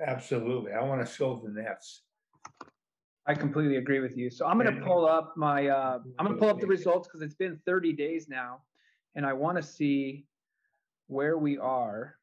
Absolutely. 0.06 0.74
I 0.74 0.84
want 0.84 1.06
to 1.06 1.06
fill 1.06 1.38
the 1.38 1.50
nets 1.50 2.05
I 3.28 3.34
completely 3.34 3.78
agree 3.78 4.00
with 4.00 4.16
you. 4.16 4.30
So 4.30 4.46
I'm 4.46 4.60
going 4.60 4.74
to 4.74 4.86
pull 4.86 5.08
up 5.08 5.36
my, 5.36 5.68
uh, 5.68 6.00
I'm 6.20 6.26
going 6.26 6.38
to 6.38 6.40
pull 6.40 6.50
up 6.50 6.60
the 6.60 6.68
results 6.68 7.08
because 7.08 7.22
it's 7.22 7.34
been 7.34 7.60
30 7.66 7.94
days 7.94 8.28
now, 8.30 8.62
and 9.16 9.26
I 9.26 9.34
want 9.34 9.58
to 9.58 9.64
see 9.64 10.26
where 11.08 11.38
we 11.38 11.58
are 11.58 12.18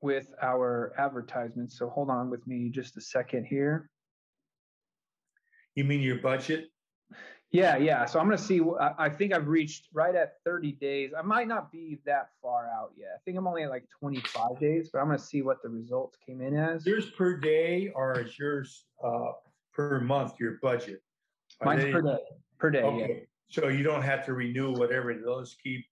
with 0.00 0.28
our 0.42 0.94
advertisements. 0.96 1.78
So 1.78 1.90
hold 1.90 2.08
on 2.08 2.30
with 2.30 2.46
me 2.46 2.70
just 2.70 2.96
a 2.96 3.02
second 3.02 3.44
here. 3.44 3.90
You 5.74 5.84
mean 5.84 6.00
your 6.00 6.16
budget? 6.16 6.68
Yeah, 7.52 7.76
yeah. 7.76 8.06
So 8.06 8.20
I'm 8.20 8.26
going 8.26 8.38
to 8.38 8.42
see. 8.42 8.60
I 8.98 9.08
think 9.08 9.34
I've 9.34 9.48
reached 9.48 9.88
right 9.92 10.14
at 10.14 10.34
30 10.44 10.72
days. 10.72 11.10
I 11.18 11.22
might 11.22 11.48
not 11.48 11.72
be 11.72 11.98
that 12.06 12.30
far 12.40 12.68
out 12.68 12.92
yet. 12.96 13.08
I 13.16 13.18
think 13.24 13.36
I'm 13.36 13.46
only 13.46 13.64
at 13.64 13.70
like 13.70 13.84
25 13.98 14.60
days, 14.60 14.88
but 14.92 15.00
I'm 15.00 15.06
going 15.06 15.18
to 15.18 15.24
see 15.24 15.42
what 15.42 15.60
the 15.62 15.68
results 15.68 16.16
came 16.24 16.40
in 16.40 16.56
as. 16.56 16.86
Yours 16.86 17.10
per 17.10 17.36
day, 17.36 17.90
or 17.94 18.20
is 18.20 18.38
yours 18.38 18.84
uh, 19.04 19.32
per 19.74 20.00
month 20.00 20.34
your 20.38 20.58
budget? 20.62 21.02
Are 21.60 21.66
Mine's 21.66 21.84
they, 21.84 21.92
per 21.92 22.02
day. 22.02 22.18
Per 22.58 22.70
day. 22.70 22.82
Okay. 22.82 23.08
Yeah. 23.08 23.62
So 23.62 23.68
you 23.68 23.82
don't 23.82 24.02
have 24.02 24.24
to 24.26 24.34
renew 24.34 24.72
whatever 24.72 25.14
those 25.14 25.56
keep. 25.62 25.84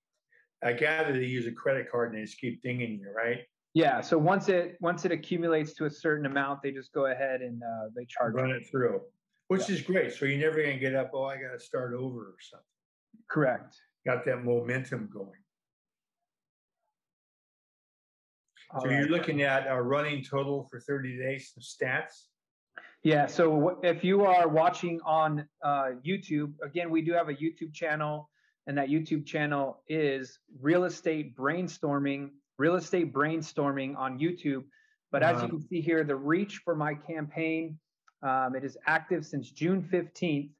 I 0.62 0.72
gather 0.72 1.12
they 1.12 1.24
use 1.24 1.46
a 1.46 1.52
credit 1.52 1.90
card 1.90 2.10
and 2.10 2.18
they 2.18 2.24
just 2.24 2.40
keep 2.40 2.62
dinging 2.62 2.98
you, 3.00 3.12
right? 3.16 3.40
Yeah. 3.74 4.00
So 4.00 4.18
once 4.18 4.48
it 4.48 4.76
once 4.80 5.04
it 5.04 5.12
accumulates 5.12 5.74
to 5.74 5.86
a 5.86 5.90
certain 5.90 6.26
amount, 6.26 6.62
they 6.62 6.72
just 6.72 6.92
go 6.92 7.06
ahead 7.06 7.42
and 7.42 7.62
uh, 7.62 7.88
they 7.94 8.06
charge. 8.06 8.34
Run 8.34 8.50
it 8.50 8.66
through, 8.70 9.00
which 9.48 9.68
yeah. 9.68 9.76
is 9.76 9.82
great. 9.82 10.12
So 10.12 10.24
you're 10.24 10.38
never 10.38 10.62
gonna 10.62 10.78
get 10.78 10.94
up. 10.94 11.10
Oh, 11.14 11.24
I 11.24 11.36
got 11.36 11.52
to 11.52 11.60
start 11.60 11.94
over 11.94 12.20
or 12.20 12.36
something. 12.40 12.64
Correct. 13.28 13.76
got 14.06 14.24
that 14.24 14.44
momentum 14.44 15.08
going. 15.12 15.30
All 18.70 18.80
so 18.80 18.88
right. 18.88 18.98
you're 18.98 19.08
looking 19.08 19.42
at 19.42 19.66
a 19.68 19.80
running 19.80 20.22
total 20.22 20.66
for 20.70 20.80
30 20.80 21.18
days, 21.18 21.52
some 21.54 21.62
stats. 21.62 22.26
Yeah. 23.02 23.26
So 23.26 23.78
if 23.82 24.02
you 24.02 24.24
are 24.24 24.48
watching 24.48 25.00
on 25.04 25.46
uh, 25.62 25.90
YouTube, 26.06 26.52
again, 26.64 26.90
we 26.90 27.02
do 27.02 27.12
have 27.12 27.28
a 27.28 27.34
YouTube 27.34 27.72
channel, 27.72 28.28
and 28.66 28.76
that 28.76 28.88
YouTube 28.88 29.24
channel 29.24 29.82
is 29.88 30.38
Real 30.60 30.84
Estate 30.84 31.36
Brainstorming, 31.36 32.30
Real 32.58 32.74
Estate 32.74 33.12
Brainstorming 33.12 33.96
on 33.96 34.18
YouTube. 34.18 34.64
But 35.10 35.22
as 35.22 35.42
you 35.42 35.48
can 35.48 35.66
see 35.66 35.80
here, 35.80 36.04
the 36.04 36.16
reach 36.16 36.60
for 36.64 36.74
my 36.74 36.94
campaign, 36.94 37.78
um, 38.22 38.54
it 38.54 38.62
is 38.62 38.76
active 38.86 39.24
since 39.24 39.50
June 39.50 39.88
15th. 39.90 40.50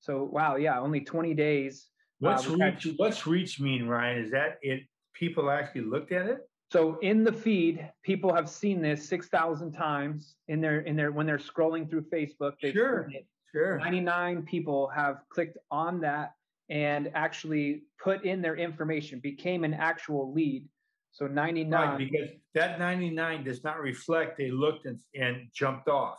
So 0.00 0.24
wow, 0.24 0.56
yeah, 0.56 0.78
only 0.78 1.00
20 1.00 1.32
days. 1.34 1.86
What's 2.18 2.46
uh, 2.46 2.56
reach? 2.56 2.88
What's 2.96 3.26
reach 3.26 3.58
mean, 3.60 3.86
Ryan? 3.86 4.18
Is 4.18 4.30
that 4.32 4.58
it? 4.60 4.82
People 5.14 5.50
actually 5.50 5.82
looked 5.82 6.12
at 6.12 6.26
it. 6.26 6.38
So 6.72 6.98
in 7.00 7.22
the 7.22 7.32
feed, 7.32 7.88
people 8.02 8.34
have 8.34 8.48
seen 8.48 8.82
this 8.82 9.08
6,000 9.08 9.72
times 9.72 10.34
in 10.48 10.60
their 10.60 10.80
in 10.80 10.96
their 10.96 11.12
when 11.12 11.26
they're 11.26 11.38
scrolling 11.38 11.88
through 11.88 12.02
Facebook. 12.12 12.54
They've 12.60 12.72
sure. 12.72 13.08
Sure. 13.52 13.78
99 13.78 14.42
people 14.42 14.88
have 14.88 15.22
clicked 15.30 15.56
on 15.70 16.00
that 16.00 16.32
and 16.68 17.10
actually 17.14 17.84
put 18.02 18.24
in 18.24 18.42
their 18.42 18.56
information, 18.56 19.20
became 19.20 19.64
an 19.64 19.72
actual 19.72 20.32
lead. 20.32 20.64
So 21.12 21.26
99. 21.26 21.88
Right, 21.88 21.98
because 21.98 22.28
that 22.54 22.78
99 22.78 23.44
does 23.44 23.64
not 23.64 23.80
reflect 23.80 24.36
they 24.36 24.50
looked 24.50 24.84
and, 24.84 24.98
and 25.14 25.48
jumped 25.54 25.88
off. 25.88 26.18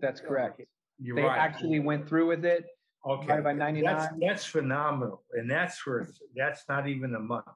That's 0.00 0.20
correct. 0.20 0.60
You're 0.98 1.16
they 1.16 1.22
right. 1.22 1.38
actually 1.38 1.80
went 1.80 2.06
through 2.08 2.26
with 2.26 2.44
it. 2.44 2.66
Okay. 3.08 3.40
By 3.40 3.52
99. 3.52 3.96
That's, 3.96 4.14
that's 4.20 4.44
phenomenal. 4.44 5.22
And 5.32 5.50
that's 5.50 5.78
for 5.78 6.06
that's 6.36 6.64
not 6.68 6.88
even 6.88 7.14
a 7.14 7.20
month. 7.20 7.46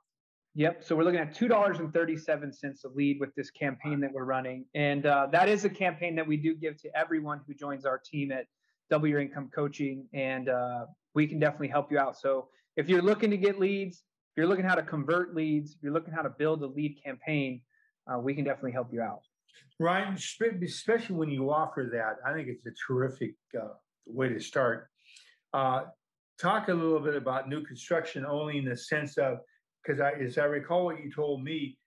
Yep. 0.54 0.84
So 0.84 0.94
we're 0.94 1.04
looking 1.04 1.20
at 1.20 1.34
two 1.34 1.48
dollars 1.48 1.78
and 1.78 1.92
thirty-seven 1.94 2.52
cents 2.52 2.84
a 2.84 2.88
lead 2.88 3.18
with 3.20 3.34
this 3.34 3.50
campaign 3.50 4.00
that 4.00 4.12
we're 4.12 4.24
running, 4.24 4.66
and 4.74 5.06
uh, 5.06 5.28
that 5.32 5.48
is 5.48 5.64
a 5.64 5.70
campaign 5.70 6.14
that 6.16 6.26
we 6.26 6.36
do 6.36 6.54
give 6.54 6.76
to 6.82 6.94
everyone 6.94 7.40
who 7.46 7.54
joins 7.54 7.86
our 7.86 7.98
team 7.98 8.30
at 8.30 8.44
Double 8.90 9.08
Your 9.08 9.20
Income 9.20 9.50
Coaching, 9.54 10.06
and 10.12 10.50
uh, 10.50 10.84
we 11.14 11.26
can 11.26 11.38
definitely 11.38 11.68
help 11.68 11.90
you 11.90 11.98
out. 11.98 12.18
So 12.18 12.48
if 12.76 12.86
you're 12.86 13.00
looking 13.00 13.30
to 13.30 13.38
get 13.38 13.58
leads, 13.58 13.96
if 14.32 14.36
you're 14.36 14.46
looking 14.46 14.66
how 14.66 14.74
to 14.74 14.82
convert 14.82 15.34
leads, 15.34 15.72
if 15.72 15.78
you're 15.82 15.92
looking 15.92 16.12
how 16.12 16.22
to 16.22 16.30
build 16.30 16.62
a 16.62 16.66
lead 16.66 16.98
campaign, 17.02 17.62
uh, 18.06 18.18
we 18.18 18.34
can 18.34 18.44
definitely 18.44 18.72
help 18.72 18.92
you 18.92 19.00
out. 19.00 19.22
Ryan, 19.78 20.14
especially 20.62 21.16
when 21.16 21.30
you 21.30 21.50
offer 21.50 21.88
that, 21.92 22.16
I 22.28 22.34
think 22.34 22.48
it's 22.48 22.66
a 22.66 22.72
terrific 22.86 23.34
uh, 23.58 23.68
way 24.04 24.28
to 24.28 24.38
start. 24.38 24.88
Uh, 25.54 25.84
talk 26.38 26.68
a 26.68 26.74
little 26.74 27.00
bit 27.00 27.16
about 27.16 27.48
new 27.48 27.62
construction 27.62 28.26
only 28.26 28.58
in 28.58 28.66
the 28.66 28.76
sense 28.76 29.16
of 29.16 29.38
because 29.82 30.00
I, 30.00 30.12
as 30.12 30.38
I 30.38 30.44
recall 30.44 30.84
what 30.84 31.02
you 31.02 31.10
told 31.10 31.42
me, 31.42 31.78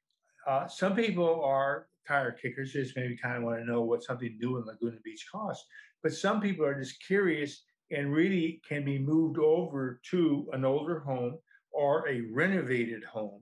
uh, 0.48 0.68
some 0.68 0.96
people 0.96 1.44
are 1.44 1.88
tire 2.08 2.32
kickers, 2.32 2.74
just 2.74 2.96
maybe 2.96 3.18
kind 3.18 3.38
of 3.38 3.44
want 3.44 3.60
to 3.60 3.66
know 3.66 3.82
what 3.82 4.04
something 4.04 4.38
new 4.40 4.58
in 4.58 4.66
Laguna 4.66 4.98
Beach 5.04 5.26
costs. 5.32 5.66
But 6.04 6.14
some 6.14 6.40
people 6.40 6.66
are 6.66 6.80
just 6.80 7.04
curious 7.06 7.64
and 7.92 8.14
really 8.14 8.62
can 8.68 8.86
be 8.86 9.00
moved 9.00 9.40
over 9.40 10.00
to 10.12 10.48
an 10.54 10.66
older 10.66 11.00
home 11.00 11.38
or 11.72 12.08
a 12.08 12.22
renovated 12.32 13.04
home 13.04 13.42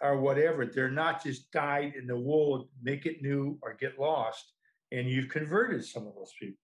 or 0.00 0.20
whatever. 0.20 0.66
They're 0.66 0.90
not 0.90 1.22
just 1.22 1.50
dyed 1.52 1.94
in 1.96 2.06
the 2.06 2.18
wool, 2.18 2.68
make 2.82 3.06
it 3.06 3.22
new 3.22 3.58
or 3.62 3.74
get 3.74 3.98
lost. 3.98 4.52
And 4.90 5.08
you've 5.08 5.28
converted 5.28 5.84
some 5.84 6.06
of 6.06 6.14
those 6.14 6.32
people. 6.38 6.58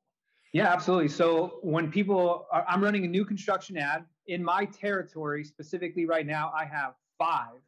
Yeah, 0.53 0.73
absolutely. 0.73 1.09
So 1.09 1.59
when 1.63 1.91
people, 1.91 2.47
I'm 2.53 2.83
running 2.83 3.05
a 3.05 3.09
new 3.09 3.25
construction 3.25 3.77
ad 3.77 4.05
in 4.27 4.43
my 4.43 4.65
territory, 4.65 5.45
specifically 5.45 6.07
right 6.07 6.27
now, 6.27 6.53
I 6.57 6.65
have 6.65 6.95
five 7.19 7.61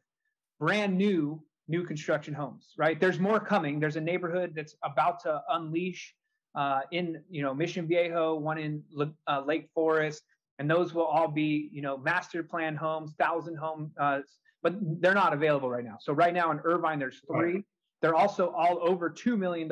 brand 0.59 0.97
new 0.97 1.41
new 1.67 1.83
construction 1.83 2.33
homes 2.33 2.73
right? 2.77 2.99
There's 2.99 3.19
more 3.19 3.39
coming. 3.39 3.79
There's 3.79 3.95
a 3.95 4.01
neighborhood 4.01 4.53
that's 4.55 4.75
about 4.83 5.21
to 5.21 5.41
unleash 5.49 6.13
uh, 6.55 6.81
in 6.91 7.21
you 7.29 7.41
know 7.41 7.53
mission 7.53 7.87
viejo 7.87 8.35
one 8.35 8.57
in 8.57 8.83
uh, 9.27 9.41
lake 9.45 9.69
forest 9.73 10.23
and 10.59 10.69
those 10.69 10.93
will 10.93 11.05
all 11.05 11.27
be 11.27 11.69
you 11.71 11.81
know 11.81 11.97
master 11.97 12.43
plan 12.43 12.75
homes 12.75 13.13
thousand 13.17 13.55
home 13.55 13.91
uh, 13.99 14.19
but 14.63 14.75
they're 15.01 15.15
not 15.15 15.33
available 15.33 15.69
right 15.69 15.83
now. 15.83 15.97
So 15.99 16.13
right 16.13 16.33
now 16.33 16.51
in 16.51 16.59
irvine 16.63 16.99
there's 16.99 17.21
three. 17.27 17.63
They're 18.01 18.15
also 18.15 18.49
all 18.51 18.79
over 18.81 19.09
$2 19.09 19.37
million 19.37 19.67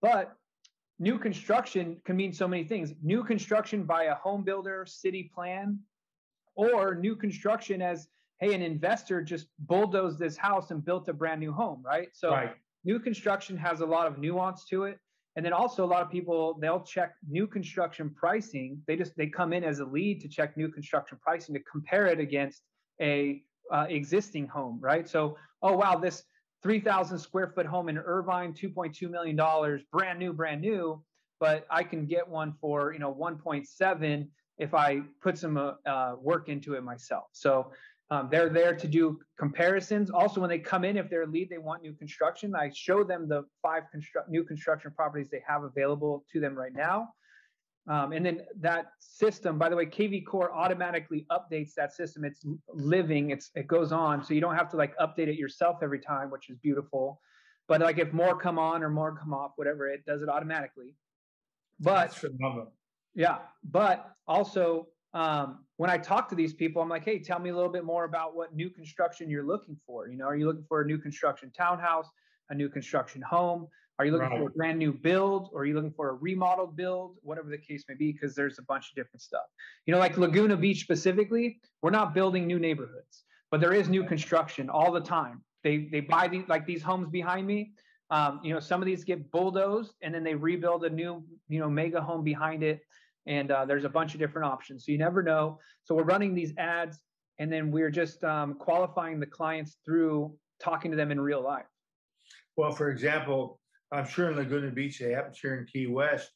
but 0.00 0.36
new 0.98 1.18
construction 1.18 2.00
can 2.04 2.16
mean 2.16 2.32
so 2.32 2.48
many 2.48 2.64
things. 2.64 2.92
New 3.02 3.22
construction 3.22 3.84
by 3.84 4.04
a 4.04 4.14
home 4.16 4.42
builder 4.42 4.84
city 4.86 5.30
plan 5.34 5.78
or 6.54 6.94
new 6.94 7.16
construction 7.16 7.80
as 7.80 8.08
hey, 8.42 8.54
an 8.54 8.62
investor 8.62 9.22
just 9.22 9.46
bulldozed 9.60 10.18
this 10.18 10.36
house 10.36 10.72
and 10.72 10.84
built 10.84 11.08
a 11.08 11.12
brand 11.12 11.40
new 11.40 11.52
home, 11.52 11.80
right? 11.86 12.08
So 12.12 12.30
right. 12.32 12.54
new 12.84 12.98
construction 12.98 13.56
has 13.56 13.82
a 13.82 13.86
lot 13.86 14.08
of 14.08 14.18
nuance 14.18 14.64
to 14.66 14.82
it. 14.82 14.98
And 15.36 15.46
then 15.46 15.52
also 15.52 15.84
a 15.84 15.86
lot 15.86 16.02
of 16.02 16.10
people 16.10 16.58
they'll 16.60 16.82
check 16.82 17.14
new 17.26 17.46
construction 17.46 18.10
pricing. 18.10 18.82
They 18.88 18.96
just 18.96 19.16
they 19.16 19.28
come 19.28 19.52
in 19.52 19.62
as 19.62 19.78
a 19.78 19.84
lead 19.84 20.20
to 20.22 20.28
check 20.28 20.56
new 20.56 20.68
construction 20.68 21.18
pricing 21.22 21.54
to 21.54 21.60
compare 21.70 22.06
it 22.06 22.18
against 22.18 22.62
a 23.00 23.42
uh, 23.72 23.86
existing 23.88 24.48
home, 24.48 24.78
right? 24.82 25.08
So 25.08 25.38
oh 25.62 25.76
wow, 25.76 25.96
this 25.96 26.24
3,000 26.64 27.18
square 27.18 27.52
foot 27.54 27.66
home 27.66 27.88
in 27.88 27.96
Irvine, 27.96 28.52
2.2 28.52 29.08
million 29.08 29.36
dollars, 29.36 29.82
brand 29.92 30.18
new, 30.18 30.32
brand 30.32 30.60
new. 30.60 31.02
But 31.38 31.64
I 31.70 31.84
can 31.84 32.06
get 32.06 32.28
one 32.28 32.54
for 32.60 32.92
you 32.92 32.98
know 32.98 33.14
1.7 33.14 34.28
if 34.58 34.74
I 34.74 35.00
put 35.22 35.38
some 35.38 35.56
uh, 35.56 35.72
uh, 35.86 36.16
work 36.20 36.48
into 36.48 36.74
it 36.74 36.84
myself. 36.84 37.24
So 37.32 37.72
um, 38.12 38.28
they're 38.30 38.50
there 38.50 38.74
to 38.76 38.86
do 38.86 39.18
comparisons. 39.38 40.10
Also, 40.10 40.38
when 40.38 40.50
they 40.50 40.58
come 40.58 40.84
in, 40.84 40.98
if 40.98 41.08
they're 41.08 41.22
a 41.22 41.26
lead, 41.26 41.48
they 41.48 41.56
want 41.56 41.80
new 41.80 41.94
construction. 41.94 42.54
I 42.54 42.70
show 42.74 43.02
them 43.02 43.26
the 43.26 43.46
five 43.62 43.84
constru- 43.84 44.28
new 44.28 44.44
construction 44.44 44.92
properties 44.94 45.30
they 45.30 45.42
have 45.48 45.62
available 45.62 46.22
to 46.30 46.38
them 46.38 46.54
right 46.54 46.74
now. 46.74 47.08
Um, 47.88 48.12
and 48.12 48.24
then 48.24 48.42
that 48.60 48.88
system, 48.98 49.58
by 49.58 49.70
the 49.70 49.76
way, 49.76 49.86
KV 49.86 50.26
Core 50.26 50.52
automatically 50.52 51.24
updates 51.32 51.72
that 51.78 51.94
system. 51.94 52.22
It's 52.26 52.44
living, 52.68 53.30
it's 53.30 53.50
it 53.54 53.66
goes 53.66 53.92
on, 53.92 54.22
so 54.22 54.34
you 54.34 54.42
don't 54.42 54.56
have 54.56 54.68
to 54.72 54.76
like 54.76 54.94
update 54.98 55.28
it 55.28 55.38
yourself 55.38 55.78
every 55.82 55.98
time, 55.98 56.30
which 56.30 56.50
is 56.50 56.58
beautiful. 56.58 57.18
But 57.66 57.80
like 57.80 57.98
if 57.98 58.12
more 58.12 58.36
come 58.36 58.58
on 58.58 58.82
or 58.82 58.90
more 58.90 59.16
come 59.16 59.32
off, 59.32 59.52
whatever, 59.56 59.88
it 59.88 60.04
does 60.04 60.20
it 60.20 60.28
automatically. 60.28 60.94
But 61.80 62.22
yeah, 63.14 63.38
but 63.64 64.14
also 64.28 64.88
um, 65.14 65.64
when 65.76 65.90
I 65.90 65.98
talk 65.98 66.28
to 66.30 66.34
these 66.34 66.54
people, 66.54 66.80
I'm 66.80 66.88
like, 66.88 67.04
hey, 67.04 67.18
tell 67.18 67.38
me 67.38 67.50
a 67.50 67.54
little 67.54 67.70
bit 67.70 67.84
more 67.84 68.04
about 68.04 68.34
what 68.34 68.54
new 68.54 68.70
construction 68.70 69.28
you're 69.28 69.46
looking 69.46 69.76
for. 69.86 70.08
You 70.08 70.16
know, 70.16 70.26
are 70.26 70.36
you 70.36 70.46
looking 70.46 70.64
for 70.68 70.80
a 70.80 70.86
new 70.86 70.98
construction 70.98 71.50
townhouse, 71.56 72.08
a 72.50 72.54
new 72.54 72.68
construction 72.68 73.20
home? 73.20 73.68
Are 73.98 74.06
you 74.06 74.12
looking 74.12 74.30
right. 74.30 74.38
for 74.38 74.48
a 74.48 74.52
brand 74.52 74.78
new 74.78 74.92
build 74.92 75.50
or 75.52 75.62
are 75.62 75.64
you 75.64 75.74
looking 75.74 75.92
for 75.92 76.08
a 76.08 76.14
remodeled 76.14 76.76
build? 76.76 77.16
Whatever 77.22 77.50
the 77.50 77.58
case 77.58 77.84
may 77.88 77.94
be, 77.94 78.10
because 78.10 78.34
there's 78.34 78.58
a 78.58 78.62
bunch 78.62 78.90
of 78.90 78.96
different 78.96 79.20
stuff. 79.20 79.44
You 79.86 79.92
know, 79.92 80.00
like 80.00 80.16
Laguna 80.16 80.56
Beach 80.56 80.80
specifically, 80.80 81.60
we're 81.82 81.90
not 81.90 82.14
building 82.14 82.46
new 82.46 82.58
neighborhoods, 82.58 83.24
but 83.50 83.60
there 83.60 83.72
is 83.72 83.88
new 83.88 84.04
construction 84.04 84.70
all 84.70 84.90
the 84.92 85.00
time. 85.00 85.42
They 85.62 85.88
they 85.92 86.00
buy 86.00 86.26
these 86.26 86.44
like 86.48 86.66
these 86.66 86.82
homes 86.82 87.10
behind 87.10 87.46
me. 87.46 87.72
Um, 88.10 88.40
you 88.42 88.52
know, 88.52 88.60
some 88.60 88.82
of 88.82 88.86
these 88.86 89.04
get 89.04 89.30
bulldozed 89.30 89.94
and 90.02 90.14
then 90.14 90.24
they 90.24 90.34
rebuild 90.34 90.84
a 90.84 90.90
new, 90.90 91.24
you 91.48 91.60
know, 91.60 91.70
mega 91.70 92.00
home 92.00 92.24
behind 92.24 92.62
it 92.62 92.80
and 93.26 93.50
uh, 93.50 93.64
there's 93.64 93.84
a 93.84 93.88
bunch 93.88 94.14
of 94.14 94.20
different 94.20 94.46
options. 94.46 94.84
So 94.84 94.92
you 94.92 94.98
never 94.98 95.22
know. 95.22 95.58
So 95.84 95.94
we're 95.94 96.02
running 96.04 96.34
these 96.34 96.52
ads, 96.58 97.00
and 97.38 97.52
then 97.52 97.70
we're 97.70 97.90
just 97.90 98.22
um, 98.24 98.54
qualifying 98.54 99.20
the 99.20 99.26
clients 99.26 99.76
through 99.84 100.34
talking 100.60 100.90
to 100.90 100.96
them 100.96 101.10
in 101.10 101.20
real 101.20 101.42
life. 101.42 101.66
Well, 102.56 102.72
for 102.72 102.90
example, 102.90 103.58
I'm 103.90 104.06
sure 104.06 104.30
in 104.30 104.36
Laguna 104.36 104.70
Beach, 104.70 104.98
they 104.98 105.12
happen 105.12 105.32
here 105.40 105.56
in 105.56 105.66
Key 105.66 105.86
West, 105.86 106.30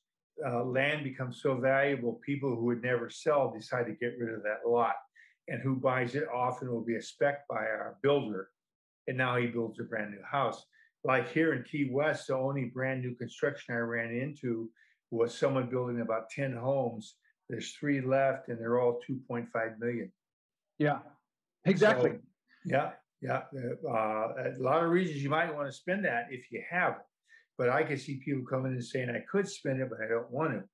uh, 0.46 0.64
land 0.64 1.04
becomes 1.04 1.40
so 1.40 1.56
valuable, 1.56 2.20
people 2.24 2.54
who 2.54 2.64
would 2.66 2.82
never 2.82 3.08
sell 3.08 3.52
decide 3.56 3.86
to 3.86 3.92
get 3.92 4.18
rid 4.18 4.34
of 4.34 4.42
that 4.42 4.68
lot. 4.68 4.94
And 5.48 5.62
who 5.62 5.76
buys 5.76 6.14
it 6.14 6.24
often 6.34 6.70
will 6.70 6.84
be 6.84 6.96
a 6.96 7.02
spec 7.02 7.46
by 7.48 7.56
our 7.56 7.96
builder. 8.02 8.50
And 9.06 9.16
now 9.16 9.36
he 9.36 9.46
builds 9.46 9.78
a 9.78 9.84
brand 9.84 10.10
new 10.10 10.22
house. 10.28 10.64
Like 11.04 11.32
here 11.32 11.54
in 11.54 11.62
Key 11.62 11.88
West, 11.90 12.26
the 12.26 12.36
only 12.36 12.64
brand 12.64 13.02
new 13.02 13.14
construction 13.14 13.74
I 13.74 13.78
ran 13.78 14.10
into 14.10 14.68
was 15.10 15.36
someone 15.36 15.68
building 15.68 16.00
about 16.00 16.30
10 16.30 16.54
homes. 16.54 17.14
There's 17.48 17.72
three 17.72 18.00
left 18.00 18.48
and 18.48 18.58
they're 18.58 18.80
all 18.80 19.00
2.5 19.08 19.78
million. 19.78 20.12
Yeah, 20.78 20.98
exactly. 21.64 22.10
So, 22.10 22.18
yeah, 22.64 22.90
yeah. 23.22 23.42
Uh, 23.84 23.88
uh, 23.88 24.52
a 24.56 24.62
lot 24.62 24.82
of 24.82 24.90
reasons 24.90 25.22
you 25.22 25.30
might 25.30 25.54
want 25.54 25.68
to 25.68 25.72
spend 25.72 26.04
that 26.04 26.26
if 26.30 26.50
you 26.50 26.62
have 26.68 26.94
it. 26.94 27.06
But 27.56 27.70
I 27.70 27.84
can 27.84 27.98
see 27.98 28.16
people 28.16 28.44
coming 28.44 28.72
and 28.72 28.84
saying, 28.84 29.08
I 29.08 29.20
could 29.30 29.48
spend 29.48 29.80
it, 29.80 29.88
but 29.88 30.00
I 30.04 30.08
don't 30.08 30.30
want 30.30 30.52
to. 30.52 30.56
And 30.56 30.66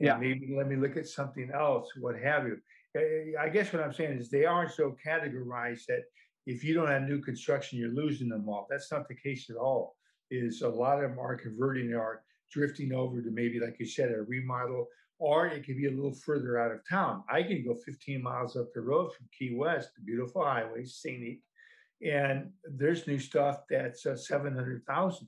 yeah. 0.00 0.16
maybe 0.16 0.54
let 0.56 0.68
me 0.68 0.76
look 0.76 0.96
at 0.96 1.08
something 1.08 1.50
else, 1.52 1.88
what 1.98 2.16
have 2.18 2.46
you. 2.46 2.58
Eh, 2.96 3.00
eh, 3.00 3.24
I 3.40 3.48
guess 3.48 3.72
what 3.72 3.82
I'm 3.82 3.92
saying 3.92 4.18
is 4.18 4.30
they 4.30 4.44
aren't 4.44 4.72
so 4.72 4.96
categorized 5.04 5.86
that 5.88 6.02
if 6.46 6.62
you 6.64 6.74
don't 6.74 6.88
have 6.88 7.02
new 7.02 7.20
construction, 7.20 7.78
you're 7.78 7.90
losing 7.90 8.28
them 8.28 8.48
all. 8.48 8.66
That's 8.70 8.92
not 8.92 9.08
the 9.08 9.14
case 9.14 9.50
at 9.50 9.56
all. 9.56 9.96
Is 10.30 10.62
a 10.62 10.68
lot 10.68 11.02
of 11.02 11.10
them 11.10 11.18
are 11.18 11.36
converting 11.36 11.94
our 11.94 12.22
drifting 12.50 12.92
over 12.92 13.22
to 13.22 13.30
maybe, 13.30 13.60
like 13.60 13.76
you 13.78 13.86
said, 13.86 14.10
a 14.10 14.22
remodel 14.22 14.88
or 15.18 15.46
it 15.46 15.66
could 15.66 15.76
be 15.76 15.86
a 15.86 15.90
little 15.90 16.14
further 16.14 16.58
out 16.58 16.70
of 16.70 16.88
town. 16.88 17.24
I 17.28 17.42
can 17.42 17.64
go 17.64 17.74
15 17.74 18.22
miles 18.22 18.56
up 18.56 18.72
the 18.72 18.80
road 18.80 19.12
from 19.14 19.28
Key 19.36 19.54
West, 19.54 19.90
a 19.98 20.00
beautiful 20.02 20.44
highway, 20.44 20.84
scenic, 20.84 21.40
and 22.00 22.50
there's 22.64 23.06
new 23.06 23.18
stuff 23.18 23.62
that's 23.68 24.06
uh, 24.06 24.16
700,000. 24.16 25.26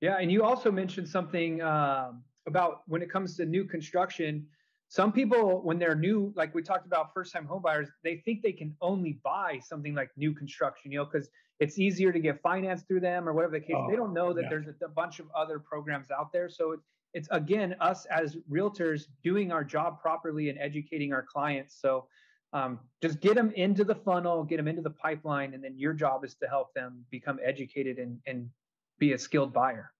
Yeah, 0.00 0.16
and 0.18 0.32
you 0.32 0.42
also 0.42 0.72
mentioned 0.72 1.08
something 1.08 1.62
um, 1.62 2.22
about 2.48 2.82
when 2.86 3.02
it 3.02 3.10
comes 3.10 3.36
to 3.36 3.44
new 3.44 3.64
construction. 3.64 4.46
Some 4.90 5.12
people, 5.12 5.62
when 5.62 5.78
they're 5.78 5.94
new, 5.94 6.32
like 6.34 6.52
we 6.52 6.62
talked 6.62 6.84
about 6.84 7.14
first-time 7.14 7.46
homebuyers, 7.46 7.86
they 8.02 8.16
think 8.16 8.42
they 8.42 8.50
can 8.50 8.74
only 8.80 9.20
buy 9.22 9.60
something 9.62 9.94
like 9.94 10.10
new 10.16 10.34
construction, 10.34 10.90
you 10.90 10.98
know, 10.98 11.04
because 11.04 11.30
it's 11.60 11.78
easier 11.78 12.10
to 12.10 12.18
get 12.18 12.42
financed 12.42 12.88
through 12.88 12.98
them 12.98 13.28
or 13.28 13.32
whatever 13.32 13.52
the 13.52 13.60
case. 13.60 13.76
Oh, 13.78 13.88
they 13.88 13.94
don't 13.94 14.12
know 14.12 14.32
that 14.32 14.42
yeah. 14.42 14.48
there's 14.48 14.66
a, 14.66 14.84
a, 14.84 14.88
bunch 14.88 15.20
of 15.20 15.26
other 15.32 15.60
programs 15.60 16.10
out 16.10 16.32
there. 16.32 16.48
So 16.48 16.72
it, 16.72 16.80
it's 17.14 17.28
again 17.30 17.76
us 17.78 18.04
as 18.06 18.36
realtors 18.50 19.04
doing 19.22 19.52
our 19.52 19.62
job 19.62 20.00
properly 20.00 20.48
and 20.48 20.58
educating 20.58 21.12
our 21.12 21.22
clients. 21.22 21.80
So 21.80 22.08
um, 22.52 22.80
just 23.00 23.20
get 23.20 23.36
them 23.36 23.52
into 23.52 23.84
the 23.84 23.94
funnel, 23.94 24.42
get 24.42 24.56
them 24.56 24.66
into 24.66 24.82
the 24.82 24.90
pipeline, 24.90 25.54
and 25.54 25.62
then 25.62 25.78
your 25.78 25.92
job 25.92 26.24
is 26.24 26.34
to 26.42 26.48
help 26.48 26.74
them 26.74 27.04
become 27.10 27.38
educated 27.44 27.98
and, 27.98 28.18
and 28.26 28.50
be 28.98 29.12
a 29.12 29.18
skilled 29.18 29.52
buyer. 29.52 29.92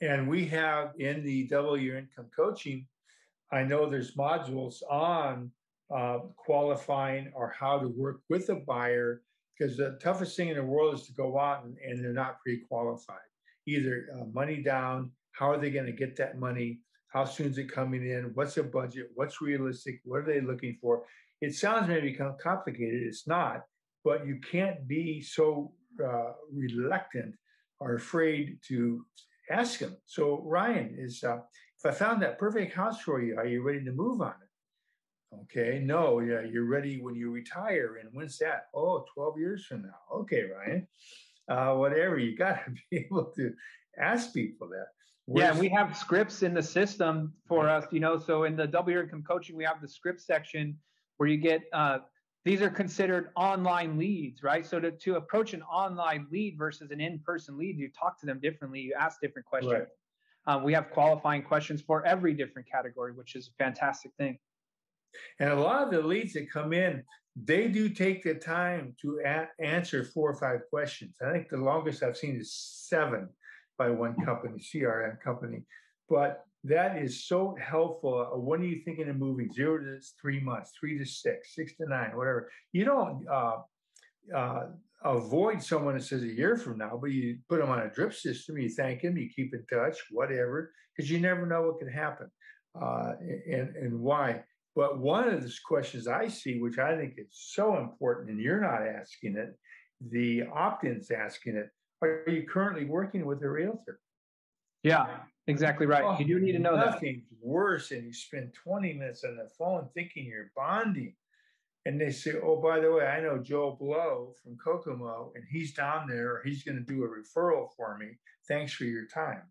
And 0.00 0.28
we 0.28 0.46
have 0.46 0.92
in 1.00 1.24
the 1.24 1.48
double 1.48 1.76
your 1.76 1.98
income 1.98 2.26
coaching, 2.36 2.86
I 3.52 3.62
know 3.62 3.88
there's 3.88 4.14
modules 4.14 4.82
on 4.90 5.50
uh, 5.94 6.20
qualifying 6.36 7.30
or 7.34 7.54
how 7.58 7.78
to 7.78 7.88
work 7.88 8.20
with 8.30 8.48
a 8.48 8.56
buyer 8.56 9.22
because 9.58 9.76
the 9.76 9.98
toughest 10.02 10.36
thing 10.36 10.48
in 10.48 10.56
the 10.56 10.62
world 10.62 10.94
is 10.94 11.06
to 11.06 11.12
go 11.12 11.38
out 11.38 11.64
and, 11.64 11.76
and 11.84 12.02
they're 12.02 12.14
not 12.14 12.40
pre-qualified. 12.40 13.16
Either 13.66 14.06
uh, 14.14 14.24
money 14.32 14.62
down, 14.62 15.10
how 15.32 15.50
are 15.50 15.58
they 15.58 15.70
going 15.70 15.86
to 15.86 15.92
get 15.92 16.16
that 16.16 16.38
money? 16.38 16.80
How 17.08 17.24
soon 17.26 17.48
is 17.48 17.58
it 17.58 17.70
coming 17.70 18.08
in? 18.08 18.30
What's 18.34 18.54
their 18.54 18.64
budget? 18.64 19.10
What's 19.14 19.42
realistic? 19.42 20.00
What 20.04 20.20
are 20.20 20.26
they 20.26 20.40
looking 20.40 20.78
for? 20.80 21.04
It 21.42 21.54
sounds 21.54 21.88
maybe 21.88 22.16
complicated. 22.42 23.02
It's 23.02 23.26
not, 23.26 23.62
but 24.02 24.26
you 24.26 24.40
can't 24.50 24.88
be 24.88 25.20
so 25.20 25.72
uh, 26.02 26.32
reluctant 26.50 27.34
or 27.80 27.96
afraid 27.96 28.58
to 28.68 29.04
ask 29.50 29.80
them. 29.80 29.96
So 30.06 30.42
Ryan 30.46 30.96
is, 30.98 31.22
uh, 31.22 31.40
if 31.84 31.90
I 31.90 31.94
found 31.94 32.22
that 32.22 32.38
perfect 32.38 32.74
house 32.74 33.00
for 33.00 33.20
you, 33.20 33.36
are 33.36 33.46
you 33.46 33.62
ready 33.62 33.84
to 33.84 33.92
move 33.92 34.20
on 34.20 34.34
it? 34.40 35.36
Okay, 35.42 35.80
no, 35.82 36.20
yeah, 36.20 36.42
you're 36.42 36.66
ready 36.66 37.00
when 37.00 37.16
you 37.16 37.30
retire. 37.30 37.98
And 38.00 38.08
when's 38.12 38.38
that? 38.38 38.66
Oh, 38.74 39.04
12 39.14 39.38
years 39.38 39.64
from 39.64 39.82
now. 39.82 40.18
Okay, 40.18 40.44
Ryan. 40.44 40.86
Uh, 41.48 41.74
whatever, 41.74 42.18
you 42.18 42.36
got 42.36 42.64
to 42.64 42.70
be 42.90 42.98
able 42.98 43.24
to 43.36 43.52
ask 43.98 44.32
people 44.32 44.68
that. 44.68 44.88
Where's, 45.26 45.54
yeah, 45.54 45.60
we 45.60 45.68
have 45.70 45.96
scripts 45.96 46.42
in 46.42 46.52
the 46.54 46.62
system 46.62 47.32
for 47.46 47.68
us, 47.68 47.86
you 47.90 48.00
know. 48.00 48.18
So 48.18 48.44
in 48.44 48.56
the 48.56 48.66
double 48.66 48.92
income 48.92 49.24
coaching, 49.26 49.56
we 49.56 49.64
have 49.64 49.80
the 49.80 49.88
script 49.88 50.20
section 50.20 50.76
where 51.16 51.28
you 51.28 51.36
get 51.36 51.62
uh, 51.72 51.98
these 52.44 52.60
are 52.60 52.70
considered 52.70 53.30
online 53.36 53.98
leads, 53.98 54.42
right? 54.42 54.66
So 54.66 54.80
to, 54.80 54.90
to 54.90 55.14
approach 55.14 55.54
an 55.54 55.62
online 55.62 56.26
lead 56.30 56.56
versus 56.58 56.90
an 56.90 57.00
in-person 57.00 57.56
lead, 57.56 57.78
you 57.78 57.88
talk 57.88 58.18
to 58.20 58.26
them 58.26 58.40
differently, 58.40 58.80
you 58.80 58.94
ask 58.98 59.20
different 59.20 59.46
questions. 59.46 59.72
Right. 59.74 59.86
Um, 60.46 60.64
we 60.64 60.72
have 60.72 60.90
qualifying 60.90 61.42
questions 61.42 61.82
for 61.82 62.04
every 62.04 62.34
different 62.34 62.68
category, 62.70 63.12
which 63.12 63.36
is 63.36 63.48
a 63.48 63.62
fantastic 63.62 64.12
thing. 64.18 64.38
And 65.38 65.50
a 65.50 65.60
lot 65.60 65.82
of 65.82 65.90
the 65.90 66.00
leads 66.06 66.32
that 66.34 66.50
come 66.50 66.72
in, 66.72 67.04
they 67.36 67.68
do 67.68 67.88
take 67.88 68.22
the 68.22 68.34
time 68.34 68.94
to 69.02 69.20
a- 69.24 69.48
answer 69.60 70.04
four 70.04 70.30
or 70.30 70.36
five 70.36 70.60
questions. 70.68 71.16
I 71.24 71.32
think 71.32 71.48
the 71.48 71.58
longest 71.58 72.02
I've 72.02 72.16
seen 72.16 72.36
is 72.36 72.52
seven 72.54 73.28
by 73.78 73.90
one 73.90 74.14
company, 74.24 74.58
CRM 74.58 75.20
company. 75.20 75.62
But 76.08 76.44
that 76.64 76.98
is 76.98 77.24
so 77.24 77.56
helpful. 77.60 78.30
Uh, 78.32 78.38
when 78.38 78.60
are 78.60 78.64
you 78.64 78.82
thinking 78.84 79.08
of 79.08 79.16
moving? 79.16 79.50
Zero 79.52 79.78
to 79.78 80.00
three 80.20 80.40
months, 80.40 80.72
three 80.78 80.98
to 80.98 81.04
six, 81.04 81.54
six 81.54 81.74
to 81.76 81.88
nine, 81.88 82.16
whatever. 82.16 82.50
You 82.72 82.84
don't 82.84 83.26
uh, 83.28 83.56
uh, 84.34 84.66
avoid 85.04 85.62
someone 85.62 85.94
that 85.94 86.04
says 86.04 86.22
a 86.22 86.26
year 86.26 86.56
from 86.56 86.78
now, 86.78 86.98
but 87.00 87.10
you 87.10 87.38
put 87.48 87.60
them 87.60 87.70
on 87.70 87.80
a 87.80 87.90
drip 87.90 88.14
system, 88.14 88.58
you 88.58 88.68
thank 88.68 89.02
them, 89.02 89.16
you 89.16 89.28
keep 89.34 89.54
in 89.54 89.64
touch, 89.66 89.98
whatever, 90.10 90.72
because 90.96 91.10
you 91.10 91.20
never 91.20 91.46
know 91.46 91.62
what 91.62 91.78
can 91.78 91.88
happen 91.88 92.28
uh, 92.80 93.12
and, 93.20 93.76
and 93.76 94.00
why. 94.00 94.42
But 94.74 94.98
one 94.98 95.28
of 95.28 95.42
the 95.42 95.52
questions 95.66 96.08
I 96.08 96.28
see, 96.28 96.58
which 96.60 96.78
I 96.78 96.96
think 96.96 97.14
is 97.18 97.28
so 97.30 97.76
important, 97.76 98.30
and 98.30 98.40
you're 98.40 98.60
not 98.60 98.82
asking 98.82 99.36
it, 99.36 99.54
the 100.10 100.44
opt 100.52 100.84
in's 100.84 101.10
asking 101.10 101.56
it, 101.56 101.68
are 102.00 102.24
you 102.26 102.46
currently 102.46 102.84
working 102.84 103.26
with 103.26 103.42
a 103.42 103.48
realtor? 103.48 104.00
Yeah, 104.82 105.06
exactly 105.46 105.86
right. 105.86 106.02
Oh, 106.04 106.18
you 106.18 106.26
do 106.26 106.40
need 106.40 106.52
to 106.52 106.58
know 106.58 106.76
that. 106.76 106.94
Nothing's 106.94 107.24
worse 107.40 107.90
than 107.90 108.04
you 108.04 108.12
spend 108.12 108.52
20 108.54 108.94
minutes 108.94 109.22
on 109.24 109.36
the 109.36 109.48
phone 109.56 109.88
thinking 109.94 110.24
you're 110.24 110.50
bonding. 110.56 111.14
And 111.84 112.00
they 112.00 112.10
say, 112.10 112.34
oh, 112.42 112.60
by 112.60 112.78
the 112.78 112.92
way, 112.92 113.06
I 113.06 113.20
know 113.20 113.38
Joe 113.38 113.76
Blow 113.78 114.34
from 114.42 114.56
Kokomo, 114.56 115.32
and 115.34 115.44
he's 115.50 115.74
down 115.74 116.06
there. 116.08 116.40
He's 116.44 116.62
going 116.62 116.76
to 116.76 116.84
do 116.84 117.02
a 117.04 117.08
referral 117.08 117.68
for 117.76 117.98
me. 117.98 118.18
Thanks 118.46 118.72
for 118.72 118.84
your 118.84 119.06
time. 119.06 119.42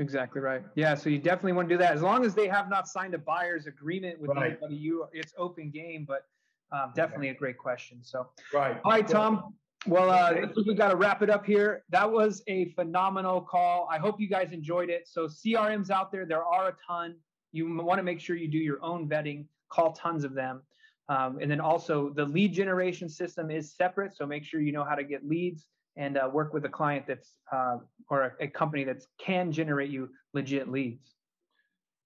Exactly 0.00 0.40
right. 0.40 0.62
Yeah, 0.74 0.96
so 0.96 1.08
you 1.08 1.18
definitely 1.18 1.52
want 1.52 1.68
to 1.68 1.74
do 1.76 1.78
that 1.78 1.92
as 1.92 2.02
long 2.02 2.24
as 2.24 2.34
they 2.34 2.48
have 2.48 2.68
not 2.68 2.88
signed 2.88 3.14
a 3.14 3.18
buyer's 3.18 3.66
agreement 3.66 4.20
with 4.20 4.30
right. 4.30 4.52
anybody. 4.52 4.74
You, 4.74 5.06
it's 5.12 5.32
open 5.38 5.70
game, 5.70 6.04
but 6.08 6.26
um, 6.72 6.92
definitely 6.96 7.28
a 7.28 7.34
great 7.34 7.56
question. 7.56 7.98
So, 8.02 8.26
right. 8.52 8.80
All 8.84 8.90
right, 8.90 9.06
Tom. 9.06 9.54
Well, 9.86 10.10
uh, 10.10 10.46
we've 10.66 10.78
got 10.78 10.88
to 10.88 10.96
wrap 10.96 11.22
it 11.22 11.30
up 11.30 11.44
here. 11.44 11.84
That 11.90 12.10
was 12.10 12.42
a 12.48 12.72
phenomenal 12.72 13.40
call. 13.42 13.86
I 13.90 13.98
hope 13.98 14.18
you 14.18 14.28
guys 14.28 14.50
enjoyed 14.52 14.88
it. 14.88 15.06
So 15.06 15.26
CRMs 15.26 15.90
out 15.90 16.10
there, 16.10 16.24
there 16.24 16.42
are 16.42 16.68
a 16.68 16.76
ton. 16.86 17.16
You 17.52 17.72
want 17.82 17.98
to 17.98 18.02
make 18.02 18.18
sure 18.18 18.34
you 18.34 18.48
do 18.48 18.58
your 18.58 18.82
own 18.82 19.08
vetting. 19.08 19.44
Call 19.74 19.92
tons 19.92 20.22
of 20.22 20.34
them. 20.34 20.62
Um, 21.08 21.38
and 21.40 21.50
then 21.50 21.60
also 21.60 22.10
the 22.10 22.24
lead 22.24 22.52
generation 22.52 23.08
system 23.08 23.50
is 23.50 23.74
separate. 23.74 24.16
So 24.16 24.24
make 24.24 24.44
sure 24.44 24.60
you 24.60 24.72
know 24.72 24.84
how 24.84 24.94
to 24.94 25.04
get 25.04 25.26
leads 25.28 25.66
and 25.96 26.16
uh, 26.16 26.30
work 26.32 26.54
with 26.54 26.64
a 26.64 26.68
client 26.68 27.06
that's 27.06 27.34
uh, 27.52 27.78
or 28.08 28.36
a, 28.40 28.44
a, 28.44 28.48
company 28.48 28.84
that 28.84 29.02
can 29.18 29.52
generate 29.52 29.90
you 29.90 30.08
legit 30.32 30.70
leads. 30.70 31.14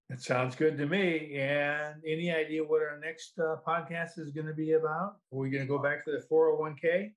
That 0.09 0.21
sounds 0.21 0.55
good 0.55 0.77
to 0.79 0.85
me. 0.85 1.37
And 1.37 1.95
any 2.05 2.31
idea 2.31 2.63
what 2.63 2.81
our 2.81 2.99
next 2.99 3.39
uh, 3.39 3.57
podcast 3.65 4.17
is 4.17 4.31
going 4.31 4.47
to 4.47 4.53
be 4.53 4.73
about? 4.73 5.17
Are 5.31 5.37
we 5.37 5.49
going 5.49 5.63
to 5.63 5.67
go 5.67 5.79
back 5.79 6.03
to 6.05 6.11
the 6.11 6.25
401k? 6.31 7.11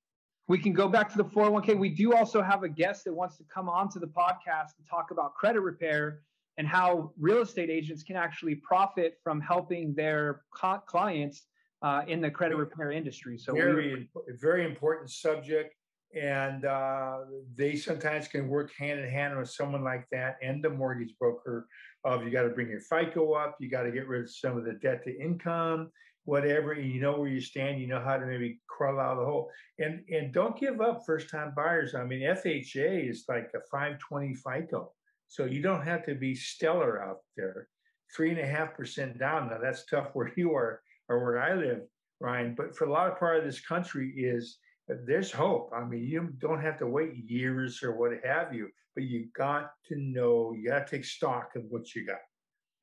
We 0.48 0.58
can 0.58 0.72
go 0.72 0.88
back 0.88 1.10
to 1.12 1.16
the 1.16 1.24
401k. 1.24 1.78
We 1.78 1.88
do 1.88 2.14
also 2.14 2.42
have 2.42 2.62
a 2.62 2.68
guest 2.68 3.04
that 3.04 3.14
wants 3.14 3.38
to 3.38 3.44
come 3.44 3.68
onto 3.68 3.98
the 3.98 4.08
podcast 4.08 4.76
and 4.78 4.86
talk 4.88 5.10
about 5.10 5.34
credit 5.34 5.60
repair 5.60 6.20
and 6.58 6.66
how 6.66 7.12
real 7.18 7.38
estate 7.38 7.70
agents 7.70 8.02
can 8.02 8.16
actually 8.16 8.54
profit 8.56 9.18
from 9.22 9.40
helping 9.40 9.94
their 9.94 10.42
clients 10.86 11.42
uh, 11.82 12.02
in 12.06 12.20
the 12.20 12.30
credit 12.30 12.56
repair 12.56 12.92
industry. 12.92 13.38
So 13.38 13.54
very, 13.54 14.08
we 14.14 14.32
very 14.40 14.64
important 14.64 15.10
subject, 15.10 15.74
and 16.14 16.64
uh, 16.64 17.18
they 17.56 17.74
sometimes 17.76 18.28
can 18.28 18.48
work 18.48 18.70
hand 18.78 19.00
in 19.00 19.10
hand 19.10 19.36
with 19.36 19.50
someone 19.50 19.82
like 19.82 20.06
that 20.12 20.36
and 20.42 20.62
the 20.62 20.70
mortgage 20.70 21.14
broker. 21.18 21.66
Of 22.04 22.24
you 22.24 22.30
got 22.30 22.42
to 22.42 22.48
bring 22.48 22.68
your 22.68 22.80
FICO 22.80 23.32
up, 23.34 23.56
you 23.60 23.70
got 23.70 23.82
to 23.82 23.92
get 23.92 24.08
rid 24.08 24.22
of 24.22 24.30
some 24.30 24.58
of 24.58 24.64
the 24.64 24.72
debt 24.72 25.04
to 25.04 25.16
income, 25.20 25.90
whatever, 26.24 26.72
and 26.72 26.90
you 26.90 27.00
know 27.00 27.16
where 27.16 27.28
you 27.28 27.40
stand, 27.40 27.80
you 27.80 27.86
know 27.86 28.00
how 28.00 28.16
to 28.16 28.26
maybe 28.26 28.60
crawl 28.66 28.98
out 28.98 29.12
of 29.12 29.18
the 29.18 29.24
hole. 29.24 29.48
And 29.78 30.04
and 30.10 30.32
don't 30.32 30.58
give 30.58 30.80
up 30.80 31.02
first 31.06 31.30
time 31.30 31.52
buyers. 31.54 31.94
I 31.94 32.04
mean, 32.04 32.20
FHA 32.20 33.08
is 33.08 33.24
like 33.28 33.50
a 33.54 33.60
520 33.70 34.34
FICO. 34.34 34.92
So 35.32 35.46
you 35.46 35.62
don't 35.62 35.82
have 35.82 36.04
to 36.04 36.14
be 36.14 36.34
stellar 36.34 37.02
out 37.02 37.20
there. 37.38 37.66
Three 38.14 38.28
and 38.32 38.38
a 38.38 38.46
half 38.46 38.74
percent 38.74 39.18
down. 39.18 39.48
Now 39.48 39.56
that's 39.62 39.86
tough 39.86 40.10
where 40.12 40.30
you 40.36 40.54
are 40.54 40.82
or 41.08 41.24
where 41.24 41.40
I 41.40 41.54
live, 41.54 41.80
Ryan. 42.20 42.54
But 42.54 42.76
for 42.76 42.84
a 42.84 42.92
lot 42.92 43.10
of 43.10 43.18
part 43.18 43.38
of 43.38 43.44
this 43.44 43.58
country 43.58 44.12
is 44.14 44.58
there's 45.06 45.32
hope. 45.32 45.70
I 45.74 45.84
mean, 45.84 46.04
you 46.04 46.34
don't 46.36 46.60
have 46.60 46.76
to 46.80 46.86
wait 46.86 47.14
years 47.30 47.82
or 47.82 47.96
what 47.96 48.12
have 48.22 48.54
you, 48.54 48.68
but 48.94 49.04
you 49.04 49.28
got 49.34 49.70
to 49.88 49.96
know, 49.96 50.52
you 50.52 50.68
got 50.68 50.86
to 50.86 50.96
take 50.96 51.06
stock 51.06 51.52
of 51.56 51.62
what 51.70 51.94
you 51.94 52.04
got. 52.04 52.18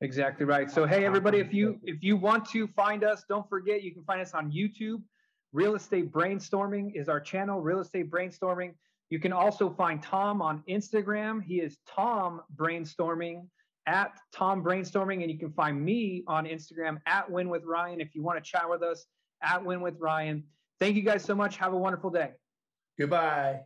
Exactly 0.00 0.44
right. 0.44 0.68
So 0.68 0.86
hey 0.86 1.04
everybody, 1.04 1.38
if 1.38 1.54
you 1.54 1.78
if 1.84 2.02
you 2.02 2.16
want 2.16 2.50
to 2.50 2.66
find 2.66 3.04
us, 3.04 3.22
don't 3.28 3.48
forget 3.48 3.84
you 3.84 3.94
can 3.94 4.02
find 4.02 4.20
us 4.20 4.34
on 4.34 4.50
YouTube. 4.50 5.00
Real 5.52 5.76
Estate 5.76 6.10
Brainstorming 6.10 6.96
is 6.96 7.08
our 7.08 7.20
channel, 7.20 7.60
Real 7.60 7.78
Estate 7.78 8.10
Brainstorming. 8.10 8.72
You 9.10 9.18
can 9.18 9.32
also 9.32 9.68
find 9.70 10.02
Tom 10.02 10.40
on 10.40 10.62
Instagram. 10.68 11.42
He 11.42 11.56
is 11.56 11.78
Tom 11.86 12.40
Brainstorming 12.56 13.46
at 13.86 14.12
Tom 14.32 14.62
Brainstorming, 14.62 15.22
and 15.22 15.30
you 15.30 15.38
can 15.38 15.52
find 15.52 15.82
me 15.84 16.22
on 16.28 16.44
Instagram 16.44 16.98
at 17.06 17.28
Win 17.28 17.48
with 17.48 17.64
Ryan 17.64 18.00
if 18.00 18.14
you 18.14 18.22
want 18.22 18.42
to 18.42 18.48
chat 18.48 18.70
with 18.70 18.82
us 18.82 19.04
at 19.42 19.64
Win 19.64 19.80
with 19.80 19.96
Ryan. 19.98 20.44
Thank 20.78 20.96
you 20.96 21.02
guys 21.02 21.24
so 21.24 21.34
much. 21.34 21.56
Have 21.56 21.72
a 21.72 21.76
wonderful 21.76 22.10
day. 22.10 22.30
Goodbye. 22.98 23.60